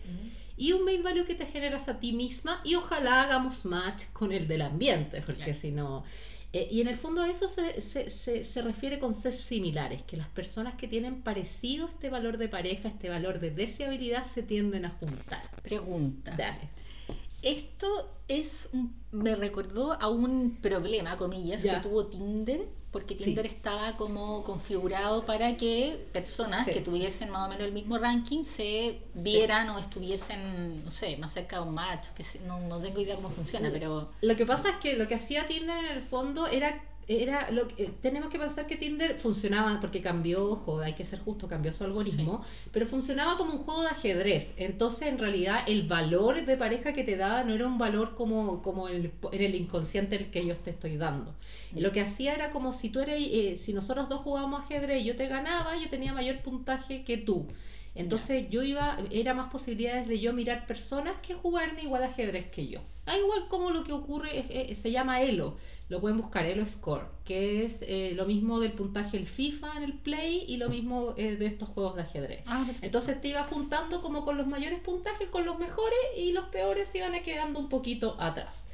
y 0.57 0.73
un 0.73 0.85
main 0.85 1.03
value 1.03 1.25
que 1.25 1.35
te 1.35 1.47
generas 1.47 1.89
a 1.89 2.01
ti 2.01 2.13
misma 2.13 2.61
y 2.65 2.75
ojalá 2.77 3.23
hagamos 3.23 3.65
match 3.65 4.05
con 4.13 4.33
el 4.33 4.47
del 4.49 4.63
ambiente, 4.63 5.21
porque 5.23 5.45
Claro. 5.45 5.59
si 5.61 5.71
no... 5.71 6.05
eh, 6.53 6.67
y 6.71 6.81
en 6.83 6.89
el 6.89 6.97
fondo 6.97 7.23
a 7.23 7.31
eso 7.31 7.49
se, 7.49 7.81
se, 7.81 8.11
se, 8.11 8.45
se 8.45 8.63
refiere 8.63 8.99
con 8.99 9.15
ser 9.15 9.33
similares, 9.33 10.03
que 10.03 10.17
las 10.17 10.29
personas 10.29 10.75
que 10.75 10.89
tienen 10.89 11.23
parecido 11.23 11.87
este 11.89 12.11
valor 12.11 12.37
de 12.39 12.49
pareja, 12.49 12.89
este 12.89 13.09
valor 13.09 13.39
de 13.41 13.51
deseabilidad, 13.51 14.27
se 14.27 14.43
tienden 14.43 14.85
a 14.85 14.91
juntar. 14.91 15.43
Pregunta. 15.63 16.35
Dale. 16.37 16.69
Esto 17.43 17.87
es 18.29 18.69
un- 18.73 18.95
me 19.13 19.35
recordó 19.35 19.93
a 20.01 20.09
un 20.09 20.59
problema, 20.61 21.17
comillas, 21.17 21.63
Ya. 21.63 21.77
que 21.83 21.89
tuvo 21.89 22.07
Tinder, 22.07 22.69
porque 22.93 23.15
Sí. 23.17 23.25
Tinder 23.27 23.47
estaba 23.47 23.97
como 23.97 24.43
configurado 24.45 25.25
para 25.25 25.57
que 25.57 26.09
personas 26.13 26.65
Sí, 26.65 26.73
que 26.73 26.79
sí. 26.81 26.85
tuviesen 26.85 27.31
más 27.31 27.47
o 27.47 27.51
menos 27.51 27.65
el 27.67 27.73
mismo 27.73 27.99
ranking 27.99 28.45
se 28.45 29.01
vieran 29.15 29.71
o 29.71 29.79
estuviesen, 29.79 30.85
no 30.85 30.91
sé, 30.91 31.17
más 31.17 31.33
cerca 31.33 31.57
de 31.61 31.63
un 31.69 31.75
match, 31.75 32.09
que 32.17 32.23
se- 32.25 32.41
no, 32.41 32.61
no 32.61 32.79
tengo 32.81 33.01
idea 33.01 33.17
cómo 33.17 33.31
funciona, 33.31 33.69
pero 33.73 34.11
Lo 34.21 34.37
que 34.37 34.45
pasa 34.47 34.71
es 34.71 34.77
que 34.77 34.97
lo 34.97 35.07
que 35.09 35.15
hacía 35.15 35.47
Tinder 35.47 35.79
en 35.79 35.87
el 35.87 36.03
fondo 36.03 36.47
era 36.47 36.85
era 37.11 37.51
lo 37.51 37.67
que, 37.67 37.85
eh, 37.85 37.91
tenemos 38.01 38.31
que 38.31 38.39
pensar 38.39 38.67
que 38.67 38.77
Tinder 38.77 39.19
funcionaba 39.19 39.81
porque 39.81 40.01
cambió, 40.01 40.45
ojo, 40.45 40.79
hay 40.81 40.95
que 40.95 41.05
ser 41.05 41.19
justo, 41.19 41.49
cambió 41.49 41.73
su 41.73 41.83
algoritmo, 41.83 42.45
pero 42.73 42.87
funcionaba 42.87 43.37
como 43.37 43.53
un 43.55 43.59
juego 43.65 43.83
de 43.83 43.89
ajedrez. 43.89 44.55
Entonces, 44.57 45.09
en 45.09 45.19
realidad, 45.19 45.65
el 45.67 45.89
valor 45.89 46.45
de 46.47 46.57
pareja 46.57 46.93
que 46.93 47.03
te 47.03 47.17
daba 47.17 47.43
no 47.43 47.53
era 47.55 47.67
un 47.67 47.79
valor 47.79 48.15
como, 48.15 48.63
como 48.63 48.89
el, 48.89 49.13
en 49.33 49.43
el 49.43 49.55
inconsciente 49.57 50.15
el 50.17 50.31
que 50.31 50.47
yo 50.47 50.55
te 50.57 50.71
estoy 50.71 50.97
dando. 50.97 51.35
Y 51.75 51.81
Lo 51.81 51.91
que 51.91 52.01
hacía 52.01 52.35
era 52.35 52.51
como 52.51 52.73
si 52.73 52.91
tú 52.91 53.01
eres, 53.01 53.19
eh, 53.21 53.59
si 53.59 53.73
nosotros 53.73 54.09
dos 54.09 54.21
jugábamos 54.21 54.63
ajedrez 54.63 55.03
y 55.03 55.07
yo 55.07 55.17
te 55.17 55.27
ganaba, 55.27 55.77
yo 55.77 55.89
tenía 55.91 56.13
mayor 56.13 56.41
puntaje 56.43 57.03
que 57.05 57.17
tú. 57.17 57.49
Entonces 57.95 58.49
yo 58.51 58.63
iba, 58.63 58.99
era 59.11 59.35
más 59.35 59.51
posibilidades 59.51 60.07
de 60.07 60.21
yo 60.21 60.33
mirar 60.33 60.67
personas 60.67 61.17
que 61.27 61.35
jugaran 61.35 61.79
igual 61.81 62.03
ajedrez 62.05 62.47
que 62.47 62.69
yo. 62.69 62.81
Ah, 63.07 63.19
igual 63.19 63.49
como 63.49 63.71
lo 63.71 63.83
que 63.83 63.93
ocurre, 63.93 64.75
se 64.75 64.91
llama 64.93 65.23
Elo, 65.23 65.57
lo 65.89 66.01
pueden 66.01 66.19
buscar, 66.19 66.47
Elo 66.47 66.65
Score, 66.65 67.07
que 67.25 67.65
es 67.65 67.83
eh, 67.83 68.13
lo 68.15 68.27
mismo 68.27 68.61
del 68.61 68.73
puntaje 68.73 69.17
el 69.17 69.27
FIFA 69.27 69.79
en 69.79 69.83
el 69.83 69.95
Play 69.95 70.45
y 70.47 70.59
lo 70.59 70.69
mismo 70.69 71.15
eh, 71.17 71.35
de 71.35 71.47
estos 71.47 71.69
juegos 71.69 71.97
de 71.97 72.03
ajedrez. 72.03 72.43
Ah. 72.47 72.65
Entonces 72.81 73.21
te 73.21 73.29
ibas 73.29 73.49
juntando 73.49 74.01
como 74.01 74.25
con 74.25 74.37
los 74.37 74.47
mayores 74.47 74.79
puntajes, 74.79 75.29
con 75.29 75.45
los 75.45 75.59
mejores 75.59 75.99
y 76.17 76.33
los 76.33 76.45
peores 76.47 76.89
se 76.89 76.99
iban 76.99 77.21
quedando 77.23 77.59
un 77.59 77.69
poquito 77.69 78.17
atrás. 78.21 78.65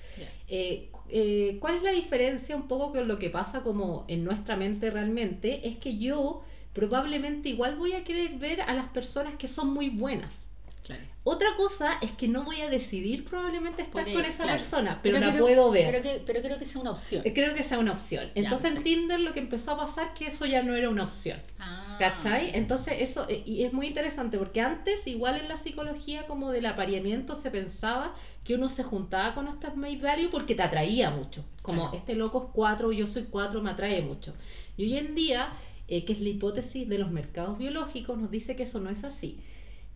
Eh, 0.48 0.90
eh, 1.08 1.58
¿Cuál 1.60 1.76
es 1.76 1.82
la 1.82 1.90
diferencia 1.90 2.56
un 2.56 2.68
poco 2.68 2.92
con 2.92 3.08
lo 3.08 3.18
que 3.18 3.30
pasa 3.30 3.62
como 3.62 4.04
en 4.08 4.24
nuestra 4.24 4.56
mente 4.56 4.90
realmente? 4.90 5.68
Es 5.68 5.76
que 5.76 5.98
yo 5.98 6.42
probablemente 6.76 7.48
igual 7.48 7.76
voy 7.76 7.94
a 7.94 8.04
querer 8.04 8.36
ver 8.38 8.60
a 8.60 8.74
las 8.74 8.86
personas 8.88 9.34
que 9.36 9.48
son 9.48 9.72
muy 9.72 9.88
buenas. 9.88 10.42
Claro. 10.84 11.02
Otra 11.24 11.48
cosa 11.56 11.94
es 12.00 12.12
que 12.12 12.28
no 12.28 12.44
voy 12.44 12.60
a 12.60 12.68
decidir 12.70 13.24
probablemente 13.24 13.82
estar 13.82 14.04
Por 14.04 14.12
con 14.12 14.24
esa 14.24 14.44
claro. 14.44 14.52
persona, 14.58 15.00
pero, 15.02 15.18
la 15.18 15.30
creo- 15.32 15.42
puedo 15.42 15.70
ver. 15.72 15.90
Pero, 15.90 16.02
que, 16.02 16.22
pero 16.24 16.40
creo 16.42 16.58
que 16.60 16.64
sea 16.66 16.80
una 16.80 16.92
opción. 16.92 17.22
Eh, 17.24 17.32
Creo 17.32 17.54
que 17.54 17.64
sea 17.64 17.78
una 17.80 17.90
opción. 17.92 18.26
Ya, 18.26 18.42
Entonces 18.42 18.66
en 18.66 18.74
perfecto. 18.74 19.00
Tinder 19.00 19.20
lo 19.20 19.32
que 19.32 19.40
empezó 19.40 19.72
a 19.72 19.76
pasar 19.78 20.14
que 20.14 20.26
eso 20.26 20.46
ya 20.46 20.62
no 20.62 20.76
era 20.76 20.88
una 20.88 21.02
opción. 21.04 21.40
Ah. 21.58 21.96
¿Cachai? 21.98 22.50
Entonces 22.54 22.94
eso, 23.00 23.26
eh, 23.28 23.42
y 23.46 23.64
es 23.64 23.72
muy 23.72 23.86
interesante 23.88 24.38
porque 24.38 24.60
antes, 24.60 25.04
igual 25.08 25.40
en 25.40 25.48
la 25.48 25.56
psicología 25.56 26.26
como 26.28 26.50
del 26.52 26.66
apareamiento, 26.66 27.34
se 27.34 27.50
pensaba 27.50 28.14
que 28.44 28.54
uno 28.54 28.68
se 28.68 28.84
juntaba 28.84 29.34
con 29.34 29.48
estas 29.48 29.76
made 29.76 29.96
value 29.96 30.28
porque 30.30 30.54
te 30.54 30.62
atraía 30.62 31.10
mucho. 31.10 31.42
Como 31.62 31.82
Claro. 31.90 31.96
este 31.96 32.14
loco 32.14 32.44
es 32.46 32.50
cuatro, 32.54 32.92
yo 32.92 33.06
soy 33.08 33.24
cuatro, 33.24 33.60
me 33.60 33.70
atrae 33.70 34.02
mucho. 34.02 34.34
Y 34.76 34.84
hoy 34.84 34.98
en 34.98 35.14
día, 35.16 35.48
eh, 35.88 36.04
que 36.04 36.12
es 36.12 36.20
la 36.20 36.28
hipótesis 36.28 36.88
de 36.88 36.98
los 36.98 37.10
mercados 37.10 37.58
biológicos, 37.58 38.18
nos 38.18 38.30
dice 38.30 38.56
que 38.56 38.64
eso 38.64 38.80
no 38.80 38.90
es 38.90 39.04
así. 39.04 39.38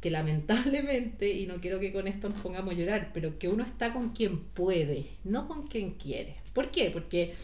Que 0.00 0.10
lamentablemente, 0.10 1.30
y 1.30 1.46
no 1.46 1.60
quiero 1.60 1.78
que 1.80 1.92
con 1.92 2.06
esto 2.06 2.28
nos 2.28 2.40
pongamos 2.40 2.74
a 2.74 2.76
llorar, 2.76 3.10
pero 3.12 3.38
que 3.38 3.48
uno 3.48 3.64
está 3.64 3.92
con 3.92 4.10
quien 4.10 4.38
puede, 4.38 5.06
no 5.24 5.46
con 5.46 5.66
quien 5.66 5.92
quiere. 5.92 6.36
¿Por 6.54 6.70
qué? 6.70 6.90
Porque 6.90 7.34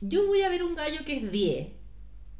yo 0.00 0.26
voy 0.26 0.42
a 0.42 0.48
ver 0.48 0.62
un 0.62 0.74
gallo 0.74 1.04
que 1.04 1.16
es 1.16 1.32
10, 1.32 1.68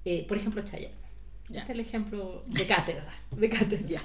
eh, 0.05 0.25
por 0.29 0.37
ejemplo, 0.37 0.63
Chayanne. 0.63 1.01
Ya. 1.49 1.61
Este 1.61 1.73
es 1.73 1.79
el 1.79 1.85
ejemplo 1.85 2.45
de 2.47 2.65
cátedra. 2.65 3.13
De 3.33 3.49
cátedra. 3.49 3.87
Ya. 3.87 4.03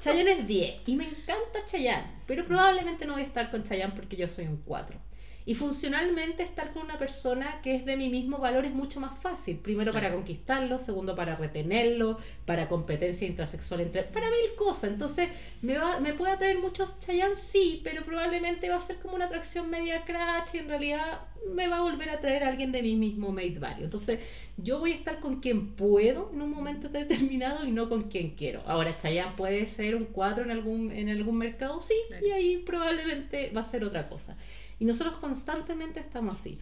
Chayanne 0.00 0.32
es 0.32 0.46
10 0.46 0.88
y 0.88 0.96
me 0.96 1.04
encanta 1.04 1.64
Chayanne, 1.66 2.08
pero 2.26 2.46
probablemente 2.46 3.04
no 3.04 3.12
voy 3.12 3.22
a 3.22 3.26
estar 3.26 3.50
con 3.50 3.64
Chayanne 3.64 3.94
porque 3.94 4.16
yo 4.16 4.28
soy 4.28 4.46
un 4.46 4.56
4. 4.64 4.98
Y 5.46 5.54
funcionalmente 5.54 6.42
estar 6.42 6.72
con 6.72 6.82
una 6.82 6.98
persona 6.98 7.60
que 7.62 7.76
es 7.76 7.84
de 7.84 7.96
mi 7.96 8.08
mismo 8.08 8.38
valor 8.38 8.64
es 8.64 8.74
mucho 8.74 8.98
más 8.98 9.16
fácil. 9.20 9.58
Primero 9.58 9.92
para 9.92 10.12
conquistarlo, 10.12 10.76
segundo 10.76 11.14
para 11.14 11.36
retenerlo, 11.36 12.18
para 12.44 12.66
competencia 12.68 13.28
intrasexual 13.28 13.80
entre... 13.82 14.02
Para 14.02 14.26
mil 14.28 14.56
cosas. 14.58 14.90
Entonces, 14.90 15.28
¿me, 15.62 15.78
va, 15.78 16.00
me 16.00 16.14
puede 16.14 16.32
atraer 16.32 16.58
mucho 16.58 16.84
Chayanne? 16.98 17.36
Sí, 17.36 17.80
pero 17.84 18.04
probablemente 18.04 18.68
va 18.68 18.76
a 18.76 18.80
ser 18.80 18.96
como 18.96 19.14
una 19.14 19.26
atracción 19.26 19.70
media 19.70 20.04
crash 20.04 20.54
y 20.54 20.58
en 20.58 20.68
realidad 20.68 21.20
me 21.54 21.68
va 21.68 21.76
a 21.76 21.82
volver 21.82 22.10
a 22.10 22.14
atraer 22.14 22.42
a 22.42 22.48
alguien 22.48 22.72
de 22.72 22.82
mi 22.82 22.96
mismo 22.96 23.30
mate 23.30 23.60
value. 23.60 23.84
Entonces, 23.84 24.18
yo 24.56 24.80
voy 24.80 24.92
a 24.92 24.96
estar 24.96 25.20
con 25.20 25.38
quien 25.40 25.76
puedo 25.76 26.30
en 26.32 26.42
un 26.42 26.50
momento 26.50 26.88
determinado 26.88 27.64
y 27.64 27.70
no 27.70 27.88
con 27.88 28.04
quien 28.10 28.30
quiero. 28.34 28.62
Ahora, 28.66 28.96
Chayanne 28.96 29.36
puede 29.36 29.66
ser 29.66 29.94
un 29.94 30.06
4 30.06 30.42
en 30.42 30.50
algún, 30.50 30.90
en 30.90 31.08
algún 31.08 31.38
mercado, 31.38 31.80
sí, 31.82 31.94
Claro. 32.08 32.26
y 32.26 32.30
ahí 32.32 32.56
probablemente 32.66 33.50
va 33.56 33.60
a 33.60 33.64
ser 33.64 33.84
otra 33.84 34.08
cosa. 34.08 34.36
Y 34.78 34.84
nosotros 34.84 35.18
constantemente 35.18 36.00
estamos 36.00 36.36
así. 36.38 36.58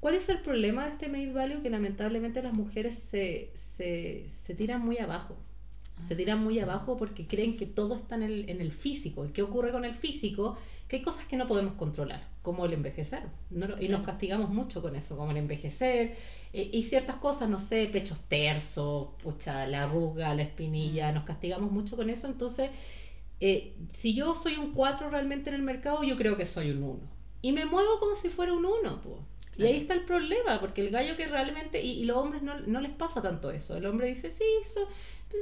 ¿Cuál 0.00 0.14
es 0.14 0.28
el 0.28 0.40
problema 0.40 0.84
de 0.86 0.92
este 0.92 1.08
mate 1.08 1.32
value? 1.32 1.62
Que 1.62 1.70
lamentablemente 1.70 2.42
las 2.42 2.52
mujeres 2.54 2.98
se, 2.98 3.52
se, 3.56 4.30
se 4.30 4.54
tiran 4.54 4.82
muy 4.84 4.98
abajo. 4.98 5.36
Se 6.06 6.14
tiran 6.14 6.42
muy 6.42 6.58
abajo 6.60 6.96
porque 6.96 7.26
creen 7.26 7.56
que 7.56 7.66
todo 7.66 7.96
está 7.96 8.14
en 8.14 8.22
el, 8.22 8.48
en 8.48 8.60
el 8.60 8.70
físico. 8.72 9.24
¿Y 9.26 9.30
qué 9.30 9.42
ocurre 9.42 9.72
con 9.72 9.84
el 9.84 9.94
físico? 9.94 10.56
Que 10.86 10.96
hay 10.96 11.02
cosas 11.02 11.26
que 11.26 11.36
no 11.36 11.46
podemos 11.48 11.74
controlar, 11.74 12.28
como 12.42 12.64
el 12.66 12.72
envejecer. 12.72 13.24
No 13.50 13.66
y 13.80 13.88
nos 13.88 14.02
castigamos 14.02 14.50
mucho 14.50 14.80
con 14.80 14.94
eso, 14.96 15.16
como 15.16 15.32
el 15.32 15.36
envejecer. 15.38 16.16
eh, 16.52 16.70
y 16.72 16.84
ciertas 16.84 17.16
cosas, 17.16 17.48
no 17.48 17.58
sé, 17.58 17.86
pechos 17.92 18.20
tersos, 18.28 19.08
pucha, 19.22 19.66
la 19.66 19.84
arruga, 19.84 20.34
la 20.34 20.42
espinilla, 20.42 21.12
nos 21.12 21.24
castigamos 21.24 21.70
mucho 21.72 21.96
con 21.96 22.08
eso. 22.10 22.28
Entonces, 22.28 22.70
eh, 23.40 23.76
si 23.92 24.14
yo 24.14 24.34
soy 24.34 24.56
un 24.56 24.72
4 24.72 25.10
realmente 25.10 25.50
en 25.50 25.56
el 25.56 25.62
mercado, 25.62 26.04
yo 26.04 26.16
creo 26.16 26.36
que 26.36 26.46
soy 26.46 26.70
un 26.70 26.82
1. 26.84 27.17
Y 27.42 27.52
me 27.52 27.64
muevo 27.66 27.98
como 28.00 28.14
si 28.16 28.28
fuera 28.30 28.52
un 28.52 28.64
1, 28.64 29.00
pues. 29.02 29.16
Y 29.56 29.64
ahí 29.66 29.76
está 29.78 29.94
el 29.94 30.04
problema, 30.04 30.60
porque 30.60 30.80
el 30.82 30.90
gallo 30.90 31.16
que 31.16 31.26
realmente, 31.26 31.82
y, 31.82 32.00
y 32.00 32.04
los 32.04 32.16
hombres 32.16 32.42
no, 32.42 32.60
no 32.60 32.80
les 32.80 32.92
pasa 32.92 33.20
tanto 33.22 33.50
eso. 33.50 33.76
El 33.76 33.86
hombre 33.86 34.06
dice, 34.06 34.30
sí, 34.30 34.44
so- 34.72 34.88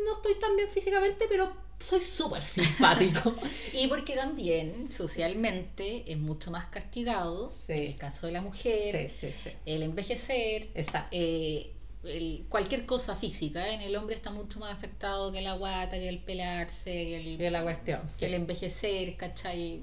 no 0.05 0.17
estoy 0.17 0.35
tan 0.41 0.57
bien 0.57 0.69
físicamente, 0.71 1.27
pero 1.29 1.53
soy 1.79 2.01
súper 2.01 2.43
simpático. 2.43 3.35
Y 3.75 3.87
porque 3.89 4.15
también 4.17 4.91
socialmente 4.91 6.11
es 6.11 6.19
mucho 6.19 6.51
más 6.51 6.67
castigado, 6.67 7.51
Sí. 7.51 7.73
en 7.73 7.83
el 7.83 7.97
caso 7.97 8.27
de 8.27 8.33
la 8.33 8.41
mujer, 8.41 9.11
sí, 9.11 9.29
sí, 9.29 9.35
sí. 9.45 9.51
el 9.67 9.83
envejecer, 9.83 10.69
Exacto. 10.75 11.09
eh, 11.13 11.73
el- 12.05 12.47
cualquier 12.49 12.87
cosa 12.87 13.17
física. 13.17 13.69
En 13.69 13.83
el 13.83 13.95
hombre 13.97 14.17
está 14.17 14.31
mucho 14.31 14.59
más 14.61 14.79
aceptado 14.79 15.31
que 15.33 15.43
la 15.43 15.55
guata, 15.55 15.93
que 15.93 16.09
el 16.09 16.21
pelarse, 16.21 16.91
que 16.91 17.37
el, 17.47 17.53
la 17.53 17.63
cuestión. 17.63 18.01
que 18.19 18.27
el 18.27 18.35
envejecer, 18.35 19.17
¿cachai? 19.17 19.83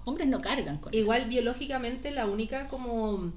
Los 0.00 0.08
hombres 0.08 0.28
no 0.28 0.40
cargan 0.40 0.78
con 0.78 0.94
Igual 0.94 1.22
eso. 1.22 1.28
biológicamente 1.28 2.10
la 2.10 2.26
única 2.26 2.68
como 2.68 3.32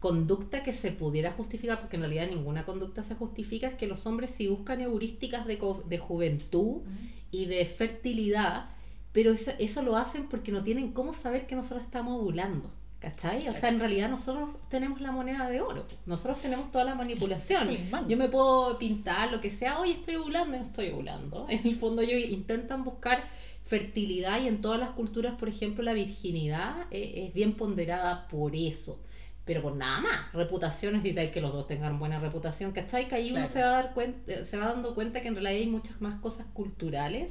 conducta 0.00 0.62
que 0.62 0.72
se 0.72 0.92
pudiera 0.92 1.30
justificar, 1.30 1.80
porque 1.80 1.96
en 1.96 2.02
realidad 2.02 2.28
ninguna 2.28 2.64
conducta 2.64 3.02
se 3.02 3.14
justifica, 3.14 3.68
es 3.68 3.74
que 3.74 3.86
los 3.86 4.06
hombres 4.06 4.32
si 4.32 4.48
buscan 4.48 4.80
heurísticas 4.80 5.46
de, 5.46 5.58
de 5.86 5.98
juventud 5.98 6.82
y 7.30 7.46
de 7.46 7.64
fertilidad, 7.66 8.70
pero 9.12 9.32
eso, 9.32 9.52
eso 9.58 9.82
lo 9.82 9.96
hacen 9.96 10.28
porque 10.28 10.52
no 10.52 10.64
tienen 10.64 10.92
cómo 10.92 11.14
saber 11.14 11.46
que 11.46 11.54
nosotros 11.54 11.82
estamos 11.82 12.20
ovulando. 12.20 12.70
¿Cachai? 13.00 13.48
O 13.48 13.54
sea, 13.54 13.70
en 13.70 13.80
realidad 13.80 14.10
nosotros 14.10 14.50
tenemos 14.68 15.00
la 15.00 15.10
moneda 15.10 15.48
de 15.48 15.62
oro. 15.62 15.86
Nosotros 16.04 16.42
tenemos 16.42 16.70
toda 16.70 16.84
la 16.84 16.94
manipulación. 16.94 17.70
Yo 18.06 18.16
me 18.18 18.28
puedo 18.28 18.76
pintar 18.76 19.32
lo 19.32 19.40
que 19.40 19.50
sea, 19.50 19.80
hoy 19.80 19.92
estoy 19.92 20.16
ovulando 20.16 20.54
y 20.54 20.60
no 20.60 20.66
estoy 20.66 20.90
ovulando. 20.90 21.46
En 21.48 21.66
el 21.66 21.76
fondo 21.76 22.02
ellos 22.02 22.30
intentan 22.30 22.84
buscar 22.84 23.24
fertilidad 23.70 24.42
y 24.42 24.48
en 24.48 24.60
todas 24.60 24.80
las 24.80 24.90
culturas, 24.90 25.34
por 25.38 25.48
ejemplo, 25.48 25.84
la 25.84 25.92
virginidad 25.92 26.88
eh, 26.90 27.26
es 27.28 27.32
bien 27.32 27.52
ponderada 27.52 28.26
por 28.26 28.56
eso. 28.56 28.98
Pero 29.44 29.62
por 29.62 29.76
nada 29.76 30.00
más, 30.00 30.32
reputación 30.32 30.94
necesita 30.94 31.30
que 31.30 31.40
los 31.40 31.52
dos 31.52 31.68
tengan 31.68 31.98
buena 32.00 32.18
reputación, 32.18 32.72
¿cachai? 32.72 33.06
Que 33.06 33.14
ahí 33.14 33.30
uno 33.30 33.46
Claro. 33.46 33.48
se 33.48 33.62
va, 33.62 33.68
a 33.68 33.70
dar 33.82 33.94
cuenta, 33.94 34.44
se 34.44 34.56
va 34.56 34.66
dando 34.66 34.94
cuenta 34.96 35.20
que 35.20 35.28
en 35.28 35.34
realidad 35.34 35.54
hay 35.62 35.68
muchas 35.68 36.00
más 36.00 36.16
cosas 36.16 36.46
culturales 36.52 37.30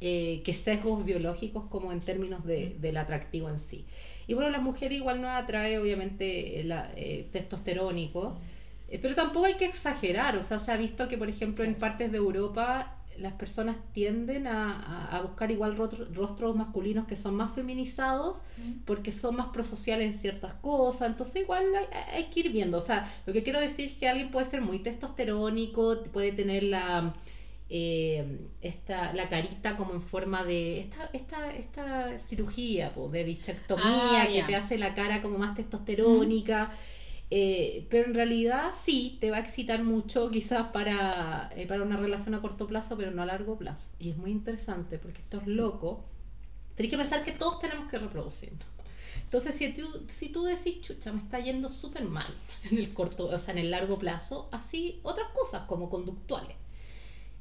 eh, 0.00 0.42
que 0.44 0.52
sesgos 0.52 1.04
biológicos 1.04 1.64
como 1.70 1.92
en 1.92 2.00
términos 2.00 2.44
de, 2.44 2.76
del 2.80 2.96
atractivo 2.96 3.48
en 3.48 3.60
sí. 3.60 3.84
Y 4.26 4.34
bueno, 4.34 4.50
la 4.50 4.60
mujer 4.60 4.90
igual 4.92 5.22
nos 5.22 5.30
atrae 5.30 5.78
obviamente 5.78 6.62
la, 6.64 6.90
eh, 6.96 7.28
testosterónico, 7.32 8.36
eh, 8.88 8.98
pero 9.00 9.14
tampoco 9.14 9.46
hay 9.46 9.54
que 9.54 9.64
exagerar, 9.64 10.36
o 10.36 10.42
sea, 10.42 10.58
se 10.58 10.72
ha 10.72 10.76
visto 10.76 11.06
que 11.08 11.16
por 11.18 11.28
ejemplo 11.28 11.64
en 11.64 11.76
partes 11.76 12.10
de 12.12 12.18
Europa 12.18 12.97
las 13.18 13.32
personas 13.34 13.76
tienden 13.92 14.46
a, 14.46 15.20
buscar 15.22 15.50
igual 15.50 15.76
rostro- 15.76 16.06
rostros 16.14 16.56
masculinos 16.56 17.06
que 17.06 17.16
son 17.16 17.34
más 17.34 17.54
feminizados 17.54 18.36
porque 18.84 19.12
son 19.12 19.36
más 19.36 19.48
prosociales 19.48 20.14
en 20.14 20.20
ciertas 20.20 20.54
cosas, 20.54 21.10
entonces 21.10 21.42
igual 21.42 21.64
hay, 21.76 21.86
hay 22.14 22.24
que 22.30 22.40
ir 22.40 22.52
viendo, 22.52 22.78
o 22.78 22.80
sea, 22.80 23.12
lo 23.26 23.32
que 23.32 23.42
quiero 23.42 23.60
decir 23.60 23.88
es 23.88 23.96
que 23.96 24.08
alguien 24.08 24.30
puede 24.30 24.46
ser 24.46 24.60
muy 24.62 24.78
testosterónico, 24.80 26.02
puede 26.12 26.32
tener 26.32 26.62
la 26.64 27.14
eh, 27.70 28.38
esta, 28.62 29.12
la 29.12 29.28
carita 29.28 29.76
como 29.76 29.92
en 29.92 30.00
forma 30.02 30.42
de 30.44 30.80
esta, 30.80 31.10
esta, 31.12 31.50
esta 31.50 32.18
cirugía 32.18 32.94
po, 32.94 33.08
de 33.10 33.24
bichectomía 33.24 34.22
Ah, 34.22 34.26
que 34.32 34.42
te 34.42 34.56
hace 34.56 34.78
la 34.78 34.94
cara 34.94 35.20
como 35.20 35.36
más 35.38 35.54
testosterónica. 35.54 36.70
Eh, 37.30 37.86
pero 37.90 38.06
en 38.06 38.14
realidad 38.14 38.72
sí, 38.78 39.18
te 39.20 39.30
va 39.30 39.36
a 39.38 39.40
excitar 39.40 39.82
mucho 39.84 40.30
quizás 40.30 40.68
para, 40.68 41.50
eh, 41.54 41.66
para 41.66 41.82
una 41.82 41.96
relación 41.96 42.34
a 42.34 42.40
corto 42.40 42.66
plazo, 42.66 42.96
pero 42.96 43.10
no 43.10 43.22
a 43.22 43.26
largo 43.26 43.58
plazo. 43.58 43.92
Y 43.98 44.10
es 44.10 44.16
muy 44.16 44.30
interesante 44.30 44.98
porque 44.98 45.20
esto 45.20 45.38
es 45.38 45.46
loco. 45.46 46.04
Tenés 46.74 46.90
que 46.90 46.98
pensar 46.98 47.24
que 47.24 47.32
todos 47.32 47.58
tenemos 47.58 47.90
que 47.90 47.98
reproducirnos. 47.98 48.66
Entonces, 49.24 49.56
si 49.56 49.72
tú, 49.72 50.06
si 50.08 50.30
tú 50.30 50.44
decís, 50.44 50.80
chucha, 50.80 51.12
me 51.12 51.18
está 51.18 51.38
yendo 51.40 51.68
súper 51.68 52.04
mal 52.04 52.32
en 52.70 52.78
el 52.78 52.94
corto, 52.94 53.26
o 53.26 53.38
sea, 53.38 53.52
en 53.52 53.58
el 53.58 53.70
largo 53.70 53.98
plazo, 53.98 54.48
así 54.52 55.00
otras 55.02 55.28
cosas 55.32 55.62
como 55.66 55.90
conductuales. 55.90 56.56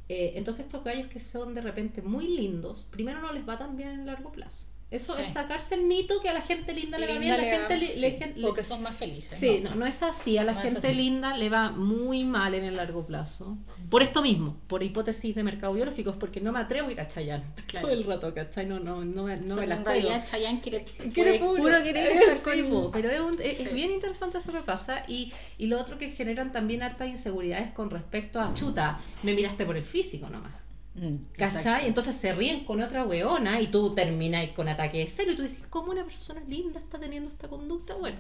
Eh, 0.10 0.34
entonces, 0.36 0.66
estos 0.66 0.84
gallos 0.84 1.08
que 1.08 1.20
son 1.20 1.54
de 1.54 1.62
repente 1.62 2.02
muy 2.02 2.28
lindos, 2.28 2.88
primero 2.92 3.22
no 3.22 3.32
les 3.32 3.48
va 3.48 3.58
tan 3.58 3.78
bien 3.78 3.90
en 3.90 4.00
el 4.02 4.06
largo 4.08 4.32
plazo. 4.32 4.66
Eso 4.90 5.18
Sí. 5.18 5.24
es 5.24 5.34
sacarse 5.34 5.76
el 5.76 5.82
mito 5.82 6.22
que 6.22 6.30
a 6.30 6.34
la 6.34 6.40
gente 6.42 6.72
linda 6.74 6.98
le 6.98 7.08
va 7.08 7.20
bien, 7.20 7.36
la 7.36 7.44
gente, 7.44 7.76
li- 7.76 7.88
sí, 7.96 8.00
le- 8.36 8.42
porque 8.48 8.64
son 8.64 8.82
más 8.82 8.96
felices. 8.96 9.38
Sí, 9.38 9.60
no, 9.62 9.76
no 9.76 9.86
es 9.86 10.02
así. 10.02 10.38
A 10.38 10.46
la 10.46 10.54
No 10.54 10.62
gente 10.62 10.94
linda 10.94 11.36
le 11.36 11.50
va 11.50 11.72
muy 11.72 12.24
mal 12.24 12.54
en 12.56 12.64
el 12.64 12.78
largo 12.78 13.06
plazo. 13.06 13.58
Por 13.90 14.02
esto 14.02 14.22
mismo, 14.22 14.56
por 14.68 14.84
hipótesis 14.84 15.36
de 15.36 15.44
mercado 15.44 15.74
biológico, 15.74 16.12
es 16.12 16.16
porque 16.16 16.40
no 16.40 16.54
me 16.54 16.60
atrevo 16.60 16.88
a 16.88 16.92
ir 16.94 17.02
a 17.02 17.08
Claro. 17.68 17.88
todo 17.88 17.92
el 17.92 18.04
rato, 18.06 18.34
¿cachai? 18.34 18.66
No, 18.66 18.80
no, 18.80 19.04
no, 19.04 19.28
no 19.28 19.56
me 19.58 19.68
la 19.68 19.78
juego. 19.84 20.10
Chayanne 20.24 20.62
quiere, 20.62 20.86
Quiere 21.14 21.40
puro, 21.40 21.56
puro 21.62 21.84
querer 21.84 22.08
eh, 22.08 22.20
estar 22.36 22.54
sí, 22.56 22.62
con- 22.62 22.72
po, 22.72 22.92
pero 22.92 23.10
es, 23.10 23.20
un- 23.20 23.42
es- 23.42 23.74
bien 23.74 23.92
interesante 23.92 24.38
eso 24.38 24.54
que 24.54 24.62
pasa 24.62 25.04
y, 25.06 25.34
y 25.58 25.66
lo 25.68 25.82
otro 25.82 25.98
que 25.98 26.12
generan 26.12 26.54
también 26.54 26.82
hartas 26.82 27.10
inseguridades 27.10 27.72
con 27.72 27.90
respecto 27.90 28.40
a 28.40 28.54
chuta, 28.54 29.00
me 29.24 29.34
miraste 29.34 29.66
por 29.66 29.76
el 29.76 29.84
físico 29.84 30.30
nomás. 30.30 30.54
Mm, 30.98 31.18
¿Cachai? 31.38 31.58
exacto. 31.58 31.88
Entonces 31.88 32.16
se 32.16 32.34
ríen 32.34 32.66
con 32.66 32.82
otra 32.82 33.06
weona 33.06 33.62
y 33.62 33.68
tú 33.68 33.94
terminas 33.94 34.50
con 34.52 34.68
ataque 34.68 35.00
de 35.00 35.08
celo 35.08 35.32
y 35.34 35.36
tú 35.36 35.44
dices, 35.44 35.64
¿cómo 35.70 35.92
una 35.92 36.04
persona 36.04 36.42
linda 36.48 36.80
está 36.80 37.00
teniendo 37.00 37.30
esta 37.30 37.48
conducta? 37.48 37.96
Bueno, 37.96 38.20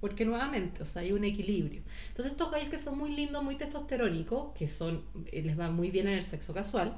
porque 0.00 0.24
nuevamente, 0.24 0.82
o 0.82 0.86
sea, 0.86 1.02
hay 1.02 1.12
un 1.12 1.24
equilibrio. 1.24 1.82
Entonces 2.08 2.32
estos 2.32 2.50
gallos 2.50 2.68
que 2.68 2.78
son 2.78 2.96
muy 2.96 3.10
lindos, 3.14 3.42
muy 3.42 3.56
testosterónicos, 3.56 4.52
que 4.56 4.68
son, 4.68 5.04
eh, 5.32 5.42
les 5.42 5.58
va 5.58 5.70
muy 5.70 5.90
bien 5.90 6.06
en 6.08 6.14
el 6.14 6.22
sexo 6.22 6.54
casual, 6.54 6.96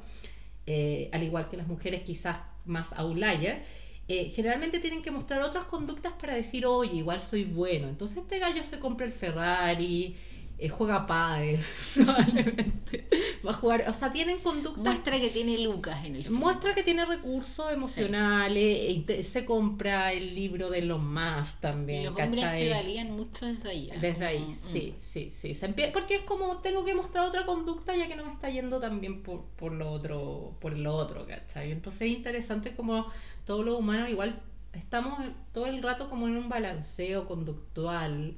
eh, 0.67 1.09
al 1.13 1.23
igual 1.23 1.49
que 1.49 1.57
las 1.57 1.67
mujeres 1.67 2.03
quizás 2.03 2.39
más 2.67 2.93
outlier, 2.95 3.63
eh, 4.09 4.31
generalmente 4.31 4.81
tienen 4.81 5.03
que 5.03 5.11
mostrar 5.11 5.41
otras 5.43 5.65
conductas 5.65 6.13
para 6.15 6.35
decir, 6.35 6.67
oye, 6.67 6.97
igual 6.97 7.21
soy 7.21 7.45
bueno. 7.45 7.89
Entonces 7.89 8.19
este 8.19 8.39
gallo 8.39 8.63
se 8.63 8.79
compra 8.79 9.07
el 9.07 9.13
Ferrari 9.13 10.17
eh, 10.59 10.69
juega 10.69 11.07
pádel, 11.07 11.61
probablemente. 11.95 13.09
Va 13.47 13.51
a 13.51 13.55
jugar, 13.55 13.85
o 13.89 13.93
sea, 13.93 14.11
tienen 14.13 14.39
conductas 14.39 14.83
Muestra 14.85 15.21
que 15.21 15.29
tiene 15.29 15.59
lucas 15.59 16.05
en 16.07 16.17
el 16.17 16.25
fondo. 16.25 16.39
Muestra 16.39 16.75
que 16.75 16.83
tiene 16.83 17.05
recursos 17.05 17.71
emocionales, 17.73 18.91
y 18.91 19.01
te- 19.03 19.23
se 19.25 19.45
compra 19.45 20.13
el 20.13 20.35
libro 20.35 20.71
de 20.71 20.81
los 20.83 21.01
más 21.03 21.61
también, 21.61 22.05
Los 22.05 22.19
hombres 22.19 22.41
¿cachai? 22.41 22.63
se 22.69 22.71
valían 22.71 23.11
mucho 23.13 23.47
desde 23.47 23.69
ahí. 23.69 23.91
¿eh? 23.91 23.99
Desde 24.01 24.25
ahí, 24.27 24.39
Como, 24.39 24.53
mm. 24.53 24.57
sí, 24.73 24.95
sí, 25.03 25.31
sí. 25.35 25.55
Se 25.55 25.69
empie- 25.69 25.93
porque 25.93 26.17
es 26.17 26.23
como 26.23 26.59
tengo 26.59 26.85
que 26.85 26.95
mostrar 26.95 27.27
otra 27.27 27.45
conducta 27.45 27.95
ya 27.95 28.09
que 28.09 28.17
no 28.17 28.25
me 28.25 28.33
está 28.33 28.49
yendo 28.49 28.81
tan 28.81 29.01
bien 29.01 29.23
por, 29.23 29.43
por 29.57 29.73
lo 29.73 29.91
otro, 29.91 30.57
por 30.61 30.77
lo 30.79 30.95
otro, 30.95 31.27
¿cachai? 31.27 31.71
Entonces 31.73 32.03
es 32.03 32.09
interesante 32.17 32.75
como 32.75 33.07
todos 33.45 33.65
los 33.65 33.79
humanos 33.79 34.09
igual 34.09 34.41
estamos 34.73 35.23
todo 35.53 35.67
el 35.67 35.83
rato 35.83 36.09
como 36.09 36.27
en 36.29 36.37
un 36.37 36.49
balanceo 36.49 37.27
conductual. 37.27 38.35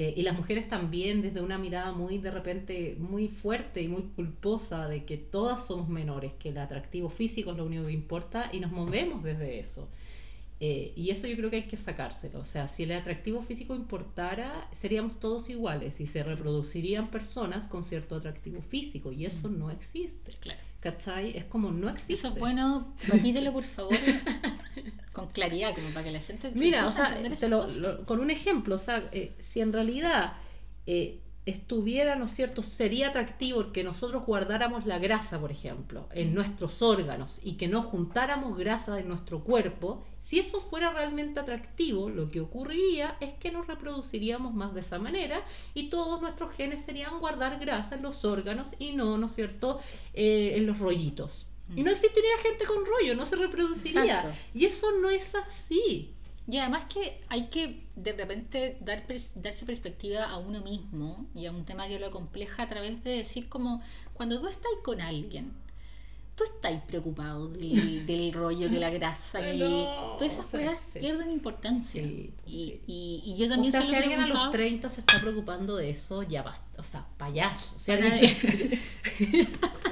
Eh, 0.00 0.14
y 0.16 0.22
las 0.22 0.34
mujeres 0.34 0.66
también 0.66 1.20
desde 1.20 1.42
una 1.42 1.58
mirada 1.58 1.92
muy 1.92 2.16
de 2.16 2.30
repente 2.30 2.96
muy 2.98 3.28
fuerte 3.28 3.82
y 3.82 3.88
muy 3.88 4.04
culposa 4.16 4.88
de 4.88 5.04
que 5.04 5.18
todas 5.18 5.66
somos 5.66 5.90
menores, 5.90 6.32
que 6.38 6.48
el 6.48 6.56
atractivo 6.56 7.10
físico 7.10 7.50
es 7.50 7.58
lo 7.58 7.66
único 7.66 7.84
que 7.84 7.92
importa 7.92 8.48
y 8.50 8.60
nos 8.60 8.72
movemos 8.72 9.22
desde 9.22 9.60
eso. 9.60 9.90
Eh, 10.58 10.94
y 10.96 11.10
eso 11.10 11.26
yo 11.26 11.36
creo 11.36 11.50
que 11.50 11.56
hay 11.56 11.64
que 11.64 11.76
sacárselo. 11.76 12.40
O 12.40 12.46
sea, 12.46 12.66
si 12.66 12.84
el 12.84 12.92
atractivo 12.92 13.42
físico 13.42 13.74
importara, 13.74 14.70
seríamos 14.72 15.20
todos 15.20 15.50
iguales 15.50 16.00
y 16.00 16.06
se 16.06 16.22
reproducirían 16.22 17.10
personas 17.10 17.66
con 17.66 17.84
cierto 17.84 18.16
atractivo 18.16 18.62
físico. 18.62 19.12
Y 19.12 19.26
eso 19.26 19.50
no 19.50 19.70
existe. 19.70 20.32
Claro. 20.40 20.60
¿Cachai? 20.80 21.36
Es 21.36 21.44
como 21.44 21.70
no 21.70 21.88
existe. 21.90 22.14
Eso 22.14 22.28
es 22.28 22.38
bueno, 22.38 22.94
repítelo 23.08 23.52
por 23.52 23.64
favor 23.64 23.96
con 25.12 25.28
claridad, 25.28 25.74
como 25.74 25.88
para 25.90 26.04
que 26.04 26.12
la 26.12 26.20
gente 26.20 26.50
Mira, 26.54 26.86
o 26.86 26.90
sea, 26.90 27.16
te 27.38 27.48
lo- 27.48 28.04
con 28.06 28.20
un 28.20 28.30
ejemplo, 28.30 28.76
o 28.76 28.78
sea, 28.78 29.08
eh, 29.12 29.34
si 29.40 29.60
en 29.60 29.72
realidad 29.72 30.34
eh, 30.86 31.20
estuviera, 31.46 32.16
¿no 32.16 32.26
es 32.26 32.30
cierto?, 32.30 32.62
sería 32.62 33.08
atractivo 33.08 33.72
que 33.72 33.82
nosotros 33.84 34.24
guardáramos 34.24 34.86
la 34.86 34.98
grasa, 34.98 35.38
por 35.40 35.50
ejemplo, 35.50 36.08
en 36.12 36.34
nuestros 36.34 36.80
órganos 36.82 37.40
y 37.42 37.54
que 37.54 37.66
no 37.68 37.82
juntáramos 37.82 38.56
grasa 38.56 38.98
en 39.00 39.08
nuestro 39.08 39.42
cuerpo, 39.42 40.04
si 40.30 40.38
eso 40.38 40.60
fuera 40.60 40.92
realmente 40.92 41.40
atractivo, 41.40 42.08
lo 42.08 42.30
que 42.30 42.38
ocurriría 42.38 43.16
es 43.18 43.34
que 43.34 43.50
nos 43.50 43.66
reproduciríamos 43.66 44.54
más 44.54 44.72
de 44.74 44.78
esa 44.78 45.00
manera 45.00 45.42
y 45.74 45.88
todos 45.88 46.22
nuestros 46.22 46.52
genes 46.52 46.82
serían 46.82 47.18
guardar 47.18 47.58
grasa 47.58 47.96
en 47.96 48.02
los 48.02 48.24
órganos 48.24 48.72
y 48.78 48.92
no, 48.92 49.18
¿no 49.18 49.26
es 49.26 49.34
cierto?, 49.34 49.80
eh, 50.14 50.52
en 50.54 50.68
los 50.68 50.78
rollitos. 50.78 51.48
Y 51.74 51.82
no 51.82 51.90
existiría 51.90 52.38
gente 52.44 52.64
con 52.64 52.86
rollo, 52.86 53.16
no 53.16 53.26
se 53.26 53.34
reproduciría. 53.34 54.20
Exacto. 54.20 54.38
Y 54.54 54.66
eso 54.66 54.92
no 55.02 55.10
es 55.10 55.34
así. 55.34 56.14
Y 56.46 56.58
además 56.58 56.84
que 56.84 57.20
hay 57.28 57.48
que 57.48 57.88
de 57.96 58.12
repente 58.12 58.78
dar 58.82 59.04
darse 59.34 59.66
perspectiva 59.66 60.26
a 60.26 60.38
uno 60.38 60.60
mismo 60.60 61.26
y 61.34 61.46
a 61.46 61.50
un 61.50 61.64
tema 61.64 61.88
que 61.88 61.98
lo 61.98 62.12
compleja 62.12 62.62
a 62.62 62.68
través 62.68 63.02
de 63.02 63.10
decir 63.10 63.48
como 63.48 63.82
cuando 64.14 64.40
tú 64.40 64.46
estás 64.46 64.70
con 64.84 65.00
alguien, 65.00 65.50
tú 66.40 66.44
estás 66.54 66.82
preocupado 66.84 67.48
del, 67.48 68.06
del 68.06 68.32
rollo, 68.32 68.70
de 68.70 68.78
la 68.78 68.88
grasa, 68.90 69.40
que 69.42 69.54
no, 69.54 70.16
todas 70.18 70.32
esas 70.32 70.46
cosas 70.46 70.78
sí. 70.92 70.98
pierden 70.98 71.30
importancia. 71.30 72.02
Sí, 72.02 72.32
y, 72.46 72.50
sí. 72.50 72.80
y- 72.86 73.22
y 73.26 73.36
yo 73.36 73.46
O 73.46 73.48
también 73.50 73.72
sea, 73.72 73.82
se 73.82 73.88
si 73.88 73.94
alguien 73.94 74.20
a 74.20 74.26
los 74.26 74.28
preguntado. 74.28 74.52
30 74.52 74.90
se 74.90 75.00
está 75.00 75.20
preocupando 75.20 75.76
de 75.76 75.90
eso, 75.90 76.22
ya 76.22 76.42
basta. 76.42 76.64
O 76.78 76.82
sea, 76.84 77.04
payaso. 77.18 77.76
O 77.76 77.78
sea, 77.78 77.98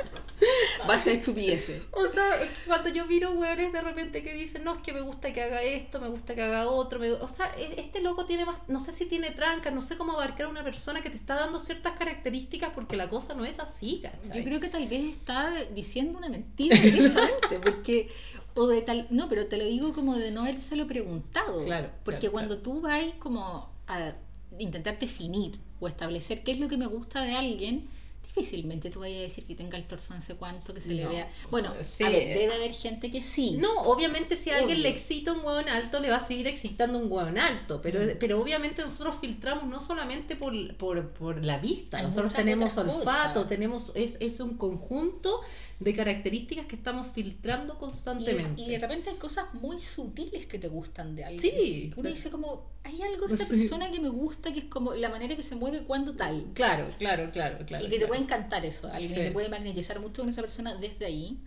Basta 0.89 1.11
de 1.11 1.17
estupideces. 1.17 1.83
o 1.93 2.09
sea, 2.09 2.41
es 2.41 2.49
que 2.51 2.65
cuando 2.67 2.89
yo 2.89 3.07
miro 3.07 3.33
weones 3.33 3.73
de 3.73 3.81
repente 3.81 4.23
que 4.23 4.35
dicen, 4.35 4.65
no, 4.65 4.75
es 4.77 4.83
que 4.83 4.93
me 4.93 5.01
gusta 5.03 5.33
que 5.33 5.43
haga 5.43 5.63
esto, 5.63 6.01
me 6.01 6.09
gusta 6.09 6.35
que 6.35 6.43
haga 6.43 6.69
otro. 6.69 6.99
me- 6.99 7.13
O 7.13 7.29
sea, 7.29 7.53
e- 7.57 7.81
este 7.81 8.01
loco 8.01 8.27
tiene 8.27 8.45
más, 8.45 8.57
no 8.69 8.81
sé 8.81 8.93
si 8.93 9.07
tiene 9.07 9.31
trancas, 9.31 9.73
no 9.73 9.83
sé 9.83 9.97
cómo 9.97 10.13
abarcar 10.15 10.47
a 10.47 10.49
una 10.49 10.65
persona 10.65 11.03
que 11.03 11.11
te 11.11 11.17
está 11.17 11.35
dando 11.37 11.59
ciertas 11.61 11.97
características 11.97 12.73
porque 12.75 12.97
la 12.97 13.09
cosa 13.09 13.35
no 13.35 13.45
es 13.45 13.61
así, 13.61 14.01
¿cachai? 14.03 14.39
Yo 14.39 14.45
creo 14.45 14.61
que 14.61 14.69
tal 14.69 14.89
vez 14.89 15.05
está 15.17 15.65
diciendo 15.75 16.19
una 16.19 16.29
mentira 16.29 16.77
directamente, 16.83 17.61
porque 17.63 18.11
o 18.55 18.67
de 18.67 18.83
tal, 18.83 19.07
no, 19.11 19.29
pero 19.29 19.47
te 19.47 19.57
lo 19.57 19.65
digo 19.65 19.93
como 19.95 20.17
de 20.17 20.31
no 20.33 20.41
habérselo 20.41 20.87
preguntado, 20.89 21.65
Claro, 21.65 21.91
porque 22.05 22.21
claro, 22.21 22.33
cuando 22.33 22.59
tú 22.59 22.81
vas 22.81 23.05
como 23.21 23.71
a 23.87 24.15
intentar 24.59 24.99
definir 24.99 25.61
o 25.81 25.87
establecer 25.87 26.43
qué 26.43 26.53
es 26.53 26.59
lo 26.59 26.69
que 26.69 26.77
me 26.77 26.87
gusta 26.87 27.23
de 27.23 27.35
alguien, 27.35 27.89
difícilmente 28.29 28.91
tú 28.91 29.01
vayas 29.01 29.19
a 29.19 29.23
decir 29.23 29.45
que 29.47 29.55
tenga 29.55 29.77
el 29.79 29.85
torso 29.85 30.15
no 30.15 30.21
sé 30.21 30.35
cuánto, 30.35 30.73
que 30.75 30.81
se 30.81 30.93
le 30.95 31.07
vea. 31.07 31.31
Bueno, 31.51 31.73
sea, 31.75 31.85
sí. 31.85 32.05
a 32.05 32.11
ver, 32.11 32.29
debe 32.39 32.55
haber 32.55 32.73
gente 32.73 33.11
que 33.11 33.23
sí. 33.23 33.57
No, 33.59 33.73
obviamente 33.85 34.37
si 34.37 34.51
a 34.51 34.59
alguien 34.59 34.83
le 34.83 34.91
excita 34.91 35.33
un 35.33 35.45
hueón 35.45 35.69
alto, 35.69 36.01
le 36.01 36.11
va 36.11 36.17
a 36.17 36.27
seguir 36.27 36.47
excitando 36.47 36.99
un 36.99 37.11
hueón 37.11 37.39
alto, 37.39 37.81
pero, 37.83 38.01
Mm. 38.01 38.19
pero 38.21 38.41
obviamente 38.41 38.83
nosotros 38.83 39.17
filtramos 39.21 39.65
no 39.65 39.81
solamente 39.81 40.37
por, 40.37 40.53
por, 40.77 41.09
por 41.11 41.45
la 41.45 41.59
vista, 41.59 41.99
Hay 41.99 42.05
nosotros 42.05 42.33
tenemos 42.35 42.77
olfato, 42.77 43.47
tenemos 43.47 43.93
es, 43.95 44.17
es 44.21 44.41
un 44.41 44.57
conjunto 44.57 45.41
de 45.81 45.95
características 45.95 46.67
que 46.67 46.75
estamos 46.77 47.07
filtrando 47.15 47.79
constantemente. 47.79 48.63
y 48.63 48.71
de 48.71 48.79
repente 48.79 49.11
hay 49.11 49.17
cosas 49.17 49.53
muy 49.55 49.79
sutiles 49.79 50.47
que 50.47 50.59
te 50.59 50.69
gustan 50.69 51.15
de 51.15 51.25
alguien. 51.25 51.41
Sí. 51.55 51.93
Uno 51.97 52.09
dice 52.09 52.31
como, 52.31 52.67
hay 52.83 53.01
algo 53.03 53.27
de 53.29 53.35
esta 53.35 53.47
Sí. 53.47 53.57
persona 53.61 53.91
que 53.93 54.01
me 54.01 54.09
gusta, 54.09 54.53
que 54.53 54.61
es 54.61 54.65
como 54.67 54.95
la 54.95 55.09
manera 55.09 55.37
que 55.37 55.43
se 55.43 55.55
mueve 55.55 55.83
cuando 55.85 56.15
tal. 56.15 56.47
Claro, 56.55 56.87
claro, 56.99 57.31
claro, 57.33 57.65
claro. 57.65 57.85
y 57.85 57.89
que 57.91 57.99
te 57.99 58.07
claro. 58.07 58.13
Puede 58.19 58.39
encantar 58.39 58.65
eso. 58.65 58.89
Alguien 58.93 59.15
Sí. 59.15 59.21
te 59.21 59.31
puede 59.31 59.49
magnetizar 59.49 60.01
mucho 60.01 60.23
con 60.23 60.29
esa 60.31 60.41
persona 60.43 60.75
desde 60.75 61.07
ahí. 61.07 61.39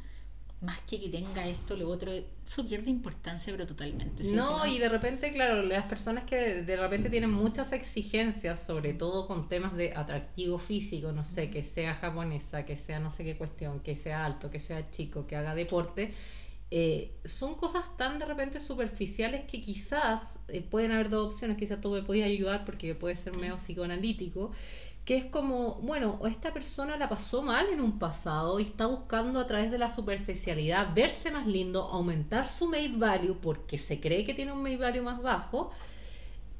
Más 0.62 0.80
que 0.82 1.00
que 1.00 1.10
tenga 1.10 1.48
esto, 1.48 1.76
lo 1.76 1.90
otro. 1.90 2.12
Eso 2.12 2.68
pierde 2.68 2.92
importancia, 2.92 3.52
pero 3.52 3.66
totalmente. 3.66 4.24
Sí, 4.24 4.36
No, 4.36 4.64
y 4.68 4.78
de 4.78 4.90
repente, 4.90 5.32
claro, 5.34 5.64
las 5.64 5.86
personas 5.88 6.24
que 6.26 6.62
de 6.62 6.76
repente 6.78 7.10
tienen 7.10 7.32
muchas 7.32 7.72
exigencias, 7.72 8.62
sobre 8.62 8.94
todo 8.94 9.26
con 9.26 9.50
temas 9.50 9.76
de 9.76 9.94
atractivo 9.96 10.60
físico, 10.60 11.12
no 11.14 11.24
sé, 11.24 11.50
que 11.50 11.64
sea 11.64 11.96
japonesa, 11.96 12.64
que 12.64 12.76
sea 12.76 13.00
no 13.00 13.10
sé 13.12 13.24
qué 13.24 13.38
cuestión, 13.38 13.80
que 13.80 13.96
sea 13.96 14.24
alto, 14.24 14.52
que 14.52 14.60
sea 14.60 14.92
chico, 14.92 15.26
que 15.26 15.36
haga 15.36 15.56
deporte, 15.56 16.14
eh, 16.70 17.12
son 17.26 17.56
cosas 17.56 17.98
tan 17.98 18.18
de 18.20 18.26
repente 18.26 18.60
superficiales 18.60 19.44
que 19.46 19.60
quizás 19.62 20.40
eh, 20.48 20.62
pueden 20.62 20.92
haber 20.92 21.10
dos 21.10 21.28
opciones, 21.34 21.58
quizás 21.58 21.82
tú 21.82 21.92
me 21.92 22.04
podías 22.04 22.28
ayudar 22.28 22.64
porque 22.66 22.96
puede 22.96 23.16
ser 23.18 23.36
medio 23.36 23.58
psicoanalítico, 23.58 24.52
que 25.12 25.18
es 25.18 25.26
como, 25.26 25.76
bueno, 25.82 26.18
o 26.22 26.28
esta 26.28 26.54
persona 26.54 26.96
la 26.96 27.10
pasó 27.10 27.42
mal 27.42 27.66
en 27.74 27.82
un 27.82 28.00
pasado 28.00 28.62
y 28.62 28.64
está 28.64 28.86
buscando 28.86 29.42
a 29.42 29.46
través 29.46 29.70
de 29.70 29.78
la 29.78 29.94
superficialidad 29.94 30.94
verse 30.96 31.30
más 31.32 31.46
lindo, 31.48 31.82
aumentar 31.84 32.48
su 32.48 32.70
made 32.70 32.94
value 32.96 33.36
porque 33.42 33.78
se 33.78 34.00
cree 34.00 34.24
que 34.24 34.34
tiene 34.34 34.54
un 34.54 34.64
made 34.64 34.78
value 34.78 35.02
más 35.02 35.22
bajo, 35.22 35.70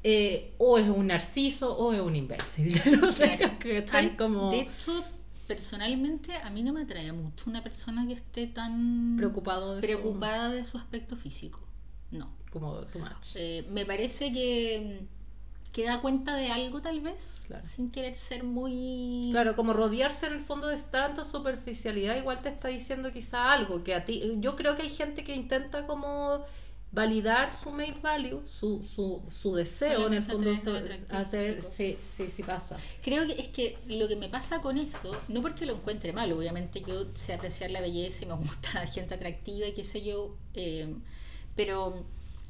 eh, 0.02 0.52
o 0.58 0.76
es 0.76 0.86
un 0.86 1.06
narciso 1.06 1.74
o 1.74 1.94
es 1.94 2.00
un 2.02 2.14
imbécil. 2.14 2.78
No 3.00 3.10
sé, 3.10 3.38
Claro. 3.86 4.10
Como 4.18 4.50
De 4.50 4.60
hecho, 4.60 5.02
personalmente, 5.46 6.36
a 6.36 6.50
mí 6.50 6.62
no 6.62 6.74
me 6.74 6.82
atrae 6.82 7.10
mucho 7.10 7.48
una 7.48 7.62
persona 7.62 8.06
que 8.06 8.12
esté 8.12 8.48
tan 8.48 9.14
preocupado 9.16 9.76
de 9.76 9.80
su- 9.80 9.86
preocupada 9.86 10.50
de 10.50 10.66
su 10.66 10.76
aspecto 10.76 11.16
físico. 11.16 11.58
No. 12.10 12.28
como 12.50 12.82
too 12.92 12.98
much. 12.98 13.34
Eh, 13.36 13.66
me 13.70 13.86
parece 13.86 14.30
que, 14.30 15.06
que 15.72 15.84
da 15.84 16.00
cuenta 16.00 16.36
de 16.36 16.50
algo, 16.50 16.82
tal 16.82 17.00
vez, 17.00 17.44
Claro. 17.46 17.66
sin 17.66 17.90
querer 17.90 18.14
ser 18.16 18.44
muy. 18.44 19.28
Claro, 19.32 19.56
como 19.56 19.72
rodearse 19.72 20.26
en 20.26 20.34
el 20.34 20.40
fondo 20.40 20.68
de 20.68 20.76
tanta 20.76 21.24
superficialidad, 21.24 22.16
igual 22.16 22.42
te 22.42 22.50
está 22.50 22.68
diciendo 22.68 23.12
quizá 23.12 23.52
algo 23.52 23.82
que 23.82 23.94
a 23.94 24.04
ti. 24.04 24.34
Yo 24.38 24.54
creo 24.56 24.76
que 24.76 24.82
hay 24.82 24.90
gente 24.90 25.24
que 25.24 25.34
intenta 25.34 25.86
como 25.86 26.44
validar 26.92 27.50
su 27.52 27.70
made 27.70 27.96
value, 28.02 28.42
su, 28.46 28.84
su, 28.84 29.22
su 29.28 29.54
deseo 29.54 30.06
en 30.08 30.12
el 30.12 30.22
fondo 30.22 30.50
hacer, 30.50 31.62
sí, 31.62 31.96
sí, 32.04 32.28
sí 32.28 32.42
pasa. 32.42 32.76
Creo 33.02 33.26
que 33.26 33.40
es 33.40 33.48
que 33.48 33.78
lo 33.86 34.06
que 34.08 34.16
me 34.16 34.28
pasa 34.28 34.60
con 34.60 34.76
eso, 34.76 35.18
no 35.28 35.40
porque 35.40 35.64
lo 35.64 35.72
encuentre 35.76 36.12
mal, 36.12 36.30
obviamente 36.32 36.82
yo 36.86 37.06
sé 37.14 37.32
apreciar 37.32 37.70
la 37.70 37.80
belleza 37.80 38.24
y 38.24 38.26
me 38.26 38.34
gusta 38.34 38.86
gente 38.86 39.14
atractiva 39.14 39.66
y 39.66 39.72
qué 39.72 39.84
sé 39.84 40.02
yo, 40.04 40.36
eh, 40.52 40.94
pero, 41.56 42.04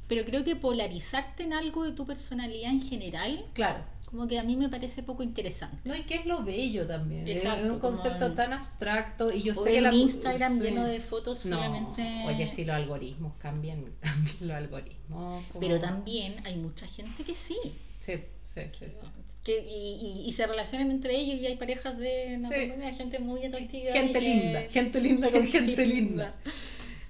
pero 0.07 0.25
creo 0.25 0.43
que 0.43 0.55
polarizarte 0.55 1.43
en 1.43 1.53
algo 1.53 1.83
de 1.85 1.93
tu 1.93 2.05
personalidad 2.05 2.71
en 2.71 2.81
general, 2.81 3.45
Claro. 3.53 3.83
como 4.05 4.27
que 4.27 4.37
a 4.37 4.43
mí 4.43 4.55
me 4.55 4.69
parece 4.69 5.01
poco 5.01 5.23
interesante. 5.23 5.77
No, 5.85 5.95
y 5.95 6.03
que 6.03 6.15
es 6.15 6.25
lo 6.25 6.43
bello 6.43 6.85
también. 6.85 7.27
es- 7.27 7.37
Exacto, 7.37 7.65
es 7.65 7.71
un 7.71 7.79
concepto 7.79 8.33
tan 8.33 8.53
abstracto 8.53 9.31
y 9.31 9.41
yo 9.43 9.53
O 9.53 9.63
sé 9.63 9.71
que 9.73 9.81
la 9.81 9.93
Instagram 9.93 10.57
sí. 10.57 10.63
lleno 10.65 10.85
de 10.85 10.99
fotos 10.99 11.45
No, 11.45 11.55
solamente... 11.57 12.23
oye, 12.27 12.47
si 12.47 12.63
los 12.65 12.75
algoritmos 12.75 13.33
cambian, 13.39 13.85
cambian 14.01 14.37
los 14.47 14.57
algoritmos. 14.57 15.45
como- 15.47 15.59
Pero 15.59 15.79
también 15.79 16.35
hay 16.45 16.55
mucha 16.57 16.85
gente 16.87 17.23
que 17.23 17.33
sí. 17.35 17.57
Sí, 17.99 18.13
sí, 18.45 18.61
sí. 18.71 18.85
sí. 18.91 19.07
Que, 19.43 19.59
y, 19.67 19.95
y- 20.23 20.29
y 20.29 20.31
se 20.33 20.47
relacionan 20.47 20.89
entre 20.91 21.17
ellos 21.19 21.37
y 21.41 21.45
hay 21.47 21.55
parejas 21.57 21.97
de 21.97 22.37
no 22.37 22.47
Sí. 22.49 22.55
gente 22.97 23.19
muy 23.19 23.43
atractiva. 23.45 23.91
Gente 23.91 24.13
que- 24.13 24.21
linda, 24.21 24.61
gente 24.69 25.01
linda 25.01 25.31
con 25.31 25.41
gente 25.47 25.51
Gente 25.75 25.85
linda. 25.85 26.35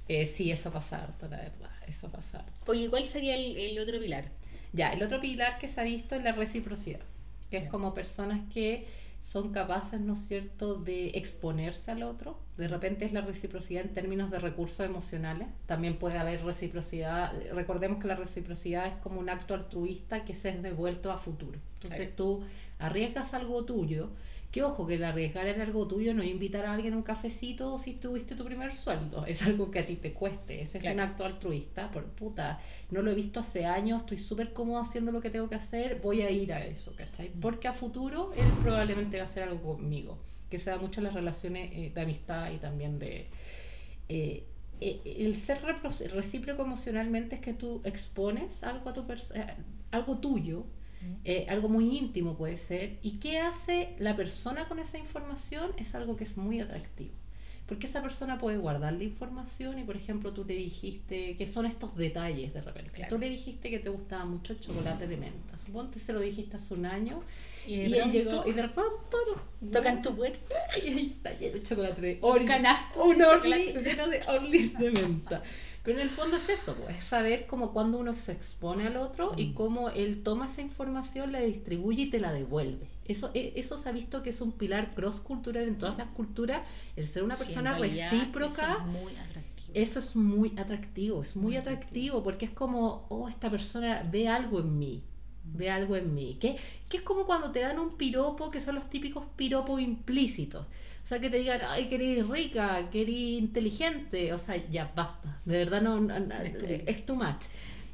Eh, 0.08 0.26
sí, 0.26 0.52
eso 0.52 0.72
pasa 0.72 1.04
harto, 1.04 1.28
la 1.28 1.38
verdad. 1.38 1.70
Eso 1.88 2.10
pasa 2.10 2.40
harto. 2.40 2.72
Oye, 2.72 2.90
¿cuál 2.90 3.10
sería 3.10 3.36
el, 3.36 3.58
el 3.58 3.80
otro 3.80 4.00
pilar? 4.00 4.26
Ya, 4.72 4.92
el 4.92 5.04
otro 5.04 5.20
pilar 5.22 5.60
que 5.60 5.68
se 5.68 5.80
ha 5.82 5.84
visto 5.84 6.16
es 6.16 6.24
la 6.24 6.32
reciprocidad, 6.32 7.02
que 7.50 7.58
es 7.58 7.70
como 7.70 7.94
personas 7.94 8.42
que 8.52 8.88
son 9.22 9.54
capaces, 9.54 10.02
¿no 10.02 10.14
es 10.14 10.28
cierto?, 10.28 10.76
de 10.76 11.10
exponerse 11.10 11.92
al 11.92 12.04
otro. 12.04 12.38
De 12.58 12.68
repente 12.68 13.06
es 13.06 13.14
la 13.14 13.22
reciprocidad 13.22 13.84
en 13.84 13.94
términos 13.94 14.30
de 14.32 14.40
recursos 14.40 14.86
emocionales. 14.86 15.48
También 15.66 15.98
puede 15.98 16.18
haber 16.18 16.44
reciprocidad. 16.44 17.32
Recordemos 17.54 18.02
que 18.02 18.08
la 18.08 18.16
reciprocidad 18.16 18.88
es 18.88 18.96
como 18.98 19.20
un 19.20 19.30
acto 19.30 19.54
altruista 19.54 20.26
que 20.26 20.34
se 20.36 20.50
es 20.50 20.62
devuelto 20.62 21.12
a 21.12 21.18
futuro. 21.18 21.58
Entonces 21.76 22.00
Claro. 22.00 22.14
tú 22.16 22.44
arriesgas 22.80 23.34
algo 23.34 23.64
tuyo. 23.64 24.10
Que 24.54 24.64
ojo, 24.64 24.86
que 24.88 24.96
el 24.96 25.04
arriesgar 25.04 25.48
en 25.48 25.62
algo 25.62 25.88
tuyo 25.88 26.14
no 26.14 26.22
es 26.22 26.30
invitar 26.30 26.66
a 26.66 26.74
alguien 26.74 26.94
a 26.94 26.98
un 26.98 27.04
cafecito 27.04 27.78
si 27.80 27.96
tuviste 27.96 28.36
tu 28.36 28.46
primer 28.46 28.76
sueldo. 28.76 29.26
Es 29.34 29.42
algo 29.44 29.72
que 29.72 29.80
a 29.80 29.86
ti 29.86 29.98
te 29.98 30.14
cueste. 30.14 30.62
Ese 30.62 30.78
es 30.78 30.88
un 30.88 31.00
acto 31.02 31.26
altruista. 31.26 31.92
Por 31.92 32.06
puta, 32.12 32.60
no 32.92 33.02
lo 33.02 33.12
he 33.12 33.16
visto 33.16 33.40
hace 33.42 33.66
años, 33.66 34.04
estoy 34.04 34.20
súper 34.20 34.54
cómodo 34.54 34.80
haciendo 34.80 35.12
lo 35.12 35.22
que 35.22 35.32
tengo 35.32 35.50
que 35.50 35.56
hacer, 35.56 36.00
voy 36.02 36.22
a 36.22 36.30
ir 36.32 36.54
a 36.54 36.64
eso, 36.66 36.96
¿cachai? 36.96 37.32
Porque 37.42 37.68
a 37.68 37.74
futuro 37.74 38.32
él 38.36 38.58
probablemente 38.60 39.18
va 39.18 39.24
a 39.24 39.26
hacer 39.26 39.44
algo 39.44 39.62
conmigo. 39.76 40.20
Que 40.50 40.60
se 40.60 40.70
da 40.70 40.78
mucho 40.78 41.00
en 41.02 41.06
las 41.06 41.16
relaciones 41.16 41.72
eh, 41.74 41.92
de 41.94 42.02
amistad 42.02 42.52
y 42.52 42.60
también 42.60 43.00
de... 43.00 43.32
eh, 44.10 44.44
eh, 44.82 45.02
el 45.20 45.36
ser 45.38 45.60
recíproco 46.14 46.64
emocionalmente 46.64 47.36
es 47.36 47.42
que 47.42 47.54
tú 47.54 47.82
expones 47.86 48.64
algo 48.64 48.90
a 48.90 48.94
tu 48.94 49.06
eh, 49.36 49.56
algo 49.92 50.20
tuyo 50.20 50.66
eh, 51.26 51.46
algo 51.50 51.70
muy 51.70 51.98
íntimo 51.98 52.36
puede 52.36 52.58
ser. 52.58 52.98
¿Y 53.02 53.20
qué 53.20 53.40
hace 53.40 53.96
la 54.00 54.16
persona 54.16 54.68
con 54.68 54.80
esa 54.80 54.98
información? 54.98 55.72
Es 55.78 55.96
algo 55.96 56.16
que 56.16 56.24
es 56.24 56.38
muy 56.38 56.60
atractivo. 56.60 57.12
Porque 57.66 57.88
esa 57.88 58.02
persona 58.02 58.38
puede 58.38 58.58
guardar 58.58 58.92
la 58.92 59.06
información 59.06 59.80
y, 59.80 59.84
por 59.84 59.96
ejemplo, 59.96 60.34
tú 60.34 60.44
le 60.44 60.54
dijiste 60.54 61.38
que 61.38 61.46
son 61.46 61.66
estos 61.66 61.96
detalles 61.96 62.54
de 62.54 62.62
repente. 62.62 62.92
Claro. 62.92 63.16
Tú 63.16 63.18
le 63.18 63.30
dijiste 63.30 63.70
que 63.70 63.80
te 63.80 63.90
gustaba 63.90 64.26
mucho 64.26 64.52
el 64.52 64.60
chocolate 64.60 65.08
de 65.08 65.16
menta. 65.16 65.58
Suponte 65.58 65.98
se 65.98 66.12
lo 66.12 66.20
dijiste 66.20 66.58
hace 66.58 66.74
un 66.74 66.86
año 66.86 67.24
Y 67.66 67.76
y, 67.76 67.78
de 67.78 67.86
él 67.86 67.94
pronto 67.94 68.14
llegó 68.14 68.48
y 68.48 68.52
de 68.52 68.68
pronto 68.68 69.18
tocan 69.72 70.02
tu 70.02 70.14
puerta. 70.14 70.56
y 70.78 70.88
ahí 70.88 71.16
está 71.16 71.40
lleno 71.40 71.54
de 71.54 71.64
chocolate 71.64 72.02
de 72.02 72.18
Oreo. 72.22 72.46
canasto 72.46 73.06
Un 73.06 73.22
Orly 73.22 73.74
lleno 73.82 74.08
de 74.10 74.22
Orlis 74.28 74.78
de 74.78 74.92
menta. 74.92 75.42
Pero 75.84 76.00
en 76.00 76.04
el 76.08 76.10
fondo 76.12 76.38
es 76.38 76.48
eso, 76.48 76.76
pues, 76.76 76.98
es 76.98 77.04
saber 77.04 77.46
cómo 77.46 77.74
cuando 77.74 77.98
uno 77.98 78.16
se 78.16 78.32
expone 78.32 78.88
al 78.88 78.96
otro 78.96 79.34
y 79.38 79.48
Mm. 79.48 79.54
cómo 79.54 79.90
él 79.90 80.24
toma 80.24 80.48
esa 80.48 80.62
información, 80.62 81.32
la 81.34 81.42
distribuye 81.42 82.04
y 82.04 82.10
te 82.10 82.20
la 82.20 82.32
devuelve. 82.32 82.88
Eso, 83.06 83.32
e- 83.34 83.54
eso 83.58 83.78
se 83.78 83.90
ha 83.90 83.92
visto 83.92 84.24
que 84.24 84.30
es 84.30 84.40
un 84.40 84.54
pilar 84.54 84.96
cross 84.96 85.20
cultural 85.20 85.64
en 85.68 85.78
todas 85.78 85.98
las 85.98 86.08
culturas, 86.08 86.66
el 86.96 87.06
ser 87.06 87.24
una 87.24 87.36
persona 87.36 87.78
recíproca. 87.78 88.78
eso 88.78 88.80
es 88.80 88.86
muy 88.86 89.14
atractivo. 89.18 89.72
Eso 89.74 90.00
es 90.00 90.16
muy 90.16 90.54
atractivo, 90.58 91.22
es 91.22 91.36
muy 91.36 91.44
Muy 91.46 91.58
atractivo 91.58 92.24
porque 92.24 92.46
es 92.46 92.52
como, 92.52 93.06
oh, 93.10 93.28
esta 93.28 93.50
persona 93.50 94.08
ve 94.10 94.30
algo 94.30 94.60
en 94.62 94.78
mí, 94.80 95.04
ve 95.44 95.70
algo 95.70 95.98
en 95.98 96.14
mí. 96.14 96.38
Que, 96.40 96.56
que 96.88 96.98
es 96.98 97.04
como 97.04 97.26
cuando 97.26 97.52
te 97.52 97.60
dan 97.60 97.78
un 97.80 97.98
piropo, 97.98 98.52
que 98.52 98.62
son 98.62 98.76
los 98.76 98.90
típicos 98.90 99.26
piropos 99.36 99.82
implícitos. 99.82 100.66
Sea, 101.14 101.22
que 101.22 101.30
te 101.30 101.38
digan, 101.38 101.62
ay, 101.68 101.86
que 101.86 101.96
eres 101.96 102.28
rica, 102.28 102.90
que 102.92 103.02
eres 103.02 103.16
inteligente. 103.16 104.34
O 104.34 104.38
sea, 104.38 104.56
ya 104.70 104.92
basta. 104.96 105.40
De 105.46 105.58
verdad, 105.58 105.82
no, 105.82 106.00
no- 106.00 106.20
no- 106.20 106.36
Es 106.36 106.58
too 106.58 106.66
es 106.88 107.06
too 107.06 107.16
much. 107.16 107.44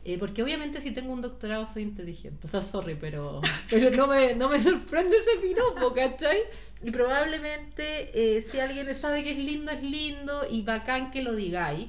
Eh, 0.06 0.18
porque 0.18 0.42
obviamente 0.42 0.80
si 0.82 0.92
tengo 0.92 1.12
un 1.12 1.22
doctorado 1.22 1.68
soy 1.68 1.84
inteligente. 1.84 2.40
O 2.46 2.50
sea, 2.50 2.62
sorry, 2.62 2.96
pero, 3.00 3.42
pero 3.70 3.90
no, 3.92 4.08
me, 4.08 4.34
no 4.36 4.48
me 4.50 4.62
sorprende 4.62 5.18
ese 5.18 5.40
piropo, 5.46 5.94
¿cachai? 5.94 6.38
Y 6.82 6.92
probablemente 6.92 8.10
eh, 8.14 8.42
si 8.50 8.60
alguien 8.60 8.88
sabe 8.96 9.24
que 9.24 9.32
es 9.32 9.38
lindo, 9.38 9.72
es 9.72 9.84
lindo 9.84 10.48
y 10.50 10.62
bacán 10.62 11.12
que 11.12 11.22
lo 11.22 11.36
digáis. 11.36 11.88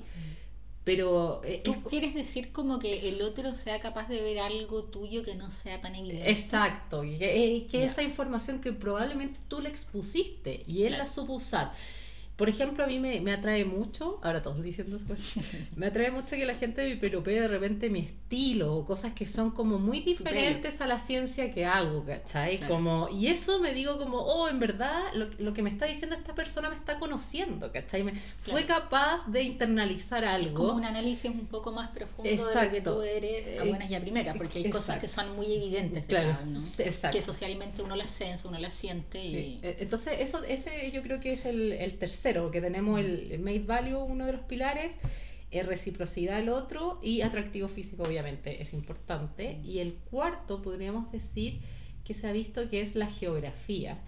Pero 0.82 1.42
eh, 1.44 1.60
Tú 1.62 1.72
es- 1.72 1.78
quieres 1.88 2.14
decir 2.14 2.52
como 2.52 2.78
que 2.78 3.08
el 3.08 3.20
otro 3.22 3.54
sea 3.54 3.80
capaz 3.80 4.08
de 4.08 4.22
ver 4.22 4.38
algo 4.38 4.84
tuyo 4.84 5.22
que 5.22 5.34
no 5.34 5.50
sea 5.50 5.80
tan 5.80 5.94
evidente. 5.94 6.30
Exacto, 6.30 7.04
y 7.04 7.18
que, 7.18 7.56
eh, 7.56 7.66
que 7.70 7.80
Ya. 7.80 7.86
esa 7.86 8.02
información 8.02 8.60
que 8.60 8.72
probablemente 8.72 9.38
tú 9.48 9.60
le 9.60 9.68
expusiste 9.68 10.64
y 10.66 10.82
él 10.84 10.88
Claro. 10.94 11.04
la 11.04 11.10
supo 11.10 11.34
usar. 11.34 11.72
Por 12.40 12.48
ejemplo, 12.48 12.82
a 12.82 12.86
mí 12.86 12.98
me, 12.98 13.20
me 13.20 13.32
atrae 13.32 13.64
mucho, 13.66 14.18
ahora 14.22 14.42
todos 14.42 14.62
diciendo 14.62 14.96
esto, 14.96 15.14
me 15.76 15.86
atrae 15.86 16.10
mucho 16.10 16.34
que 16.36 16.44
la 16.46 16.54
gente 16.54 16.88
me 16.88 16.96
piropee 16.96 17.38
de 17.38 17.48
repente 17.48 17.90
mi 17.90 18.00
estilo 18.00 18.74
o 18.74 18.84
cosas 18.86 19.12
que 19.12 19.26
son 19.26 19.50
como 19.50 19.78
muy 19.78 20.00
diferentes 20.00 20.80
a 20.80 20.86
la 20.86 20.98
ciencia 20.98 21.52
que 21.52 21.66
hago, 21.66 22.04
¿cachai? 22.04 22.56
Claro. 22.56 22.74
Como, 22.74 23.08
y 23.10 23.26
eso 23.26 23.60
me 23.60 23.74
digo 23.74 23.98
como, 23.98 24.18
oh, 24.22 24.48
en 24.48 24.58
verdad 24.58 25.02
lo, 25.14 25.26
lo 25.38 25.52
que 25.52 25.62
me 25.62 25.68
está 25.70 25.84
diciendo 25.84 26.16
esta 26.16 26.34
persona 26.34 26.70
me 26.70 26.76
está 26.76 26.98
conociendo, 26.98 27.70
¿cachai? 27.70 28.02
Me, 28.02 28.14
Fue 28.42 28.64
Claro. 28.64 28.84
capaz 28.84 29.26
de 29.30 29.42
internalizar 29.42 30.24
Es 30.24 30.30
algo. 30.30 30.54
como 30.68 30.74
un 30.78 30.84
análisis 30.84 31.30
un 31.30 31.46
poco 31.46 31.72
más 31.72 31.90
profundo 31.90 32.30
de 32.30 32.36
lo 32.36 32.44
que 32.70 32.78
Exacto. 32.78 32.94
tú 32.94 33.02
eres 33.02 33.60
a 33.60 33.64
buenas 33.64 33.90
y 33.90 33.94
a 33.94 34.00
primeras, 34.00 34.36
porque 34.38 34.58
hay 34.60 34.70
cosas 34.70 34.96
Exacto. 34.96 35.02
que 35.02 35.08
son 35.08 35.36
muy 35.36 35.52
evidentes 35.54 36.02
de 36.06 36.06
Claro, 36.08 36.30
cada 36.32 36.42
uno, 36.44 36.60
exacto. 36.78 37.16
que 37.18 37.22
socialmente 37.22 37.82
uno 37.82 37.96
las 37.96 38.10
sensa, 38.10 38.48
uno 38.48 38.58
las 38.58 38.72
siente 38.72 39.22
y... 39.22 39.34
Sí, 39.34 39.60
eh, 39.62 39.76
Entonces, 39.80 40.14
eso, 40.20 40.42
ese 40.44 40.90
yo 40.90 41.02
creo 41.02 41.20
que 41.20 41.32
es 41.32 41.44
el, 41.44 41.72
el 41.72 41.94
tercero, 42.30 42.42
porque 42.44 42.60
tenemos 42.60 43.00
el, 43.00 43.32
el 43.32 43.40
made 43.40 43.64
value, 43.66 43.98
uno 43.98 44.26
de 44.26 44.32
los 44.32 44.42
pilares, 44.42 44.96
eh, 45.50 45.62
reciprocidad 45.62 46.38
el 46.38 46.48
otro 46.48 47.00
y 47.02 47.22
atractivo 47.22 47.68
físico, 47.68 48.04
obviamente, 48.04 48.62
es 48.62 48.72
importante. 48.72 49.60
Y 49.64 49.80
el 49.80 49.94
cuarto, 49.94 50.62
podríamos 50.62 51.10
decir 51.10 51.60
que 52.04 52.14
se 52.14 52.28
ha 52.28 52.32
visto 52.32 52.68
que 52.68 52.80
es 52.80 52.94
la 52.94 53.06
geografía, 53.06 53.98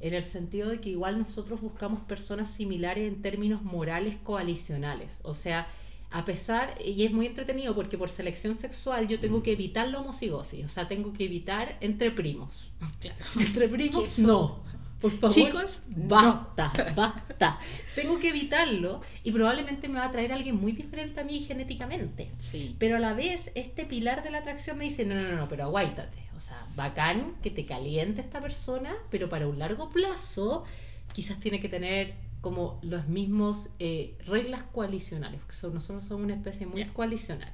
en 0.00 0.14
el 0.14 0.24
sentido 0.24 0.68
de 0.68 0.80
que 0.80 0.90
igual 0.90 1.18
nosotros 1.18 1.60
buscamos 1.60 2.00
personas 2.02 2.50
similares 2.50 3.08
en 3.08 3.22
términos 3.22 3.62
morales 3.62 4.16
coalicionales. 4.22 5.20
O 5.24 5.34
sea, 5.34 5.66
a 6.10 6.24
pesar, 6.24 6.74
y 6.84 7.04
es 7.04 7.12
muy 7.12 7.26
entretenido 7.26 7.74
porque 7.74 7.98
por 7.98 8.08
selección 8.08 8.54
sexual 8.54 9.08
yo 9.08 9.20
tengo 9.20 9.42
que 9.42 9.52
evitar 9.52 9.88
la 9.88 10.00
homocigosis, 10.00 10.64
o 10.64 10.68
sea, 10.68 10.88
tengo 10.88 11.12
que 11.12 11.24
evitar 11.24 11.76
entre 11.80 12.10
primos. 12.10 12.72
Claro. 13.00 13.24
Entre 13.38 13.68
primos, 13.68 14.18
no. 14.18 14.62
Por 15.00 15.12
favor, 15.12 15.34
Chicos, 15.34 15.82
basta, 15.86 16.72
basta. 16.96 17.58
Tengo 17.94 18.18
que 18.18 18.30
evitarlo 18.30 19.00
y 19.22 19.30
probablemente 19.32 19.88
me 19.88 19.98
va 20.00 20.06
a 20.06 20.10
traer 20.10 20.32
alguien 20.32 20.56
muy 20.56 20.72
diferente 20.72 21.20
a 21.20 21.24
mí 21.24 21.40
genéticamente. 21.40 22.32
Sí. 22.40 22.74
Pero 22.78 22.96
a 22.96 22.98
la 22.98 23.14
vez, 23.14 23.50
este 23.54 23.84
pilar 23.86 24.24
de 24.24 24.30
la 24.30 24.38
atracción 24.38 24.76
me 24.78 24.84
dice, 24.84 25.04
no, 25.04 25.14
no, 25.14 25.36
no, 25.36 25.48
pero 25.48 25.64
aguáitate. 25.64 26.18
O 26.36 26.40
sea, 26.40 26.66
bacán 26.76 27.34
que 27.42 27.50
te 27.50 27.64
caliente 27.64 28.20
esta 28.20 28.40
persona, 28.40 28.94
pero 29.10 29.28
para 29.28 29.46
un 29.46 29.58
largo 29.58 29.90
plazo 29.90 30.64
quizás 31.12 31.38
tiene 31.40 31.60
que 31.60 31.68
tener 31.68 32.14
como 32.40 32.78
los 32.82 33.08
mismos 33.08 33.68
eh, 33.80 34.16
reglas 34.26 34.62
coalicionales, 34.72 35.40
porque 35.40 35.54
son- 35.56 35.74
nosotros 35.74 36.04
somos 36.04 36.24
una 36.24 36.34
especie 36.34 36.66
muy 36.66 36.84
coalicional. 36.86 37.52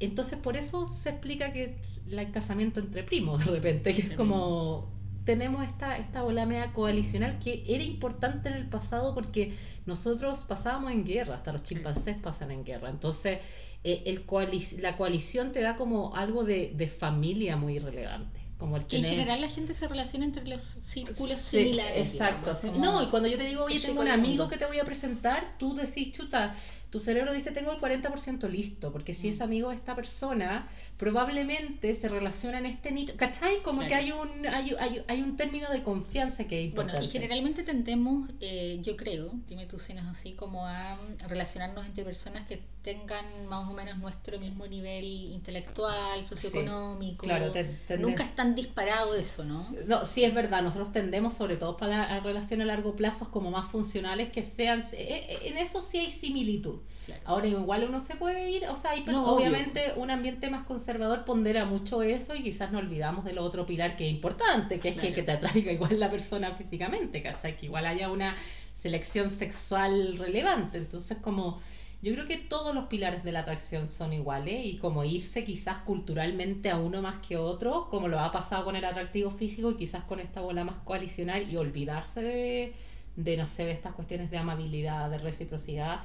Entonces, 0.00 0.38
por 0.38 0.56
eso 0.56 0.86
se 0.86 1.10
explica 1.10 1.52
que 1.52 1.76
el 2.10 2.30
casamiento 2.32 2.80
entre 2.80 3.02
primos, 3.04 3.44
de 3.44 3.50
repente, 3.52 3.94
que 3.94 4.02
es 4.02 4.10
como 4.10 4.90
tenemos 5.24 5.64
esta, 5.64 5.96
esta 5.98 6.22
bola 6.22 6.46
media 6.46 6.72
coalicional 6.72 7.38
que 7.38 7.64
era 7.68 7.84
importante 7.84 8.48
en 8.48 8.54
el 8.56 8.68
pasado 8.68 9.14
porque 9.14 9.56
nosotros 9.86 10.44
pasábamos 10.44 10.92
en 10.92 11.04
guerra, 11.04 11.36
hasta 11.36 11.52
los 11.52 11.62
chimpancés 11.62 12.16
pasan 12.16 12.50
en 12.50 12.64
guerra. 12.64 12.90
Entonces, 12.90 13.38
eh, 13.84 14.02
el 14.06 14.26
coalic- 14.26 14.78
la 14.80 14.96
coalición 14.96 15.52
te 15.52 15.60
da 15.60 15.76
como 15.76 16.14
algo 16.16 16.44
de, 16.44 16.72
de 16.74 16.88
familia 16.88 17.56
muy 17.56 17.78
relevante. 17.78 18.40
Como 18.58 18.76
el 18.76 18.86
Que 18.86 18.98
en 18.98 19.04
general 19.04 19.40
la 19.40 19.48
gente 19.48 19.74
se 19.74 19.88
relaciona 19.88 20.24
entre 20.24 20.46
los 20.46 20.62
círculos 20.84 21.40
Sí, 21.40 21.64
similares. 21.64 22.12
Exacto. 22.12 22.54
digamos, 22.54 22.78
No, 22.78 23.02
y 23.02 23.06
cuando 23.08 23.28
yo 23.28 23.36
te 23.36 23.42
digo, 23.44 23.64
oye, 23.64 23.80
tengo 23.80 24.02
un 24.02 24.08
amigo 24.08 24.48
que 24.48 24.56
te 24.56 24.66
voy 24.66 24.78
a 24.78 24.84
presentar, 24.84 25.56
tú 25.58 25.74
decís, 25.74 26.12
chuta, 26.12 26.54
tu 26.88 27.00
cerebro 27.00 27.32
dice, 27.32 27.50
tengo 27.50 27.72
el 27.72 27.78
40% 27.80 28.48
listo, 28.48 28.92
porque 28.92 29.14
si 29.14 29.26
Mm. 29.28 29.30
es 29.32 29.40
amigo 29.40 29.70
de 29.70 29.74
esta 29.74 29.96
persona, 29.96 30.68
probablemente 31.02 31.94
se 31.94 32.08
relaciona 32.08 32.58
en 32.58 32.66
este 32.66 32.92
nicho. 32.92 33.14
¿Cachai? 33.16 33.62
Como 33.62 33.80
que 33.80 33.88
Claro. 33.88 34.02
hay 34.04 34.12
un, 34.12 34.46
hay, 34.46 34.74
hay, 34.78 35.02
hay 35.08 35.20
un 35.20 35.36
término 35.36 35.68
de 35.70 35.82
confianza 35.82 36.44
que 36.44 36.66
es. 36.66 36.74
Bueno, 36.74 36.92
y 37.02 37.08
generalmente 37.08 37.64
tendemos, 37.64 38.30
eh, 38.40 38.78
yo 38.82 38.96
creo, 38.96 39.32
dime 39.48 39.66
tú 39.66 39.78
si 39.78 39.94
no 39.94 40.00
es 40.00 40.06
así, 40.06 40.32
como 40.34 40.64
a 40.66 40.98
relacionarnos 41.28 41.86
entre 41.86 42.04
personas 42.04 42.46
que 42.46 42.62
tengan 42.82 43.46
más 43.48 43.68
o 43.68 43.72
menos 43.74 43.98
nuestro 43.98 44.38
mismo 44.40 44.66
nivel 44.66 45.04
intelectual, 45.04 46.24
socioeconómico. 46.24 47.26
claro, 47.26 47.50
te- 47.52 47.64
tende- 47.88 47.98
Nunca 48.02 48.24
es 48.24 48.34
tan 48.34 48.54
disparado 48.54 49.14
eso, 49.14 49.44
¿no? 49.44 49.68
No, 49.86 50.04
sí 50.06 50.24
es 50.24 50.34
verdad, 50.34 50.62
nosotros 50.62 50.92
tendemos 50.92 51.34
sobre 51.34 51.56
todo 51.56 51.76
para 51.76 51.96
la- 51.98 52.04
a 52.16 52.20
relaciones 52.20 52.64
a 52.64 52.68
largo 52.68 52.94
plazo 52.96 53.30
como 53.30 53.50
más 53.50 53.70
funcionales 53.70 54.30
que 54.32 54.42
sean, 54.42 54.80
eh, 54.92 55.26
eh, 55.28 55.38
en 55.44 55.58
eso 55.58 55.80
sí 55.80 55.98
hay 55.98 56.10
similitud. 56.10 56.80
Claro. 57.06 57.22
Ahora 57.24 57.46
igual 57.48 57.84
uno 57.88 57.98
se 58.00 58.14
puede 58.14 58.50
ir, 58.50 58.64
o 58.68 58.76
sea, 58.76 58.92
hay 58.92 59.04
No, 59.04 59.24
obvio. 59.24 59.34
obviamente 59.48 59.92
un 59.96 60.10
ambiente 60.10 60.48
más 60.50 60.62
conservador 60.64 60.91
pondera 61.24 61.64
mucho 61.64 62.02
eso 62.02 62.34
y 62.34 62.42
quizás 62.42 62.72
nos 62.72 62.82
olvidamos 62.82 63.24
del 63.24 63.38
otro 63.38 63.66
pilar 63.66 63.96
que 63.96 64.06
es 64.06 64.12
importante, 64.12 64.80
que 64.80 64.90
es 64.90 64.98
que, 64.98 65.22
te 65.22 65.32
atraiga 65.32 65.72
igual 65.72 65.98
la 65.98 66.10
persona 66.10 66.52
físicamente, 66.54 67.22
¿cachai? 67.22 67.56
Que 67.56 67.66
igual 67.66 67.86
haya 67.86 68.10
una 68.10 68.36
selección 68.74 69.30
sexual 69.30 70.18
relevante. 70.18 70.78
Entonces 70.78 71.18
como 71.18 71.60
yo 72.02 72.12
creo 72.14 72.26
que 72.26 72.36
todos 72.36 72.74
los 72.74 72.86
pilares 72.86 73.22
de 73.22 73.30
la 73.30 73.40
atracción 73.40 73.86
son 73.86 74.12
iguales 74.12 74.66
y 74.66 74.76
como 74.78 75.04
irse 75.04 75.44
quizás 75.44 75.78
culturalmente 75.84 76.68
a 76.68 76.76
uno 76.76 77.00
más 77.00 77.24
que 77.24 77.36
otro, 77.36 77.88
como 77.90 78.08
lo 78.08 78.18
ha 78.18 78.32
pasado 78.32 78.64
con 78.64 78.74
el 78.74 78.84
atractivo 78.84 79.30
físico 79.30 79.70
y 79.70 79.76
quizás 79.76 80.02
con 80.02 80.18
esta 80.18 80.40
bola 80.40 80.64
más 80.64 80.80
coalicional 80.80 81.48
y 81.48 81.56
olvidarse 81.56 82.20
de, 82.20 82.74
de 83.14 83.36
no 83.36 83.46
sé, 83.46 83.64
de 83.66 83.70
estas 83.70 83.92
cuestiones 83.92 84.32
de 84.32 84.38
amabilidad, 84.38 85.10
de 85.10 85.18
reciprocidad. 85.18 86.00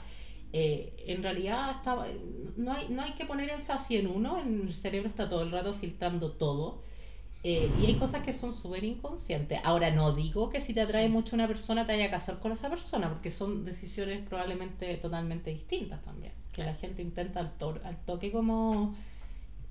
Eh, 0.54 0.96
en 1.08 1.24
realidad 1.24 1.72
está, 1.78 1.96
no, 2.58 2.72
hay, 2.74 2.88
no 2.90 3.02
hay 3.04 3.14
que 3.14 3.26
poner 3.26 3.50
énfasis 3.50 4.00
en 4.00 4.08
uno, 4.08 4.40
el 4.40 4.74
cerebro 4.74 5.10
está 5.10 5.28
todo 5.30 5.44
el 5.44 5.52
rato 5.52 5.74
filtrando 5.74 6.34
todo. 6.34 6.84
Eh, 7.44 7.70
y 7.82 7.86
hay 7.86 7.96
cosas 7.96 8.24
que 8.24 8.34
son 8.34 8.52
súper 8.54 8.84
inconscientes. 8.84 9.60
Ahora, 9.64 9.92
no 9.92 10.14
digo 10.16 10.50
que 10.50 10.62
si 10.62 10.74
te 10.74 10.82
atrae 10.82 11.06
Sí. 11.08 11.12
mucho 11.12 11.36
una 11.36 11.48
persona 11.48 11.86
te 11.86 11.94
vaya 11.94 12.06
a 12.06 12.12
casar 12.12 12.40
con 12.40 12.52
esa 12.52 12.70
persona, 12.70 13.10
porque 13.10 13.32
son 13.32 13.64
decisiones 13.66 14.28
probablemente 14.28 14.96
totalmente 14.98 15.52
distintas 15.52 16.04
también. 16.04 16.34
Que 16.52 16.64
la 16.64 16.74
gente 16.76 17.02
intenta 17.02 17.40
al, 17.40 17.58
tor- 17.58 17.82
al 17.86 18.04
toque 18.06 18.32
como, 18.32 18.96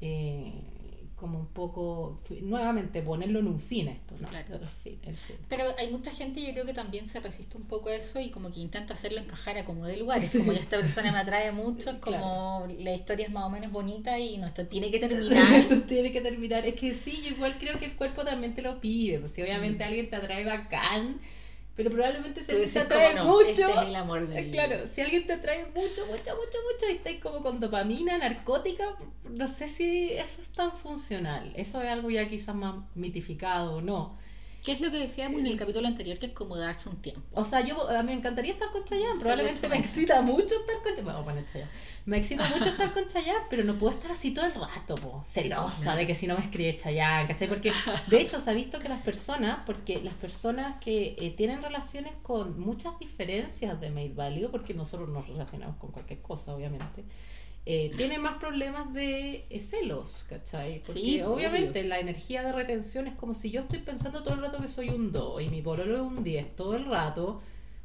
eh, 0.01 0.86
como 1.17 1.39
un 1.41 1.47
poco, 1.47 2.21
nuevamente, 2.43 3.01
ponerlo 3.01 3.39
en 3.39 3.47
un 3.47 3.59
fin 3.59 3.89
esto, 3.89 4.15
¿no? 4.21 4.29
Claro. 4.29 4.57
El 4.57 4.69
fin, 4.69 4.99
el 5.07 5.17
fin. 5.17 5.37
Pero 5.49 5.65
hay 5.79 5.91
mucha 5.91 6.11
gente, 6.13 6.43
yo 6.45 6.53
creo 6.53 6.67
que 6.67 6.75
también 6.75 7.09
se 7.09 7.21
resiste 7.21 7.57
un 7.57 7.65
poco 7.65 7.89
a 7.89 7.95
eso 7.95 8.21
y 8.21 8.31
como 8.31 8.53
que 8.53 8.61
intenta 8.61 8.93
hacerlo 8.93 9.21
encajar 9.21 9.57
a 9.57 9.65
como 9.65 9.87
de 9.87 9.97
lugares. 9.97 10.31
Sí. 10.31 10.39
Como 10.39 10.53
ya 10.53 10.61
esta 10.61 10.79
persona 10.79 11.13
me 11.13 11.19
atrae 11.19 11.53
mucho, 11.53 11.91
es 11.91 11.97
como 12.01 12.65
Claro. 12.67 12.83
la 12.83 12.95
historia 12.95 13.27
es 13.27 13.33
más 13.33 13.45
o 13.45 13.51
menos 13.51 13.73
bonita 13.73 14.19
y 14.19 14.37
no, 14.37 14.47
esto 14.47 14.67
tiene 14.67 14.91
que 14.91 14.99
terminar. 15.09 15.53
Esto 15.55 15.83
tiene 15.83 16.13
que 16.13 16.21
terminar. 16.21 16.67
Es 16.67 16.75
que 16.75 16.95
sí, 16.95 17.23
yo 17.23 17.31
igual 17.31 17.57
creo 17.59 17.79
que 17.79 17.87
el 17.87 17.97
cuerpo 17.97 18.23
también 18.23 18.55
te 18.55 18.61
lo 18.63 18.79
pide. 18.81 19.19
Pues 19.19 19.33
si 19.33 19.41
obviamente 19.43 19.85
Mm. 19.85 19.89
alguien 19.89 20.11
te 20.11 20.17
atrae 20.17 20.45
bacán, 20.45 21.19
pero 21.77 21.91
probablemente 21.91 22.43
si 22.43 22.53
alguien 22.53 22.71
te 22.73 22.79
atrae 22.79 23.15
no, 23.15 23.25
mucho. 23.27 23.49
este 23.49 23.63
es 23.63 23.77
el 23.77 23.95
amor 23.95 24.27
de 24.27 24.39
eh, 24.39 24.43
vida. 24.45 24.67
Claro, 24.67 24.89
si 24.89 25.01
alguien 25.03 25.27
te 25.27 25.35
atrae 25.35 25.67
mucho, 25.67 26.07
mucho, 26.07 26.35
mucho, 26.35 26.59
mucho 26.73 26.91
y 26.91 26.95
estáis 26.95 27.21
como 27.21 27.43
con 27.43 27.61
dopamina, 27.61 28.17
narcótica, 28.17 28.97
no 29.29 29.47
sé 29.47 29.69
si 29.69 30.13
eso 30.13 30.41
es 30.41 30.49
tan 30.55 30.73
funcional. 30.73 31.53
Eso 31.55 31.83
es 31.83 31.89
algo 31.89 32.11
ya 32.11 32.29
quizás 32.29 32.55
más 32.55 32.77
mitificado 32.95 33.77
o 33.77 33.81
no. 33.83 34.17
¿Qué 34.67 34.73
es 34.73 34.81
lo 34.81 34.91
que 34.91 34.99
decíamos 34.99 35.39
en 35.41 35.47
el 35.47 35.53
Es- 35.55 35.61
capítulo 35.61 35.87
anterior? 35.87 36.19
Que 36.19 36.27
es 36.27 36.33
como 36.33 36.57
darse 36.57 36.89
un 36.89 37.01
tiempo. 37.01 37.23
O 37.41 37.45
sea, 37.45 37.61
yo 37.65 37.89
a 37.89 38.03
mí 38.03 38.09
me 38.09 38.15
encantaría 38.15 38.53
estar 38.53 38.69
con 38.73 38.85
Chayanne, 38.85 39.15
Sí, 39.15 39.21
probablemente 39.21 39.69
me 39.69 39.79
excita 39.79 40.21
mucho 40.23 40.57
estar 40.61 40.83
con 40.83 40.93
Chayanne. 40.97 41.23
Bueno, 41.23 41.41
Chayanne. 41.51 41.71
Me 42.05 42.19
excita 42.19 42.49
mucho 42.49 42.65
estar 42.71 42.93
con 42.93 43.07
Chayanne, 43.07 43.45
pero 43.49 43.63
no 43.63 43.79
puedo 43.79 43.95
estar 43.95 44.11
así 44.11 44.33
todo 44.35 44.45
el 44.47 44.55
rato, 44.55 44.97
po, 44.97 45.25
celosa 45.29 45.85
No. 45.93 45.97
de 45.97 46.07
que 46.09 46.15
si 46.17 46.27
no 46.27 46.35
me 46.37 46.43
escribe 46.43 46.77
Chayanne, 46.77 47.29
¿cachai? 47.29 47.49
Porque 47.49 47.73
de 48.09 48.21
hecho 48.21 48.41
se 48.41 48.51
ha 48.51 48.55
visto 48.55 48.81
que 48.81 48.89
las 48.89 49.03
personas, 49.03 49.61
porque 49.65 50.01
las 50.03 50.15
personas 50.15 50.77
que 50.81 51.15
eh, 51.19 51.31
tienen 51.37 51.63
relaciones 51.63 52.13
con 52.23 52.59
muchas 52.59 52.99
diferencias 52.99 53.81
de 53.81 53.91
mate 53.91 54.15
value, 54.15 54.51
porque 54.51 54.75
nosotros 54.75 55.09
nos 55.09 55.29
relacionamos 55.29 55.77
con 55.77 55.93
cualquier 55.93 56.21
cosa, 56.23 56.55
obviamente. 56.55 57.05
Eh, 57.69 57.91
tienen 57.97 58.23
más 58.23 58.39
problemas 58.39 58.93
de 58.95 59.45
eh, 59.51 59.61
celos, 59.61 60.25
¿cachai? 60.29 60.83
Porque 60.87 61.01
Sí, 61.01 61.21
obviamente 61.21 61.83
la 61.83 61.99
energía 61.99 62.43
de 62.45 62.53
retención 62.53 63.09
es 63.09 63.15
como 63.15 63.35
si 63.35 63.51
yo 63.51 63.63
estoy 63.63 63.81
pensando 63.81 64.23
todo 64.23 64.35
el 64.35 64.41
rato 64.43 64.59
que 64.63 64.69
soy 64.69 64.89
un 64.91 65.11
2 65.11 65.43
y 65.43 65.49
mi 65.49 65.63
pololo 65.63 65.97
es 65.97 66.03
un 66.03 66.23
10 66.23 66.55
todo 66.55 66.77
el 66.77 66.85
rato, 66.85 67.41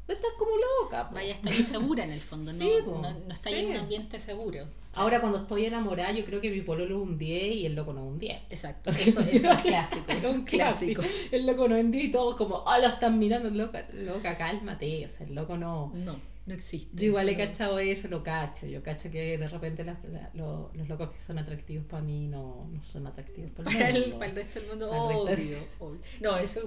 pues 0.06 0.18
estás 0.18 0.32
como 0.38 0.52
loca. 0.84 1.08
po. 1.08 1.16
Vaya 1.16 1.32
a 1.34 1.36
estar 1.36 1.52
insegura 1.54 2.04
en 2.04 2.12
el 2.12 2.20
fondo, 2.20 2.52
Sí, 2.58 2.70
no, 2.86 3.02
no, 3.02 3.10
no 3.12 3.34
está 3.34 3.50
sí. 3.50 3.56
en 3.56 3.70
un 3.70 3.76
ambiente 3.78 4.18
seguro. 4.20 4.66
Ahora 4.94 5.20
cuando 5.20 5.38
estoy 5.38 5.64
enamorada 5.64 6.12
yo 6.12 6.24
creo 6.26 6.40
que 6.40 6.50
mi 6.50 6.60
pololo 6.60 6.96
es 6.96 7.02
un 7.02 7.18
10 7.18 7.54
y 7.56 7.66
el 7.66 7.74
loco 7.74 7.92
no 7.92 8.02
es 8.02 8.06
un 8.06 8.18
10. 8.20 8.40
Exacto, 8.50 8.90
eso, 8.90 9.20
eso 9.20 9.50
es 9.50 9.62
clásico, 9.62 10.04
Es 10.12 10.24
un 10.26 10.44
clásico. 10.44 11.02
El 11.32 11.46
loco 11.46 11.66
no 11.66 11.74
es 11.76 11.84
un 11.84 11.90
10 11.90 12.04
y 12.04 12.12
todos 12.12 12.36
como, 12.36 12.62
ah, 12.68 12.78
lo 12.78 12.86
están 12.86 13.18
mirando, 13.18 13.50
loca, 13.50 13.84
loca, 13.94 14.36
cálmate, 14.36 15.06
o 15.06 15.10
sea, 15.16 15.26
el 15.26 15.34
loco 15.34 15.56
no... 15.56 15.90
No, 15.94 16.20
no 16.44 16.54
existe. 16.54 16.90
Yo 16.96 17.04
igual 17.06 17.28
he 17.28 17.36
cachado 17.36 17.78
eso, 17.78 18.08
lo 18.08 18.22
cacho. 18.24 18.66
Yo 18.66 18.82
cacho 18.82 19.10
que 19.10 19.38
de 19.38 19.48
repente 19.48 19.84
las- 19.84 20.02
la- 20.04 20.30
lo- 20.34 20.70
los 20.74 20.88
locos 20.88 21.10
que 21.10 21.18
son 21.26 21.38
atractivos 21.38 21.84
para 21.86 22.02
mí 22.02 22.26
no, 22.26 22.68
no 22.72 22.82
son 22.92 23.06
atractivos 23.06 23.50
para, 23.52 23.70
Para 23.70 23.88
el, 23.90 24.00
mundo. 24.02 24.18
para 24.18 24.30
el 24.30 24.36
resto 24.36 24.58
del 24.60 24.68
mundo, 24.68 24.90
resto- 24.90 25.32
obvio. 25.80 25.98
No, 26.20 26.36
eso 26.36 26.60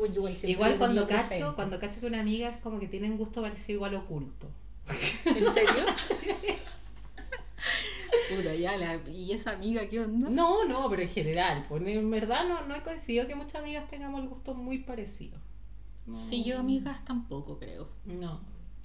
igual 0.47 0.77
cuando 0.77 1.07
cacho, 1.07 1.27
presente. 1.27 1.55
cuando 1.55 1.79
cacho 1.79 1.99
que 1.99 2.07
una 2.07 2.21
amiga 2.21 2.49
es 2.49 2.57
como 2.57 2.79
que 2.79 2.87
tiene 2.87 3.09
un 3.09 3.17
gusto 3.17 3.41
parecido 3.41 3.75
igual 3.77 3.95
oculto. 3.95 4.49
¿En 5.25 5.51
serio? 5.51 5.85
Puta, 8.35 8.55
ya, 8.55 8.77
la, 8.77 8.95
¿y 9.09 9.31
esa 9.33 9.51
amiga 9.51 9.87
qué 9.87 9.99
onda? 9.99 10.29
No, 10.29 10.65
no, 10.65 10.89
pero 10.89 11.01
en 11.01 11.09
general, 11.09 11.65
pues 11.67 11.85
en 11.85 12.09
verdad 12.09 12.47
no, 12.47 12.65
no 12.65 12.75
he 12.75 12.81
coincidido 12.81 13.27
que 13.27 13.35
muchas 13.35 13.61
amigas 13.61 13.87
tengamos 13.89 14.21
el 14.21 14.29
gusto 14.29 14.53
muy 14.53 14.79
parecido. 14.79 15.37
No. 16.07 16.15
Sí, 16.15 16.43
yo 16.43 16.59
amigas 16.59 17.03
tampoco 17.05 17.57
creo. 17.59 17.87
No. 18.05 18.39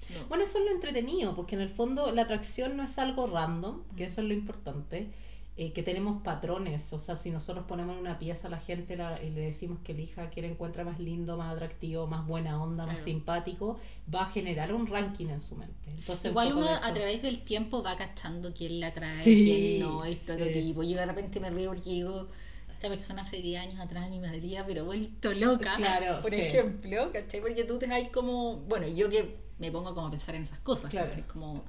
No. 0.08 0.26
Bueno, 0.28 0.44
eso 0.44 0.58
es 0.58 0.64
lo 0.64 0.70
entretenido, 0.72 1.34
porque 1.36 1.54
en 1.54 1.60
el 1.60 1.68
fondo 1.70 2.10
la 2.12 2.22
atracción 2.22 2.76
no 2.76 2.82
es 2.82 2.98
algo 2.98 3.26
random, 3.26 3.82
que 3.96 4.04
eso 4.04 4.20
es 4.20 4.26
lo 4.26 4.34
importante, 4.34 5.10
eh, 5.56 5.72
que 5.72 5.82
tenemos 5.82 6.22
patrones, 6.22 6.92
o 6.92 6.98
sea, 6.98 7.16
si 7.16 7.30
nosotros 7.30 7.66
ponemos 7.68 7.98
una 8.00 8.18
pieza 8.18 8.48
a 8.48 8.50
la 8.50 8.58
gente 8.60 8.96
la- 8.96 9.22
y 9.22 9.30
le 9.30 9.42
decimos 9.42 9.78
que 9.84 9.92
elija 9.92 10.30
quién 10.30 10.46
encuentra 10.46 10.84
más 10.84 10.98
lindo, 10.98 11.36
más 11.36 11.52
atractivo, 11.54 12.06
más 12.06 12.26
buena 12.26 12.60
onda, 12.62 12.86
más 12.86 12.94
Claro. 12.94 13.04
simpático, 13.04 13.78
va 14.12 14.22
a 14.22 14.26
generar 14.30 14.72
un 14.72 14.86
ranking 14.86 15.26
en 15.28 15.40
su 15.42 15.56
mente. 15.56 15.90
Entonces, 15.90 16.30
Igual 16.30 16.54
uno 16.54 16.70
eso. 16.74 16.84
a 16.84 16.94
través 16.94 17.20
del 17.22 17.42
tiempo 17.42 17.82
va 17.82 17.96
cachando 17.96 18.54
quién 18.54 18.80
la 18.80 18.88
atrae, 18.88 19.22
Sí, 19.22 19.44
quién 19.44 19.80
no, 19.80 20.04
el 20.04 20.16
sí. 20.16 20.26
prototipo. 20.26 20.82
Yo 20.82 20.96
de 20.96 21.06
repente 21.06 21.40
me 21.40 21.50
río 21.50 21.70
porque 21.74 21.90
digo, 21.90 22.28
esta 22.72 22.88
persona 22.88 23.20
hace 23.22 23.36
10 23.42 23.60
años 23.60 23.78
atrás 23.80 24.08
ni 24.08 24.18
me 24.18 24.28
habría 24.28 24.64
pero 24.64 24.86
vuelto 24.86 25.32
loca. 25.34 25.74
Claro, 25.76 26.22
por 26.22 26.30
sí. 26.30 26.40
ejemplo, 26.40 27.12
¿cachai? 27.12 27.40
Porque 27.42 27.64
tú 27.64 27.78
te 27.78 27.86
das 27.86 28.08
como, 28.08 28.56
bueno, 28.60 28.88
yo 28.88 29.10
que 29.10 29.36
me 29.60 29.70
pongo 29.70 29.94
como 29.94 30.08
a 30.08 30.10
pensar 30.10 30.34
en 30.34 30.42
esas 30.42 30.58
cosas, 30.60 30.90
Claro. 30.90 31.08
¿cachai? 31.08 31.22
Como, 31.28 31.64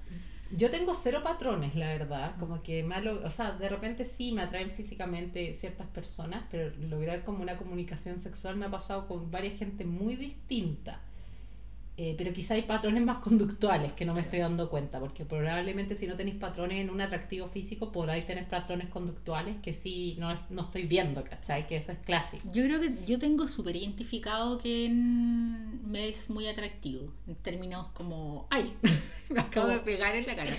Yo 0.53 0.69
tengo 0.69 0.93
cero 0.93 1.21
patrones, 1.23 1.75
la 1.75 1.87
verdad. 1.87 2.35
Como 2.39 2.61
que 2.61 2.83
malo, 2.83 3.21
o 3.23 3.29
sea, 3.29 3.51
de 3.53 3.69
repente 3.69 4.03
sí 4.05 4.31
me 4.33 4.41
atraen 4.41 4.71
físicamente 4.71 5.55
ciertas 5.55 5.87
personas, 5.87 6.43
pero 6.51 6.75
lograr 6.77 7.23
como 7.23 7.41
una 7.41 7.57
comunicación 7.57 8.19
sexual 8.19 8.57
me 8.57 8.65
ha 8.65 8.71
pasado 8.71 9.07
con 9.07 9.31
varias 9.31 9.57
gente 9.57 9.85
muy 9.85 10.15
distinta. 10.17 10.99
Eh, 11.97 12.15
pero 12.17 12.31
quizá 12.33 12.53
hay 12.55 12.63
patrones 12.63 13.03
más 13.03 13.17
conductuales 13.17 13.91
que 13.93 14.05
no 14.05 14.13
me 14.13 14.21
estoy 14.21 14.39
dando 14.39 14.69
cuenta, 14.69 14.99
porque 14.99 15.25
probablemente 15.25 15.95
si 15.95 16.07
no 16.07 16.15
tenéis 16.15 16.37
patrones 16.37 16.79
en 16.79 16.89
un 16.89 17.01
atractivo 17.01 17.49
físico, 17.49 17.91
podáis 17.91 18.25
tener 18.25 18.47
patrones 18.47 18.89
conductuales 18.89 19.57
que 19.61 19.73
sí 19.73 20.15
no, 20.17 20.39
no 20.49 20.61
estoy 20.61 20.83
viendo, 20.87 21.23
¿cachai? 21.23 21.67
Que 21.67 21.75
eso 21.75 21.91
es 21.91 21.99
clásico. 21.99 22.41
yo 22.51 22.63
creo 22.63 22.79
que 22.79 22.95
yo 23.05 23.19
tengo 23.19 23.45
súper 23.47 23.75
identificado 23.75 24.57
que 24.57 24.89
me 24.89 26.07
es 26.07 26.29
muy 26.29 26.47
atractivo, 26.47 27.11
en 27.27 27.35
términos 27.35 27.87
como, 27.93 28.47
ay, 28.49 28.73
me 29.29 29.41
acabo 29.41 29.67
de 29.67 29.79
pegar 29.79 30.15
en 30.15 30.25
la 30.25 30.35
cara, 30.35 30.57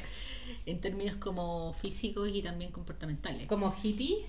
en 0.66 0.80
términos 0.80 1.16
como 1.16 1.72
físicos 1.72 2.28
y 2.32 2.42
también 2.42 2.70
comportamentales. 2.72 3.48
Como 3.48 3.74
hippie, 3.82 4.26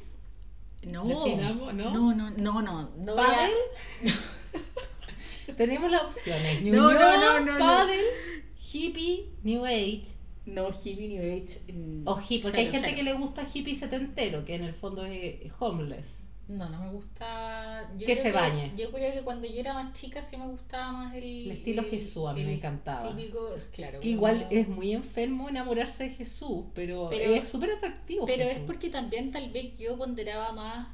No, 0.84 1.04
¿no? 1.04 1.72
no, 1.74 2.14
no, 2.14 2.32
no, 2.32 2.62
no, 2.62 2.90
no 2.98 3.16
paddle. 3.16 3.54
Tenemos 5.58 5.92
las 5.92 6.04
opciones. 6.04 6.62
No, 6.64 6.92
Ñuñoa, 6.92 7.18
no, 7.18 7.40
no, 7.40 7.46
no, 7.46 7.54
no. 7.54 7.60
paddle, 7.60 8.02
hippie, 8.72 9.30
new 9.44 9.66
age. 9.66 10.04
No, 10.46 10.70
hippie 10.72 11.08
new 11.08 11.22
age. 11.24 11.62
mm, 11.72 12.08
O 12.08 12.20
hippie, 12.20 12.42
porque 12.42 12.60
hay 12.62 12.66
gente 12.68 12.88
cero. 12.88 12.96
que 12.98 13.04
le 13.04 13.14
gusta 13.14 13.46
hippie 13.54 13.76
setentero, 13.76 14.44
que 14.46 14.56
en 14.56 14.64
el 14.64 14.74
fondo 14.74 15.06
es 15.06 15.36
homeless. 15.60 16.28
No, 16.50 16.68
no 16.70 16.78
me 16.84 16.92
gusta. 16.92 17.90
yo 17.98 18.06
Que 18.06 18.18
se 18.18 18.30
bañe. 18.34 18.74
Yo 18.76 18.92
creo 18.92 19.14
que 19.14 19.22
cuando 19.24 19.48
yo 19.48 19.62
era 19.62 19.74
más 19.74 19.94
chica 19.94 20.22
sí 20.22 20.36
me 20.36 20.46
gustaba 20.48 20.92
más 20.92 21.16
el. 21.16 21.24
El 21.46 21.52
estilo 21.52 21.84
Jesús, 21.84 22.28
a 22.28 22.34
mí 22.34 22.44
me 22.44 22.56
encantaba. 22.56 23.16
Típico, 23.16 23.50
claro. 23.72 24.02
Que 24.02 24.10
igual 24.10 24.46
es 24.52 24.68
muy 24.68 24.92
enfermo 24.92 25.48
enamorarse 25.48 26.04
de 26.04 26.10
Jesús, 26.10 26.66
pero, 26.76 27.08
Pero- 27.10 27.34
es 27.36 27.48
súper 27.48 27.72
atractivo. 27.72 28.26
Pero 28.26 28.44
es 28.44 28.60
porque 28.60 28.90
también 28.90 29.32
tal 29.32 29.50
vez 29.52 29.78
yo 29.78 29.98
ponderaba 29.98 30.52
más 30.52 30.90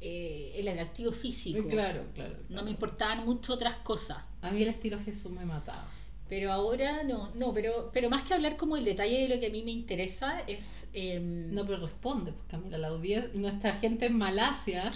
eh, 0.00 0.52
el 0.56 0.68
atractivo 0.68 1.12
físico. 1.12 1.68
Claro, 1.68 2.04
claro. 2.14 2.36
No 2.48 2.62
me 2.62 2.70
importaban 2.70 3.24
mucho 3.24 3.54
otras 3.54 3.76
cosas. 3.76 4.18
A 4.42 4.50
mí 4.50 4.62
el 4.62 4.68
estilo 4.68 4.98
Jesús 5.04 5.30
me 5.32 5.44
mataba. 5.44 5.88
Pero 6.28 6.52
ahora 6.52 7.02
no, 7.02 7.32
no, 7.34 7.52
pero, 7.52 7.90
pero 7.92 8.08
más 8.08 8.22
que 8.24 8.34
hablar 8.34 8.56
como 8.56 8.76
el 8.76 8.84
detalle 8.84 9.22
de 9.22 9.28
lo 9.34 9.40
que 9.40 9.48
a 9.48 9.50
mí 9.50 9.62
me 9.64 9.72
interesa 9.72 10.40
es... 10.46 10.86
em, 10.92 11.52
No, 11.52 11.66
pero 11.66 11.84
responde, 11.84 12.32
pues 12.32 12.46
Camila, 12.48 12.78
la 12.78 12.88
audiencia, 12.88 13.30
nuestra 13.34 13.76
gente 13.78 14.06
en 14.06 14.16
Malasia. 14.16 14.90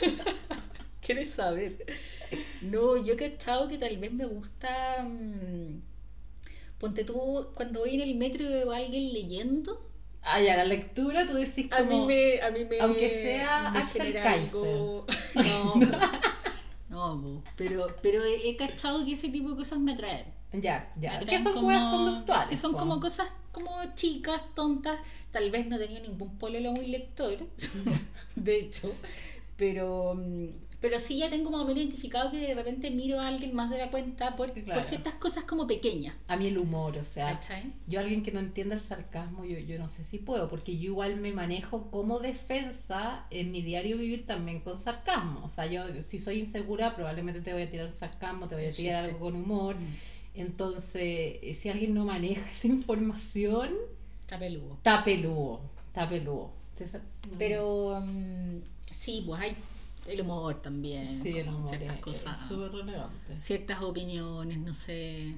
¿Quieres 1.02 1.30
saber? 1.32 1.84
No, 2.62 2.96
yo 2.96 3.14
he 3.14 3.16
cachado 3.16 3.68
que 3.68 3.78
tal 3.78 3.96
vez 3.98 4.12
me 4.12 4.24
gusta. 4.26 5.02
mm, 5.02 5.80
ponte 6.78 7.04
tú, 7.04 7.48
cuando 7.54 7.80
voy 7.80 7.94
en 7.96 8.00
el 8.02 8.14
metro 8.14 8.42
y 8.44 8.48
veo 8.48 8.72
a 8.72 8.78
alguien 8.78 9.12
leyendo, 9.12 9.89
Ah, 10.22 10.40
ya, 10.40 10.56
la 10.56 10.64
lectura 10.64 11.26
tú 11.26 11.34
decís 11.34 11.66
a 11.72 11.80
mí 11.82 11.88
como... 11.88 12.06
me. 12.06 12.40
A 12.42 12.50
mí 12.50 12.64
me 12.68 12.78
aunque 12.80 13.08
sea 13.08 13.70
me 13.70 13.78
Axel 13.78 14.12
Kaiser. 14.12 14.60
algo- 14.74 15.06
No, 15.34 15.74
no, 16.90 17.22
po, 17.22 17.42
pero, 17.56 17.86
pero 18.02 18.22
he, 18.24 18.48
he 18.50 18.56
cachado 18.56 19.04
que 19.04 19.12
ese 19.14 19.28
tipo 19.30 19.50
de 19.50 19.56
cosas 19.56 19.78
me 19.78 19.92
atraen. 19.92 20.26
Ya, 20.52 20.92
ya. 21.00 21.20
Que 21.20 21.40
son 21.42 21.54
como- 21.54 21.68
cosas 21.68 21.90
conductuales. 21.90 22.48
Que 22.50 22.56
son 22.56 22.72
como 22.74 23.00
cosas 23.00 23.28
como 23.52 23.70
chicas, 23.94 24.42
tontas. 24.54 24.98
Tal 25.30 25.50
vez 25.50 25.66
no 25.68 25.78
tenía 25.78 26.00
ningún 26.00 26.36
pololo 26.38 26.72
muy 26.72 26.86
lector, 26.86 27.38
de 28.36 28.58
hecho. 28.58 28.92
Pero, 29.56 30.14
mm, 30.16 30.48
pero 30.80 30.98
sí 30.98 31.18
ya 31.18 31.28
tengo 31.28 31.50
más 31.50 31.60
o 31.62 31.64
menos 31.66 31.82
identificado 31.82 32.30
que 32.30 32.38
de 32.38 32.54
repente 32.54 32.90
miro 32.90 33.20
a 33.20 33.28
alguien 33.28 33.54
más 33.54 33.68
de 33.70 33.78
la 33.78 33.90
cuenta 33.90 34.34
por, 34.36 34.52
por 34.52 34.62
Claro. 34.64 34.84
ciertas 34.84 35.14
cosas 35.14 35.44
como 35.44 35.66
pequeñas. 35.66 36.14
A 36.28 36.36
mí 36.36 36.46
el 36.46 36.56
humor, 36.58 36.96
o 36.96 37.04
sea, 37.04 37.38
¿cachai? 37.40 37.72
yo 37.86 38.00
alguien 38.00 38.22
que 38.22 38.32
no 38.32 38.40
entienda 38.40 38.74
el 38.74 38.80
sarcasmo, 38.80 39.44
yo, 39.44 39.58
yo 39.58 39.78
no 39.78 39.88
sé 39.88 40.04
si 40.04 40.18
puedo, 40.18 40.48
porque 40.48 40.76
yo 40.78 40.84
igual 40.90 41.16
me 41.16 41.32
manejo 41.32 41.90
como 41.90 42.18
defensa 42.18 43.26
en 43.30 43.50
mi 43.52 43.62
diario 43.62 43.98
vivir 43.98 44.24
también 44.26 44.60
con 44.60 44.78
sarcasmo. 44.78 45.44
O 45.44 45.48
sea, 45.48 45.66
yo 45.66 46.02
si 46.02 46.18
soy 46.18 46.38
insegura, 46.38 46.94
probablemente 46.96 47.40
te 47.42 47.52
voy 47.52 47.62
a 47.62 47.70
tirar 47.70 47.90
sarcasmo, 47.90 48.48
te 48.48 48.54
voy 48.54 48.64
a 48.66 48.72
tirar 48.72 49.04
algo 49.04 49.18
con 49.18 49.36
humor. 49.36 49.76
Entonces, 50.34 51.02
eh, 51.02 51.56
si 51.60 51.68
alguien 51.68 51.92
no 51.94 52.04
maneja 52.04 52.48
esa 52.52 52.66
información, 52.68 53.70
Está 54.20 54.38
peludo. 54.38 54.74
está 54.74 55.04
peludo, 55.04 55.60
está 55.92 56.08
peludo. 56.08 56.52
No. 57.30 57.38
Pero 57.38 58.00
mm, 58.02 58.58
sí, 58.96 59.24
pues 59.26 59.40
hay. 59.42 59.56
El 60.10 60.20
humor 60.22 60.60
también. 60.60 61.06
Sí, 61.06 61.38
el 61.38 61.48
humor 61.48 61.68
Ciertas 61.68 61.96
es- 61.96 62.02
cosas. 62.02 62.48
súper 62.48 62.72
relevante. 62.72 63.40
ciertas 63.40 63.80
opiniones, 63.82 64.58
no 64.58 64.74
sé. 64.74 65.36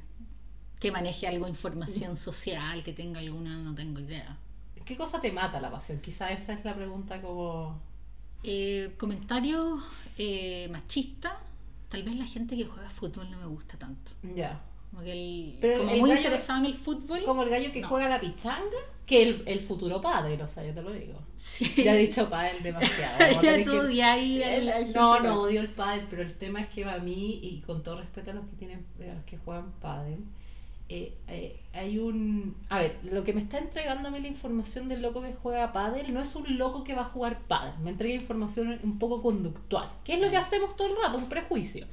Que 0.80 0.90
maneje 0.90 1.28
algo 1.28 1.46
información 1.46 2.16
social, 2.28 2.82
que 2.82 2.92
tenga 2.92 3.20
alguna, 3.20 3.58
no 3.58 3.74
tengo 3.74 4.00
idea. 4.00 4.36
¿Qué 4.84 4.96
cosa 4.96 5.20
te 5.20 5.30
mata 5.30 5.60
la 5.60 5.70
pasión? 5.70 6.00
Quizá 6.00 6.30
esa 6.32 6.52
es 6.54 6.64
la 6.64 6.74
pregunta 6.74 7.20
como... 7.20 7.80
Eh, 8.42 8.94
comentarios 8.98 9.80
eh, 10.18 10.68
machistas. 10.72 11.34
Tal 11.88 12.02
vez 12.02 12.16
la 12.16 12.24
gente 12.26 12.56
que 12.56 12.64
juega 12.64 12.90
fútbol 12.90 13.30
no 13.30 13.38
me 13.38 13.46
gusta 13.46 13.76
tanto. 13.78 14.10
Ya. 14.34 14.60
Como 14.92 15.02
que 15.04 15.12
el, 15.12 15.56
Pero 15.60 15.78
como 15.78 15.90
el 15.90 16.00
muy 16.00 16.10
gallo- 16.10 16.20
interesado 16.20 16.58
en 16.60 16.66
el 16.66 16.74
fútbol. 16.74 17.24
Como 17.24 17.42
el 17.42 17.48
gallo 17.48 17.72
que 17.72 17.80
No. 17.80 17.88
juega 17.88 18.08
la 18.08 18.20
pichanga, 18.20 18.76
que 19.06 19.22
el, 19.22 19.42
el 19.46 19.60
futuro 19.60 20.00
padre, 20.00 20.40
o 20.40 20.46
sea, 20.46 20.64
yo 20.64 20.72
te 20.74 20.82
lo 20.82 20.92
digo. 20.92 21.18
Sí. 21.36 21.82
Ya 21.82 21.94
he 21.94 21.98
dicho 21.98 22.28
padre 22.28 22.60
demasiado. 22.62 23.16
a 23.24 23.42
ya 23.42 23.64
tú 23.64 23.88
que- 23.90 24.02
ahí 24.02 24.42
no, 24.94 25.18
no 25.20 25.40
odio 25.40 25.60
el 25.62 25.68
pádel, 25.70 26.06
pero 26.10 26.22
el 26.22 26.34
tema 26.34 26.60
es 26.60 26.68
que 26.68 26.84
para 26.84 26.98
mí, 26.98 27.40
y 27.42 27.62
con 27.66 27.82
todo 27.82 27.96
respeto 28.00 28.30
a 28.30 28.34
los 28.34 28.44
que 28.46 28.56
tienen, 28.56 28.84
a 29.00 29.14
los 29.14 29.24
que 29.24 29.38
juegan 29.38 29.72
pádel, 29.80 30.18
eh, 30.88 31.14
eh, 31.26 31.58
hay 31.72 31.98
un... 31.98 32.54
A 32.68 32.78
ver, 32.80 32.98
lo 33.02 33.24
que 33.24 33.32
me 33.32 33.40
está 33.40 33.56
entregando 33.56 34.08
a 34.08 34.10
mí 34.10 34.20
la 34.20 34.28
información 34.28 34.88
del 34.90 35.00
loco 35.00 35.22
que 35.22 35.32
juega 35.32 35.72
pádel 35.72 36.12
no 36.12 36.20
es 36.20 36.34
un 36.36 36.58
loco 36.58 36.84
que 36.84 36.94
va 36.94 37.00
a 37.02 37.06
jugar 37.06 37.40
pádel, 37.48 37.72
me 37.82 37.90
entrega 37.90 38.14
información 38.14 38.78
un 38.82 38.98
poco 38.98 39.22
conductual, 39.22 39.88
que 40.04 40.14
es 40.14 40.20
lo 40.20 40.30
que 40.30 40.36
hacemos 40.36 40.76
todo 40.76 40.88
el 40.88 40.96
rato, 41.02 41.16
un 41.16 41.30
prejuicio. 41.30 41.86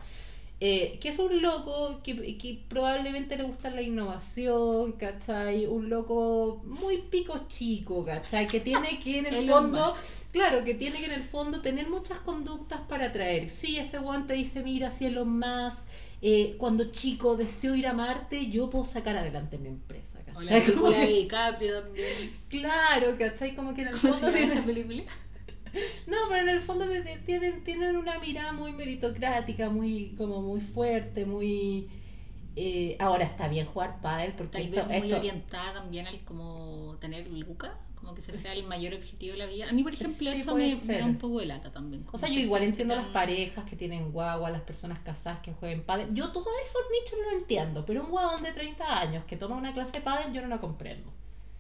Eh, 0.62 0.98
que 1.00 1.08
es 1.10 1.20
un 1.20 1.42
loco 1.42 2.02
que, 2.04 2.38
que 2.38 2.60
probablemente 2.68 3.38
le 3.38 3.44
gusta 3.44 3.70
la 3.70 3.82
innovación, 3.82 4.92
¿cachai? 4.94 5.66
Un 5.68 5.90
loco 5.90 6.62
muy 6.66 6.98
pico 6.98 7.46
chico, 7.48 8.04
¿cachai? 8.06 8.46
Que 8.48 8.60
tiene 8.60 9.00
que 9.00 9.20
en 9.20 9.26
el 9.28 9.48
fondo... 9.50 9.96
Claro, 10.34 10.64
que 10.66 10.74
tiene 10.76 11.00
que 11.00 11.06
en 11.06 11.12
el 11.14 11.24
fondo 11.24 11.62
tener 11.62 11.88
muchas 11.90 12.20
conductas 12.20 12.82
para 12.82 13.06
atraer. 13.08 13.50
Sí, 13.50 13.78
ese 13.78 13.98
guante 14.00 14.34
dice, 14.34 14.62
mira, 14.62 14.90
si 14.92 15.06
es 15.06 15.14
lo 15.14 15.24
más... 15.26 15.88
eh, 16.22 16.56
cuando 16.58 16.92
chico 16.92 17.38
deseo 17.38 17.74
ir 17.76 17.88
a 17.88 17.94
Marte, 17.94 18.50
yo 18.50 18.70
puedo 18.70 18.84
sacar 18.86 19.16
adelante 19.18 19.58
mi 19.58 19.70
empresa, 19.70 20.20
O 20.36 20.42
la 20.42 20.60
¿cachai? 20.60 20.74
Como 20.76 20.90
película 20.90 21.00
de 21.00 21.08
DiCaprio 21.14 21.82
también. 21.84 22.34
claro, 22.50 23.18
¿cachai? 23.18 23.56
Como 23.56 23.74
que 23.74 23.82
en 23.84 23.88
el 23.88 24.00
¿Cómo 24.00 24.14
fondo 24.14 24.32
tiene- 24.32 24.52
esa 24.52 24.62
película? 24.64 25.04
No, 26.08 26.18
pero 26.30 26.42
en 26.42 26.50
el 26.50 26.62
fondo 26.62 26.86
tienen, 27.26 27.64
tienen 27.64 27.96
una 27.98 28.20
mirada 28.20 28.52
muy 28.52 28.72
meritocrática, 28.72 29.70
muy 29.70 30.16
como 30.18 30.42
muy 30.42 30.62
fuerte, 30.62 31.26
muy... 31.26 31.88
eh, 32.56 32.96
ahora 33.00 33.26
está 33.26 33.48
bien 33.48 33.66
jugar 33.68 34.02
pádel 34.02 34.34
porque 34.34 34.58
Tal 34.60 34.62
esto, 34.74 34.88
vez 34.88 35.00
muy 35.00 35.08
esto- 35.08 35.18
orientada 35.20 35.74
también 35.74 36.08
al 36.08 36.24
como 36.24 36.98
tener 37.00 37.28
luca, 37.28 37.78
como 37.96 38.14
que 38.14 38.22
ese 38.22 38.32
sea 38.34 38.54
el 38.54 38.64
mayor 38.64 38.94
objetivo 38.94 39.34
de 39.34 39.38
la 39.40 39.46
vida. 39.46 39.68
A 39.70 39.74
mí, 39.74 39.84
por 39.84 39.94
ejemplo, 39.94 40.32
Sí, 40.34 40.40
eso 40.42 40.56
me, 40.56 40.98
da 40.98 41.06
un 41.06 41.18
poco 41.18 41.40
de 41.40 41.48
lata 41.48 41.70
también. 41.72 42.06
O 42.14 42.18
sea, 42.18 42.30
yo 42.30 42.40
igual 42.40 42.64
entiendo 42.64 42.94
tan- 42.96 43.04
las 43.04 43.12
parejas 43.14 43.66
que 43.70 43.76
tienen 43.76 44.12
guagua, 44.14 44.50
las 44.52 44.62
personas 44.62 45.00
casadas 45.00 45.42
que 45.42 45.52
jueguen 45.52 45.84
pádel. 45.84 46.14
Yo 46.14 46.32
todos 46.32 46.48
esos 46.66 46.82
nichos 46.92 47.20
lo 47.32 47.38
entiendo, 47.40 47.86
pero 47.86 48.04
un 48.04 48.10
guagón 48.10 48.42
de 48.42 48.54
30 48.54 49.00
años 49.00 49.26
que 49.26 49.36
toma 49.36 49.58
una 49.58 49.74
clase 49.74 49.92
de 49.92 50.02
pádel 50.02 50.32
yo 50.34 50.42
no 50.42 50.48
la 50.48 50.60
comprendo. 50.60 51.12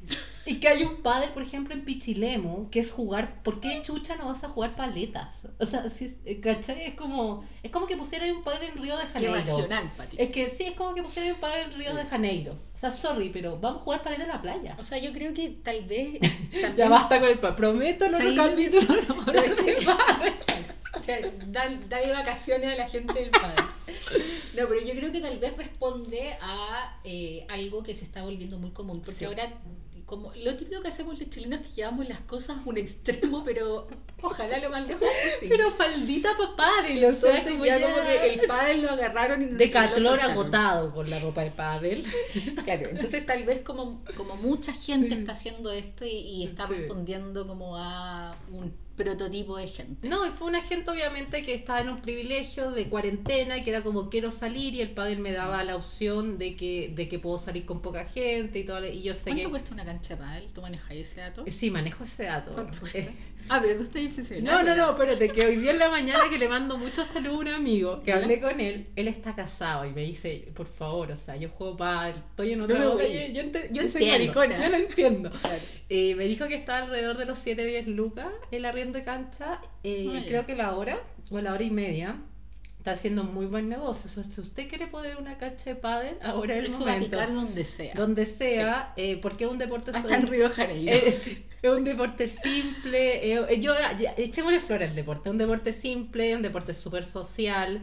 Y 0.45 0.59
que 0.59 0.67
hay 0.69 0.83
un 0.83 1.01
pádel, 1.03 1.29
por 1.31 1.43
ejemplo, 1.43 1.73
en 1.75 1.83
Pichilemu, 1.85 2.69
que 2.69 2.79
es 2.79 2.91
jugar, 2.91 3.43
¿por 3.43 3.59
qué 3.59 3.81
chucha 3.83 4.15
no 4.15 4.25
vas 4.27 4.43
a 4.43 4.49
jugar 4.49 4.75
paletas? 4.75 5.45
O 5.59 5.65
sea, 5.65 5.89
si 5.89 6.05
es, 6.05 6.15
eh, 6.25 6.39
¿cachai? 6.39 6.85
Es 6.85 6.95
como, 6.95 7.43
es 7.61 7.69
como 7.71 7.85
que 7.85 7.97
pusiera 7.97 8.25
un 8.33 8.43
pádel 8.43 8.69
en 8.71 8.81
Río 8.81 8.97
de 8.97 9.05
Janeiro. 9.05 9.35
Irracional, 9.37 9.91
Pati. 9.95 10.17
Es 10.19 10.31
que 10.31 10.49
sí, 10.49 10.63
es 10.63 10.73
como 10.75 10.95
que 10.95 11.03
pusiera 11.03 11.31
un 11.33 11.39
pádel 11.39 11.71
en 11.71 11.77
Río 11.77 11.93
de 11.93 12.05
Janeiro. 12.05 12.53
O 12.73 12.77
sea, 12.77 12.89
sorry, 12.89 13.29
pero 13.29 13.59
vamos 13.59 13.81
a 13.81 13.83
jugar 13.83 14.01
paletas 14.01 14.25
en 14.25 14.31
la 14.33 14.41
playa. 14.41 14.75
O 14.79 14.83
sea, 14.83 14.97
yo 14.97 15.11
creo 15.13 15.33
que 15.33 15.49
tal 15.49 15.83
vez. 15.85 16.19
Ya 16.51 16.61
también- 16.67 16.89
basta 16.89 17.19
con 17.19 17.29
el 17.29 17.39
pádel. 17.39 17.55
Prometo 17.55 18.05
otro 18.05 18.17
Sí, 18.29 18.35
capítulo 18.35 19.01
no 19.07 19.21
hablar 19.21 19.55
de. 19.55 19.77
O 20.99 21.03
sea, 21.03 21.19
dale 21.87 22.11
vacaciones 22.11 22.73
a 22.73 22.75
la 22.75 22.89
gente 22.89 23.13
del 23.13 23.29
padre. 23.29 23.63
No, 24.57 24.67
pero 24.67 24.81
yo 24.81 24.93
creo 24.95 25.11
que 25.11 25.21
tal 25.21 25.37
vez 25.37 25.55
responde 25.55 26.33
a 26.41 26.99
eh, 27.03 27.45
algo 27.49 27.83
que 27.83 27.93
se 27.93 28.05
está 28.05 28.23
volviendo 28.23 28.57
muy 28.57 28.71
común. 28.71 28.99
Porque 29.01 29.19
Sí. 29.19 29.25
ahora, 29.25 29.49
como 30.09 30.33
lo 30.43 30.55
típico 30.57 30.81
que 30.81 30.87
hacemos 30.87 31.19
los 31.19 31.29
chilenos, 31.29 31.61
que 31.61 31.69
llevamos 31.75 32.09
las 32.09 32.19
cosas 32.21 32.57
a 32.57 32.61
un 32.67 32.77
extremo, 32.77 33.43
pero 33.45 33.87
ojalá 34.21 34.57
lo 34.59 34.69
más 34.71 34.87
lejos 34.87 35.07
posible. 35.07 35.55
Pero 35.55 35.71
faldita 35.71 36.29
para 36.37 36.55
pádel, 36.55 37.05
o 37.05 37.11
sea, 37.13 37.29
Entonces 37.29 37.51
como 37.53 37.65
ya, 37.65 37.77
ya- 37.77 37.93
como 37.93 38.07
que 38.07 38.33
el 38.33 38.41
pádel 38.47 38.81
lo 38.81 38.89
agarraron 38.89 39.41
y 39.43 39.45
no- 39.45 39.57
de 39.57 39.69
Catlor 39.71 40.19
agotado 40.19 40.91
con 40.93 41.09
la 41.09 41.19
ropa 41.19 41.41
de 41.43 41.51
pádel. 41.51 42.03
Claro, 42.65 42.89
entonces 42.89 43.25
tal 43.25 43.43
vez 43.43 43.61
como, 43.61 44.03
como 44.17 44.35
mucha 44.35 44.73
gente 44.73 45.07
Sí. 45.09 45.13
está 45.13 45.31
haciendo 45.33 45.71
esto 45.71 46.05
y, 46.05 46.09
y 46.09 46.43
está 46.45 46.67
Sí. 46.67 46.73
respondiendo 46.73 47.47
como 47.47 47.77
a 47.77 48.35
un 48.51 48.73
prototipo 48.99 49.55
de 49.57 49.67
gente. 49.67 50.09
No, 50.09 50.27
y 50.27 50.31
fue 50.31 50.47
una 50.47 50.61
gente 50.61 50.91
obviamente 50.91 51.41
que 51.43 51.53
estaba 51.55 51.79
en 51.79 51.89
un 51.89 52.01
privilegio 52.01 52.71
de 52.71 52.89
cuarentena, 52.89 53.63
que 53.63 53.69
era 53.69 53.81
como 53.81 54.09
quiero 54.09 54.29
salir 54.31 54.73
y 54.75 54.81
el 54.81 54.91
pádel 54.91 55.19
me 55.19 55.31
daba 55.31 55.63
la 55.63 55.77
opción 55.77 56.37
de 56.37 56.57
que, 56.57 56.91
de 56.93 57.07
que 57.07 57.17
puedo 57.17 57.37
salir 57.37 57.65
con 57.65 57.81
poca 57.81 58.05
gente 58.05 58.59
y 58.59 58.65
todo. 58.65 58.85
Y 58.85 59.01
yo 59.01 59.13
sé 59.13 59.31
¿Cuánto 59.31 59.43
que... 59.45 59.49
cuesta 59.49 59.73
una 59.73 59.85
cancha 59.85 60.15
de 60.15 60.21
pádel? 60.21 60.51
¿Tú 60.53 60.61
manejas 60.61 60.91
ese 60.91 61.21
dato? 61.21 61.45
Sí, 61.47 61.71
manejo 61.71 62.03
ese 62.03 62.23
dato. 62.25 62.51
¿Cuánto 62.53 62.77
cuesta? 62.79 63.13
Ah, 63.49 63.59
pero 63.61 63.75
tú 63.77 63.83
estás 63.83 64.01
No, 64.01 64.07
obsesionado. 64.09 64.63
no, 64.63 64.75
no, 64.75 64.89
espérate, 64.91 65.29
que 65.29 65.45
hoy 65.45 65.55
día 65.57 65.71
en 65.71 65.79
la 65.79 65.89
mañana 65.89 66.29
que 66.29 66.37
le 66.37 66.47
mando 66.47 66.77
mucho 66.77 67.03
saludo 67.03 67.35
a 67.35 67.39
un 67.39 67.47
amigo, 67.47 68.01
que 68.03 68.13
hablé 68.13 68.39
con 68.39 68.59
él, 68.59 68.87
él 68.95 69.07
está 69.07 69.35
casado 69.35 69.85
y 69.85 69.91
me 69.91 70.01
dice, 70.01 70.51
por 70.53 70.67
favor, 70.67 71.11
o 71.11 71.17
sea, 71.17 71.35
yo 71.35 71.49
juego 71.49 71.75
para, 71.75 72.09
estoy 72.09 72.53
en 72.53 72.59
No 72.59 72.67
me 72.67 72.73
onda, 72.75 72.87
voy. 73.03 73.11
yo, 73.13 73.33
yo 73.33 73.41
ente- 73.41 73.69
Yo 73.71 73.81
soy 73.87 74.03
entiendo, 74.03 74.11
maricona. 74.33 74.63
yo 74.63 74.69
lo 74.69 74.77
entiendo. 74.77 75.31
Claro. 75.31 75.61
Eh, 75.89 76.15
me 76.15 76.25
dijo 76.25 76.47
que 76.47 76.55
estaba 76.55 76.79
alrededor 76.83 77.17
de 77.17 77.25
los 77.25 77.39
7 77.39 77.65
10 77.65 77.87
lucas 77.87 78.27
el 78.51 78.65
arriendo 78.65 78.99
de 78.99 79.03
cancha, 79.05 79.59
eh, 79.83 80.07
Ah, 80.15 80.23
creo 80.27 80.45
que 80.45 80.55
la 80.55 80.75
hora, 80.75 80.99
o 81.31 81.39
la 81.41 81.53
hora 81.53 81.63
y 81.63 81.71
media, 81.71 82.17
está 82.79 82.91
haciendo 82.91 83.23
muy 83.23 83.45
buen 83.45 83.69
negocio. 83.69 84.09
O 84.09 84.13
sea, 84.13 84.23
si 84.23 84.41
usted 84.41 84.67
quiere 84.67 84.87
poner 84.87 85.17
una 85.17 85.37
cancha 85.37 85.65
de 85.65 85.75
pádel, 85.75 86.17
ahora 86.23 86.55
es 86.55 86.59
el 86.61 86.65
Eso 86.67 86.85
va 86.85 86.93
a 86.93 86.95
momento. 86.95 87.17
donde 87.27 87.65
sea. 87.65 87.93
Donde 87.93 88.25
sea, 88.25 88.93
eh, 88.95 89.19
porque 89.21 89.43
es 89.43 89.51
un 89.51 89.57
deporte 89.57 89.91
Hasta 89.93 90.15
en 90.15 90.27
Río 90.27 90.49
Janeiro. 90.49 90.91
es, 91.05 91.27
es 91.61 91.69
un 91.71 91.83
deporte 91.83 92.27
simple. 92.27 93.33
eh, 93.33 93.59
yo, 93.59 93.73
ya, 93.75 94.13
echémosle 94.17 94.61
flor 94.61 94.81
al 94.81 94.95
deporte. 94.95 95.29
Es 95.29 95.31
un 95.33 95.37
deporte 95.37 95.73
simple, 95.73 96.35
un 96.35 96.41
deporte 96.41 96.73
súper 96.73 97.05
social. 97.05 97.81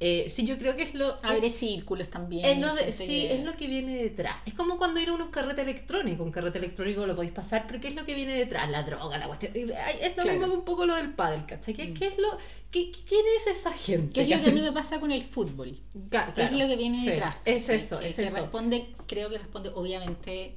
Eh, 0.00 0.32
sí, 0.32 0.46
yo 0.46 0.58
creo 0.58 0.76
que 0.76 0.84
es 0.84 0.94
lo. 0.94 1.18
Abre 1.24 1.50
círculos 1.50 2.08
también. 2.08 2.44
es 2.44 2.58
lo 2.58 2.72
de- 2.72 2.92
sí, 2.92 3.06
que- 3.06 3.34
es 3.34 3.44
lo 3.44 3.54
que 3.54 3.66
viene 3.66 3.96
detrás. 3.96 4.36
Es 4.46 4.54
como 4.54 4.78
cuando 4.78 5.00
ir 5.00 5.08
a 5.08 5.14
un 5.14 5.28
carrete 5.30 5.62
electrónico. 5.62 6.22
Un 6.22 6.30
carrete 6.30 6.58
electrónico 6.58 7.04
lo 7.04 7.16
podéis 7.16 7.32
pasar, 7.32 7.64
pero 7.66 7.80
¿qué 7.80 7.88
es 7.88 7.94
lo 7.96 8.04
que 8.04 8.14
viene 8.14 8.34
detrás? 8.36 8.70
La 8.70 8.84
droga, 8.84 9.18
la 9.18 9.26
cuestión. 9.26 9.52
Es 9.56 10.16
lo 10.16 10.22
Claro. 10.22 10.30
mismo 10.38 10.46
que 10.52 10.58
un 10.58 10.64
poco 10.64 10.86
lo 10.86 10.94
del 10.94 11.14
pádel, 11.14 11.46
¿cachai? 11.46 11.74
¿Qué, 11.74 11.88
Mm. 11.88 11.94
qué 11.94 12.06
es 12.06 12.18
lo, 12.18 12.28
qué, 12.70 12.92
qué- 12.92 12.98
¿Quién 13.08 13.24
es 13.40 13.58
esa 13.58 13.72
gente? 13.72 14.12
¿Qué 14.12 14.20
es 14.20 14.28
lo 14.28 14.34
que 14.36 14.40
a 14.40 14.44
¿cachai? 14.44 14.54
mí 14.54 14.60
me 14.60 14.72
pasa 14.72 15.00
con 15.00 15.10
el 15.10 15.22
fútbol? 15.24 15.76
Ca- 16.10 16.26
¿Qué 16.32 16.42
es 16.44 16.50
claro, 16.50 16.62
lo 16.64 16.68
que 16.68 16.76
viene 16.76 17.00
sí, 17.00 17.06
detrás? 17.10 17.36
Es 17.44 17.68
eso, 17.68 18.00
es 18.00 18.14
que 18.14 18.22
eso. 18.24 18.36
responde, 18.36 18.94
creo 19.08 19.30
que 19.30 19.38
responde, 19.38 19.70
obviamente, 19.74 20.54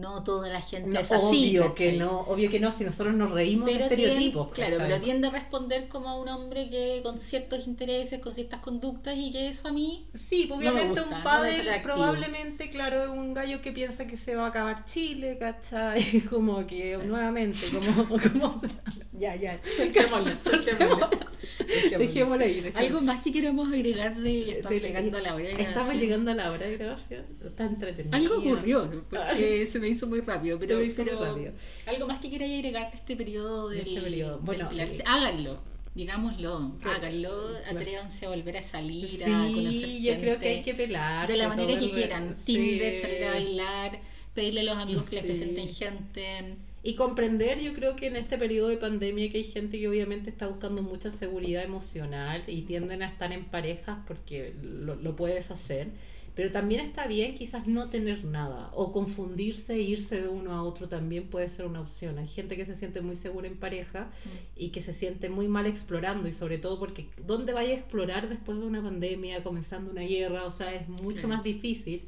no 0.00 0.22
toda 0.24 0.48
la 0.48 0.60
gente 0.60 0.88
No, 0.90 1.00
es 1.00 1.10
así. 1.12 1.56
obvio 1.58 1.74
que 1.74 1.92
no, 1.92 2.20
obvio 2.22 2.50
que 2.50 2.60
no, 2.60 2.70
si 2.72 2.84
nosotros 2.84 3.14
nos 3.14 3.30
reímos 3.30 3.66
de 3.66 3.72
Pero 3.74 3.84
estereotipos. 3.84 4.52
tiende, 4.52 4.76
claro, 4.76 4.84
pero 4.90 5.02
tiende 5.04 5.28
a 5.28 5.30
responder 5.30 5.88
como 5.88 6.08
a 6.08 6.20
un 6.20 6.28
hombre 6.28 6.68
que 6.68 7.00
con 7.02 7.18
ciertos 7.20 7.66
intereses, 7.66 8.20
con 8.20 8.34
ciertas 8.34 8.60
conductas 8.60 9.14
y 9.16 9.30
que 9.32 9.48
eso 9.48 9.68
a 9.68 9.72
mí 9.72 10.06
Sí, 10.14 10.46
pues, 10.48 10.60
No 10.60 10.70
obviamente 10.70 11.00
gusta, 11.00 11.06
un 11.06 11.14
atractivo. 11.14 11.82
probablemente, 11.82 12.70
claro, 12.70 13.12
un 13.12 13.34
gallo 13.34 13.60
que 13.62 13.72
piensa 13.72 14.06
que 14.06 14.16
se 14.16 14.36
va 14.36 14.44
a 14.46 14.48
acabar 14.48 14.84
Chile, 14.84 15.38
¿cachai? 15.38 16.20
Como 16.30 16.66
que 16.66 16.96
nuevamente, 16.98 17.58
como, 17.72 18.18
como 18.32 18.60
ya, 19.12 19.36
ya, 19.36 19.60
Soltémosla, 19.76 20.34
soltémosla. 20.42 21.10
ahí. 21.10 21.98
dejémoslo. 21.98 22.44
Algo 22.74 23.00
más 23.00 23.20
que 23.22 23.32
queramos 23.32 23.68
agregar 23.68 24.16
de 24.16 24.44
ya 24.44 24.52
estamos 24.54 24.70
De- 24.82 24.88
llegando 24.88 25.18
a 25.18 25.20
la 25.20 25.34
hora 25.34 25.44
de 25.44 25.50
Estamos 25.52 25.72
grabación? 25.74 26.00
llegando 26.00 26.30
a 26.30 26.34
la 26.34 26.50
hora 26.50 26.66
de 26.66 26.76
grabación, 26.78 27.24
está 27.44 27.64
entretenido. 27.64 28.16
Algo 28.16 28.38
ocurrió, 28.38 29.04
porque 29.10 29.66
se 29.66 29.78
me 29.84 29.90
hizo 29.90 30.06
muy 30.06 30.20
rápido, 30.20 30.58
pero, 30.58 30.78
me 30.78 30.84
hizo 30.86 31.02
muy 31.04 31.12
rápido. 31.12 31.52
algo 31.86 32.06
más 32.06 32.20
que 32.20 32.30
queráis 32.30 32.54
agregar 32.54 32.90
de 32.90 32.96
este 32.96 33.16
periodo 33.16 33.68
De 33.68 33.76
del, 33.78 33.88
este 33.88 34.00
periodo. 34.00 34.38
Bueno, 34.40 34.68
pilarse. 34.68 35.00
eh, 35.02 35.04
háganlo, 35.06 35.60
digámoslo, 35.94 36.72
Claro, 36.82 36.96
háganlo, 36.98 37.48
claro. 37.62 37.78
atrévanse 37.78 38.26
a 38.26 38.28
volver 38.30 38.56
a 38.58 38.62
salir, 38.62 39.24
a 39.24 39.48
conocer 39.52 39.88
Sí, 39.88 40.02
yo 40.04 40.14
creo 40.20 40.38
que 40.40 40.48
hay 40.48 40.54
gente, 40.56 40.70
que 40.72 40.74
pelar. 40.76 41.28
de 41.28 41.36
la 41.36 41.48
manera 41.48 41.78
que 41.78 41.90
quieran, 41.90 42.36
Tinder, 42.44 42.96
salir 42.96 43.24
a 43.24 43.30
bailar, 43.30 43.98
pedirle 44.34 44.60
a 44.60 44.64
los 44.64 44.76
amigos 44.76 45.04
que 45.04 45.16
les 45.16 45.24
Sí. 45.24 45.28
presenten 45.30 45.68
gente. 45.68 46.56
Y 46.86 46.96
comprender, 46.96 47.60
yo 47.60 47.72
creo 47.72 47.96
que 47.96 48.08
en 48.08 48.16
este 48.16 48.36
periodo 48.36 48.68
de 48.68 48.76
pandemia 48.76 49.30
que 49.32 49.38
hay 49.38 49.44
gente 49.44 49.78
que 49.80 49.88
obviamente 49.88 50.28
está 50.28 50.48
buscando 50.48 50.82
mucha 50.82 51.10
seguridad 51.10 51.62
emocional 51.64 52.42
y 52.46 52.60
tienden 52.62 53.02
a 53.02 53.06
estar 53.08 53.32
en 53.32 53.44
parejas 53.46 53.98
porque 54.06 54.52
lo, 54.62 54.94
lo 54.96 55.16
puedes 55.16 55.50
hacer, 55.50 55.88
pero 56.34 56.50
también 56.50 56.80
está 56.80 57.06
bien 57.06 57.34
quizás 57.34 57.66
no 57.66 57.88
tener 57.88 58.24
nada 58.24 58.70
o 58.74 58.92
confundirse 58.92 59.74
e 59.74 59.80
irse 59.80 60.20
de 60.20 60.28
uno 60.28 60.52
a 60.52 60.62
otro 60.62 60.88
también 60.88 61.28
puede 61.28 61.48
ser 61.48 61.66
una 61.66 61.80
opción. 61.80 62.18
Hay 62.18 62.26
gente 62.26 62.56
que 62.56 62.66
se 62.66 62.74
siente 62.74 63.00
muy 63.00 63.16
segura 63.16 63.46
en 63.46 63.56
pareja 63.56 64.10
y 64.56 64.70
que 64.70 64.82
se 64.82 64.92
siente 64.92 65.28
muy 65.28 65.48
mal 65.48 65.66
explorando 65.66 66.28
y 66.28 66.32
sobre 66.32 66.58
todo 66.58 66.78
porque 66.78 67.08
¿dónde 67.24 67.52
vaya 67.52 67.70
a 67.70 67.74
explorar 67.74 68.28
después 68.28 68.58
de 68.58 68.66
una 68.66 68.82
pandemia, 68.82 69.42
comenzando 69.42 69.90
una 69.90 70.02
guerra? 70.02 70.44
O 70.44 70.50
sea, 70.50 70.74
es 70.74 70.88
mucho 70.88 71.28
más 71.28 71.44
difícil. 71.44 72.02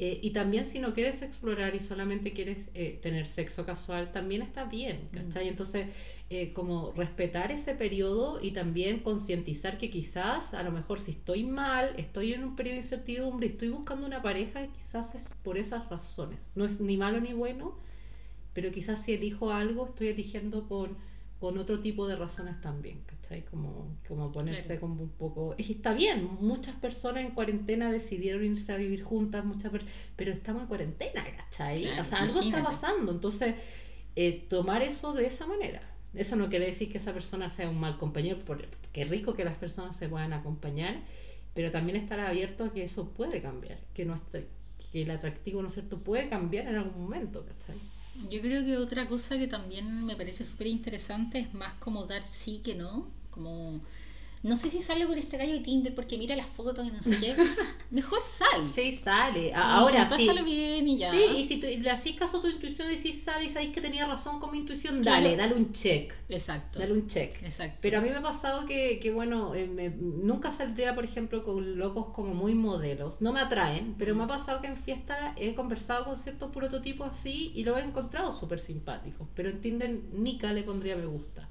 Eh, 0.00 0.20
y 0.22 0.30
también 0.30 0.64
si 0.64 0.78
no 0.78 0.94
quieres 0.94 1.22
explorar 1.22 1.74
y 1.74 1.80
solamente 1.80 2.32
quieres 2.32 2.58
eh, 2.74 3.00
tener 3.02 3.26
sexo 3.26 3.66
casual, 3.66 4.12
también 4.12 4.42
está 4.42 4.64
bien, 4.64 5.08
¿cachai? 5.12 5.48
Entonces, 5.48 5.88
eh, 6.30 6.52
como 6.52 6.92
respetar 6.92 7.50
ese 7.50 7.74
periodo 7.74 8.38
y 8.40 8.52
también 8.52 9.00
concientizar 9.00 9.76
que 9.76 9.90
quizás, 9.90 10.54
a 10.54 10.62
lo 10.62 10.70
mejor 10.70 11.00
si 11.00 11.10
estoy 11.12 11.42
mal, 11.42 11.94
estoy 11.96 12.32
en 12.32 12.44
un 12.44 12.54
periodo 12.54 12.76
de 12.76 12.82
incertidumbre, 12.82 13.46
estoy 13.48 13.70
buscando 13.70 14.06
una 14.06 14.22
pareja, 14.22 14.68
quizás 14.68 15.16
es 15.16 15.34
por 15.42 15.58
esas 15.58 15.88
razones. 15.88 16.52
No 16.54 16.64
es 16.64 16.80
ni 16.80 16.96
malo 16.96 17.20
ni 17.20 17.32
bueno, 17.32 17.76
pero 18.52 18.70
quizás 18.70 19.02
si 19.02 19.14
elijo 19.14 19.50
algo, 19.50 19.86
estoy 19.86 20.08
eligiendo 20.08 20.68
con, 20.68 20.96
con 21.40 21.56
otro 21.56 21.78
tipo 21.80 22.08
de 22.08 22.16
razones 22.16 22.60
también, 22.60 23.02
¿cachai? 23.06 23.44
Como, 23.44 23.96
como 24.08 24.32
ponerse 24.32 24.66
Claro. 24.66 24.80
como 24.80 25.02
un 25.04 25.10
poco... 25.10 25.54
Y 25.56 25.72
está 25.72 25.92
bien, 25.94 26.28
muchas 26.40 26.74
personas 26.76 27.24
en 27.24 27.30
cuarentena 27.30 27.92
decidieron 27.92 28.44
irse 28.44 28.72
a 28.72 28.76
vivir 28.76 29.04
juntas, 29.04 29.44
muchas 29.44 29.70
per- 29.70 29.84
pero 30.16 30.32
estamos 30.32 30.62
en 30.62 30.68
cuarentena, 30.68 31.24
¿cachai? 31.36 31.82
Claro, 31.82 32.02
o 32.02 32.04
sea, 32.04 32.18
algo 32.22 32.40
está 32.40 32.64
pasando, 32.64 33.12
entonces 33.12 33.54
eh, 34.16 34.46
tomar 34.48 34.82
eso 34.82 35.12
de 35.12 35.26
esa 35.26 35.46
manera. 35.46 35.80
Eso 36.14 36.34
no 36.34 36.48
quiere 36.48 36.66
decir 36.66 36.90
que 36.90 36.98
esa 36.98 37.12
persona 37.12 37.48
sea 37.48 37.68
un 37.70 37.78
mal 37.78 37.98
compañero, 37.98 38.38
porque 38.44 39.04
rico 39.04 39.34
que 39.34 39.44
las 39.44 39.56
personas 39.56 39.94
se 39.96 40.08
puedan 40.08 40.32
acompañar, 40.32 41.02
pero 41.54 41.70
también 41.70 41.96
estar 41.96 42.18
abierto 42.18 42.64
a 42.64 42.72
que 42.72 42.82
eso 42.82 43.10
puede 43.10 43.40
cambiar, 43.40 43.78
que, 43.94 44.04
nuestra, 44.04 44.40
que 44.90 45.02
el 45.02 45.10
atractivo, 45.12 45.62
¿no 45.62 45.68
es 45.68 45.74
cierto?, 45.74 45.98
puede 45.98 46.28
cambiar 46.28 46.66
en 46.66 46.76
algún 46.76 47.02
momento, 47.02 47.44
¿cachai? 47.46 47.76
Yo 48.18 48.40
creo 48.42 48.64
que 48.64 48.76
otra 48.76 49.06
cosa 49.08 49.38
que 49.38 49.46
también 49.46 50.04
me 50.04 50.16
parece 50.16 50.44
súper 50.44 50.66
interesante 50.66 51.38
es 51.38 51.54
más 51.54 51.74
como 51.74 52.06
dar 52.06 52.26
sí 52.26 52.60
que 52.64 52.74
no. 52.74 53.06
Como, 53.30 53.80
no 54.42 54.56
sé 54.56 54.70
si 54.70 54.80
sale 54.82 55.06
por 55.06 55.18
este 55.18 55.36
gallo 55.36 55.52
de 55.54 55.60
Tinder 55.60 55.94
porque 55.94 56.16
mira 56.18 56.36
las 56.36 56.46
fotos 56.48 56.86
y 56.86 56.90
no 56.90 57.02
sé 57.02 57.18
qué. 57.18 57.34
Mejor 57.90 58.20
sal. 58.24 58.62
Sí, 58.74 58.92
sale. 58.92 59.48
Y 59.48 59.52
Ahora 59.54 60.08
sí. 60.08 60.26
Pásalo 60.26 60.44
bien 60.44 60.86
y 60.88 60.98
ya. 60.98 61.10
Sí, 61.10 61.18
y 61.38 61.44
si 61.46 61.58
tú, 61.60 61.66
le 61.66 61.90
hacís 61.90 62.16
caso 62.16 62.38
a 62.38 62.42
tu 62.42 62.48
intuición 62.48 62.90
y 62.90 62.96
decís, 62.96 63.22
sale 63.22 63.46
y 63.46 63.48
sabéis 63.48 63.70
que 63.72 63.80
tenía 63.80 64.06
razón 64.06 64.38
con 64.40 64.50
mi 64.52 64.58
intuición, 64.58 65.02
Claro. 65.02 65.24
dale, 65.24 65.36
dale 65.36 65.54
un 65.54 65.72
check. 65.72 66.14
Exacto. 66.28 66.78
Dale 66.78 66.92
un 66.92 67.06
check. 67.06 67.42
Exacto. 67.42 67.78
Pero 67.80 67.98
a 67.98 68.00
mí 68.00 68.10
me 68.10 68.16
ha 68.16 68.22
pasado 68.22 68.66
que, 68.66 68.98
que 69.00 69.10
bueno, 69.10 69.54
eh, 69.54 69.66
me- 69.66 69.90
nunca 69.90 70.50
saldría, 70.50 70.94
por 70.94 71.04
ejemplo, 71.04 71.42
con 71.44 71.78
locos 71.78 72.06
como 72.14 72.34
muy 72.34 72.54
modelos. 72.54 73.20
No 73.20 73.32
me 73.32 73.40
atraen, 73.40 73.94
pero 73.98 74.14
me 74.14 74.24
ha 74.24 74.28
pasado 74.28 74.60
que 74.60 74.68
en 74.68 74.76
fiesta 74.76 75.34
he 75.36 75.54
conversado 75.54 76.04
con 76.04 76.18
ciertos 76.18 76.50
prototipos 76.52 77.08
así 77.10 77.52
y 77.54 77.64
lo 77.64 77.76
he 77.78 77.82
encontrado 77.82 78.30
súper 78.32 78.58
simpáticos. 78.60 79.26
Pero 79.34 79.48
en 79.50 79.60
Tinder 79.60 79.90
Nika 80.12 80.52
le 80.52 80.62
pondría 80.62 80.96
me 80.96 81.06
gusta. 81.06 81.47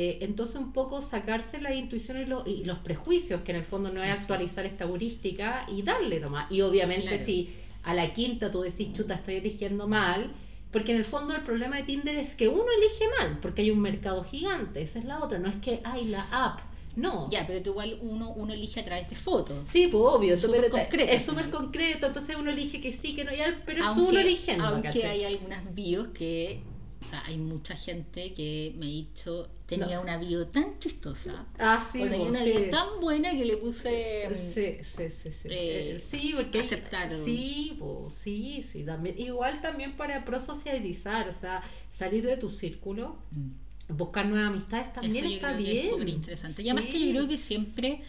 Eh, 0.00 0.18
entonces 0.20 0.54
un 0.54 0.72
poco 0.72 1.00
sacarse 1.00 1.60
la 1.60 1.74
intuición 1.74 2.20
y, 2.22 2.24
lo- 2.24 2.44
y 2.46 2.62
los 2.64 2.78
prejuicios, 2.78 3.40
que 3.42 3.50
en 3.50 3.58
el 3.58 3.64
fondo 3.64 3.90
no 3.90 4.00
es 4.00 4.12
Eso. 4.12 4.20
actualizar 4.20 4.64
esta 4.64 4.84
heurística 4.84 5.66
y 5.68 5.82
darle 5.82 6.20
nomás. 6.20 6.50
Y 6.52 6.60
obviamente 6.60 7.08
Claro. 7.08 7.24
si 7.24 7.52
a 7.82 7.94
la 7.94 8.12
quinta 8.12 8.48
tú 8.52 8.60
decís, 8.60 8.92
chuta, 8.94 9.14
estoy 9.14 9.34
eligiendo 9.36 9.88
mal, 9.88 10.30
porque 10.70 10.92
en 10.92 10.98
el 10.98 11.04
fondo 11.04 11.34
el 11.34 11.42
problema 11.42 11.78
de 11.78 11.82
Tinder 11.82 12.14
es 12.14 12.36
que 12.36 12.46
uno 12.46 12.62
elige 12.78 13.04
mal, 13.18 13.38
porque 13.42 13.62
hay 13.62 13.72
un 13.72 13.80
mercado 13.80 14.22
gigante, 14.22 14.82
esa 14.82 15.00
es 15.00 15.04
la 15.04 15.18
otra, 15.18 15.40
no 15.40 15.48
es 15.48 15.56
que 15.56 15.80
hay 15.82 16.04
la 16.04 16.28
app, 16.30 16.60
no. 16.94 17.28
Ya, 17.32 17.44
pero 17.46 17.60
tú 17.62 17.70
igual 17.70 17.98
uno, 18.00 18.30
uno 18.30 18.52
elige 18.52 18.78
a 18.78 18.84
través 18.84 19.10
de 19.10 19.16
fotos. 19.16 19.66
Sí, 19.68 19.88
pues 19.90 20.04
obvio, 20.06 20.36
Súper 20.38 20.68
concreto, 20.70 21.10
es 21.12 21.26
súper 21.26 21.50
concreto, 21.50 22.06
entonces 22.06 22.36
uno 22.38 22.52
elige 22.52 22.80
que 22.80 22.92
sí, 22.92 23.16
que 23.16 23.24
no, 23.24 23.32
ya, 23.34 23.62
pero 23.66 23.80
es 23.80 23.86
aunque, 23.88 24.02
uno 24.12 24.20
eligiendo. 24.20 24.64
aunque 24.64 24.88
¿cachai? 24.90 25.24
hay 25.24 25.24
algunas 25.24 25.74
bios 25.74 26.08
que, 26.08 26.62
o 27.00 27.04
sea, 27.04 27.24
hay 27.26 27.36
mucha 27.38 27.76
gente 27.76 28.34
que 28.34 28.74
me 28.76 28.86
ha 28.86 28.88
dicho, 28.88 29.48
tenía 29.66 29.96
No. 29.96 30.02
una 30.02 30.18
bio 30.18 30.46
tan 30.48 30.78
chistosa, 30.80 31.46
Ah, 31.58 31.86
sí, 31.92 32.00
o 32.02 32.04
tenía 32.04 32.18
pues, 32.18 32.30
una 32.30 32.44
sí. 32.44 32.50
bio 32.52 32.70
tan 32.70 33.00
buena 33.00 33.30
que 33.30 33.44
le 33.44 33.56
puse... 33.56 34.28
mm, 34.30 34.52
Sí, 34.54 34.76
sí, 34.82 35.04
sí, 35.22 35.30
sí. 35.42 35.48
eh, 35.50 36.02
sí, 36.04 36.32
porque 36.36 36.60
aceptaron. 36.60 37.24
Sí, 37.24 37.76
pues, 37.78 38.14
sí, 38.14 38.64
sí, 38.72 38.82
también. 38.84 39.18
Igual 39.18 39.60
también 39.62 39.96
para 39.96 40.24
prosocializar, 40.24 41.28
o 41.28 41.32
sea, 41.32 41.62
salir 41.92 42.24
de 42.26 42.36
tu 42.36 42.50
círculo, 42.50 43.16
mm. 43.30 43.96
buscar 43.96 44.26
nuevas 44.26 44.50
amistades 44.50 44.92
también 44.92 45.24
Eso 45.24 45.28
yo 45.30 45.36
está 45.36 45.48
creo 45.54 45.58
que 45.58 45.72
bien. 45.72 45.84
es 45.86 45.90
súper 45.92 46.08
interesante. 46.08 46.62
Y 46.62 46.68
además 46.68 46.90
que 46.90 47.00
yo 47.00 47.10
creo 47.12 47.28
que 47.28 47.38
siempre 47.38 48.00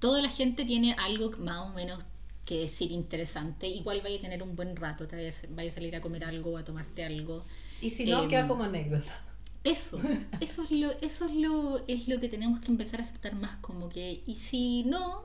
toda 0.00 0.20
la 0.22 0.30
gente 0.30 0.64
tiene 0.64 0.94
algo 0.94 1.30
más 1.38 1.70
o 1.70 1.74
menos 1.74 2.02
que 2.44 2.60
decir 2.60 2.90
interesante. 2.92 3.68
Igual 3.68 4.00
vaya 4.02 4.16
a 4.18 4.20
tener 4.22 4.42
un 4.42 4.56
buen 4.56 4.74
rato, 4.74 5.06
te 5.06 5.16
vaya 5.16 5.28
a, 5.30 5.32
vaya 5.50 5.70
a 5.70 5.74
salir 5.74 5.94
a 5.96 6.00
comer 6.00 6.24
algo, 6.24 6.56
a 6.56 6.64
tomarte 6.64 7.04
algo. 7.04 7.44
Y 7.80 7.90
si 7.90 8.06
no, 8.06 8.22
Em, 8.24 8.28
queda 8.28 8.48
como 8.48 8.64
anécdota. 8.64 9.22
Eso, 9.64 10.00
eso 10.40 10.62
es 10.62 10.70
lo, 10.70 10.92
eso 11.00 11.26
es 11.26 11.34
lo, 11.34 11.84
es 11.88 12.08
lo 12.08 12.20
que 12.20 12.28
tenemos 12.28 12.60
que 12.60 12.70
empezar 12.70 13.00
a 13.00 13.02
aceptar 13.02 13.34
más, 13.34 13.56
como 13.58 13.88
que, 13.88 14.22
y 14.26 14.36
si 14.36 14.84
no, 14.84 15.22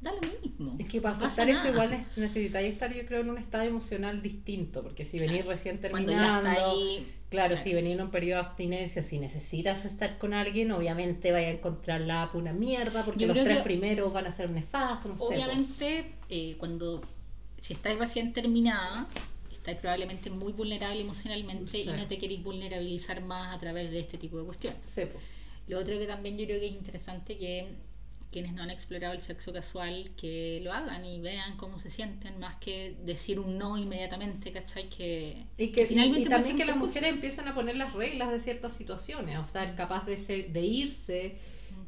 da 0.00 0.12
lo 0.12 0.20
mismo. 0.20 0.76
Es 0.78 0.88
que 0.88 1.00
para 1.00 1.16
aceptar 1.16 1.48
eso 1.48 1.58
nada. 1.64 1.70
igual 1.70 1.90
ne- 1.90 2.06
necesitáis 2.16 2.72
estar, 2.72 2.94
yo 2.94 3.04
creo, 3.06 3.20
en 3.22 3.30
un 3.30 3.38
estado 3.38 3.64
emocional 3.64 4.22
distinto, 4.22 4.82
porque 4.82 5.04
si 5.04 5.18
venís 5.18 5.42
Claro. 5.44 5.50
recién 5.50 5.80
terminando, 5.80 6.48
ahí, 6.48 7.06
claro, 7.30 7.54
claro. 7.54 7.56
si 7.56 7.74
venís 7.74 7.94
en 7.94 8.02
un 8.02 8.10
periodo 8.10 8.42
de 8.42 8.48
abstinencia, 8.48 9.02
si 9.02 9.18
necesitas 9.18 9.84
estar 9.84 10.18
con 10.18 10.34
alguien, 10.34 10.70
obviamente 10.72 11.32
vaya 11.32 11.48
a 11.48 11.52
encontrar 11.52 12.00
la 12.02 12.30
una 12.34 12.52
mierda, 12.52 13.04
porque 13.04 13.26
Yo 13.26 13.34
los 13.34 13.42
tres 13.44 13.62
primeros 13.62 14.12
van 14.12 14.26
a 14.26 14.32
ser 14.32 14.50
nefastos, 14.50 15.10
no 15.12 15.16
sé. 15.16 15.18
po. 15.20 15.26
Obviamente, 15.34 16.12
eh, 16.28 16.54
cuando 16.58 17.02
si 17.60 17.72
estáis 17.72 17.98
recién 17.98 18.32
terminada, 18.32 19.06
estáis 19.70 19.80
probablemente 19.80 20.30
muy 20.30 20.52
vulnerable 20.52 21.00
emocionalmente 21.00 21.70
Sí. 21.72 21.88
y 21.88 21.92
no 21.92 22.06
te 22.06 22.18
queréis 22.18 22.42
vulnerabilizar 22.42 23.20
más 23.22 23.56
a 23.56 23.60
través 23.60 23.90
de 23.90 24.00
este 24.00 24.18
tipo 24.18 24.38
de 24.38 24.44
cuestiones. 24.44 24.80
Sí. 24.84 25.02
Lo 25.68 25.78
otro 25.78 25.98
que 25.98 26.06
también 26.06 26.36
yo 26.38 26.46
creo 26.46 26.60
que 26.60 26.66
es 26.66 26.72
interesante 26.72 27.36
que 27.38 27.66
quienes 28.32 28.52
no 28.52 28.62
han 28.62 28.70
explorado 28.70 29.12
el 29.14 29.22
sexo 29.22 29.52
casual 29.52 30.10
que 30.16 30.60
lo 30.62 30.72
hagan 30.72 31.04
y 31.04 31.20
vean 31.20 31.56
cómo 31.56 31.78
se 31.80 31.90
sienten 31.90 32.38
más 32.38 32.56
que 32.56 32.94
decir 33.04 33.40
un 33.40 33.58
no 33.58 33.76
inmediatamente, 33.76 34.52
¿cachai? 34.52 34.88
Que, 34.88 35.46
Y, 35.58 35.68
que, 35.72 35.86
finalmente 35.86 36.20
y 36.20 36.30
también 36.30 36.56
que 36.56 36.64
las 36.64 36.76
mujeres 36.76 37.10
empiezan 37.10 37.48
a 37.48 37.54
poner 37.54 37.76
las 37.76 37.92
reglas 37.92 38.30
de 38.30 38.40
ciertas 38.40 38.72
situaciones, 38.76 39.36
o 39.38 39.44
sea, 39.44 39.74
capaz 39.74 40.06
de, 40.06 40.16
ser, 40.16 40.52
de 40.52 40.60
irse. 40.60 41.38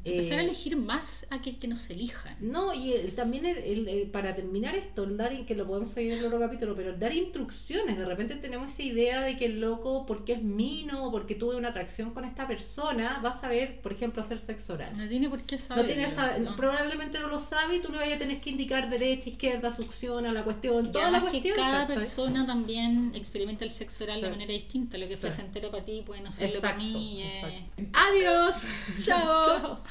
Empezar 0.05 0.39
a 0.39 0.41
eh, 0.41 0.45
elegir 0.45 0.75
más 0.75 1.25
a 1.29 1.41
que, 1.41 1.57
que 1.57 1.67
nos 1.67 1.89
elijan. 1.89 2.35
No, 2.39 2.73
y 2.73 2.93
el- 2.93 3.13
también 3.15 3.45
el, 3.45 3.57
el- 3.57 3.87
el- 3.87 4.09
para 4.09 4.35
terminar 4.35 4.75
esto, 4.75 5.03
el 5.03 5.15
dar, 5.17 5.45
que 5.45 5.55
lo 5.55 5.65
podemos 5.65 5.91
seguir 5.91 6.13
en 6.13 6.19
el 6.19 6.25
otro 6.25 6.39
capítulo, 6.39 6.75
pero 6.75 6.89
el 6.91 6.99
dar 6.99 7.13
instrucciones, 7.13 7.97
de 7.97 8.05
repente 8.05 8.35
tenemos 8.35 8.71
esa 8.71 8.83
idea 8.83 9.21
de 9.21 9.37
que 9.37 9.45
el 9.45 9.61
loco, 9.61 10.05
porque 10.05 10.33
es 10.33 10.41
mino, 10.43 11.09
porque 11.11 11.35
tuve 11.35 11.55
una 11.55 11.69
atracción 11.69 12.11
con 12.13 12.25
esta 12.25 12.47
persona, 12.47 13.21
va 13.23 13.29
a 13.29 13.39
saber, 13.39 13.79
por 13.81 13.93
ejemplo, 13.93 14.21
hacer 14.21 14.39
sexo 14.39 14.73
oral. 14.73 14.97
No 14.97 15.07
tiene 15.07 15.29
por 15.29 15.41
qué 15.43 15.55
No 15.55 15.61
saber. 15.61 15.85
tiene 15.87 16.03
esa- 16.03 16.37
probablemente 16.57 17.19
no 17.19 17.27
lo 17.27 17.39
sabe 17.39 17.77
y 17.77 17.81
tú 17.81 17.91
le 17.91 17.99
vayas 17.99 18.15
a 18.17 18.19
tener 18.19 18.41
que 18.41 18.49
indicar 18.49 18.89
derecha, 18.89 19.29
izquierda, 19.29 19.71
succiona 19.71 20.31
la 20.33 20.43
cuestión, 20.43 20.91
toda 20.91 21.09
la 21.11 21.17
además 21.17 21.31
que 21.33 21.41
cuestión. 21.41 21.55
cada 21.55 21.87
persona 21.87 22.45
también 22.45 23.11
experimenta 23.15 23.63
el 23.65 23.71
sexo 23.71 24.03
oral 24.03 24.21
de 24.21 24.29
manera 24.29 24.51
distinta. 24.53 24.97
Lo 24.97 25.07
que 25.07 25.13
es 25.13 25.19
Sí. 25.19 25.25
placentero 25.25 25.71
para 25.71 25.85
ti 25.85 26.03
puede 26.05 26.21
no 26.21 26.31
serlo 26.31 26.59
para 26.61 26.75
mí. 26.77 27.21
eh. 27.23 27.65
Adiós. 27.93 28.55
Chao. 29.05 29.45
Chao. 29.59 29.83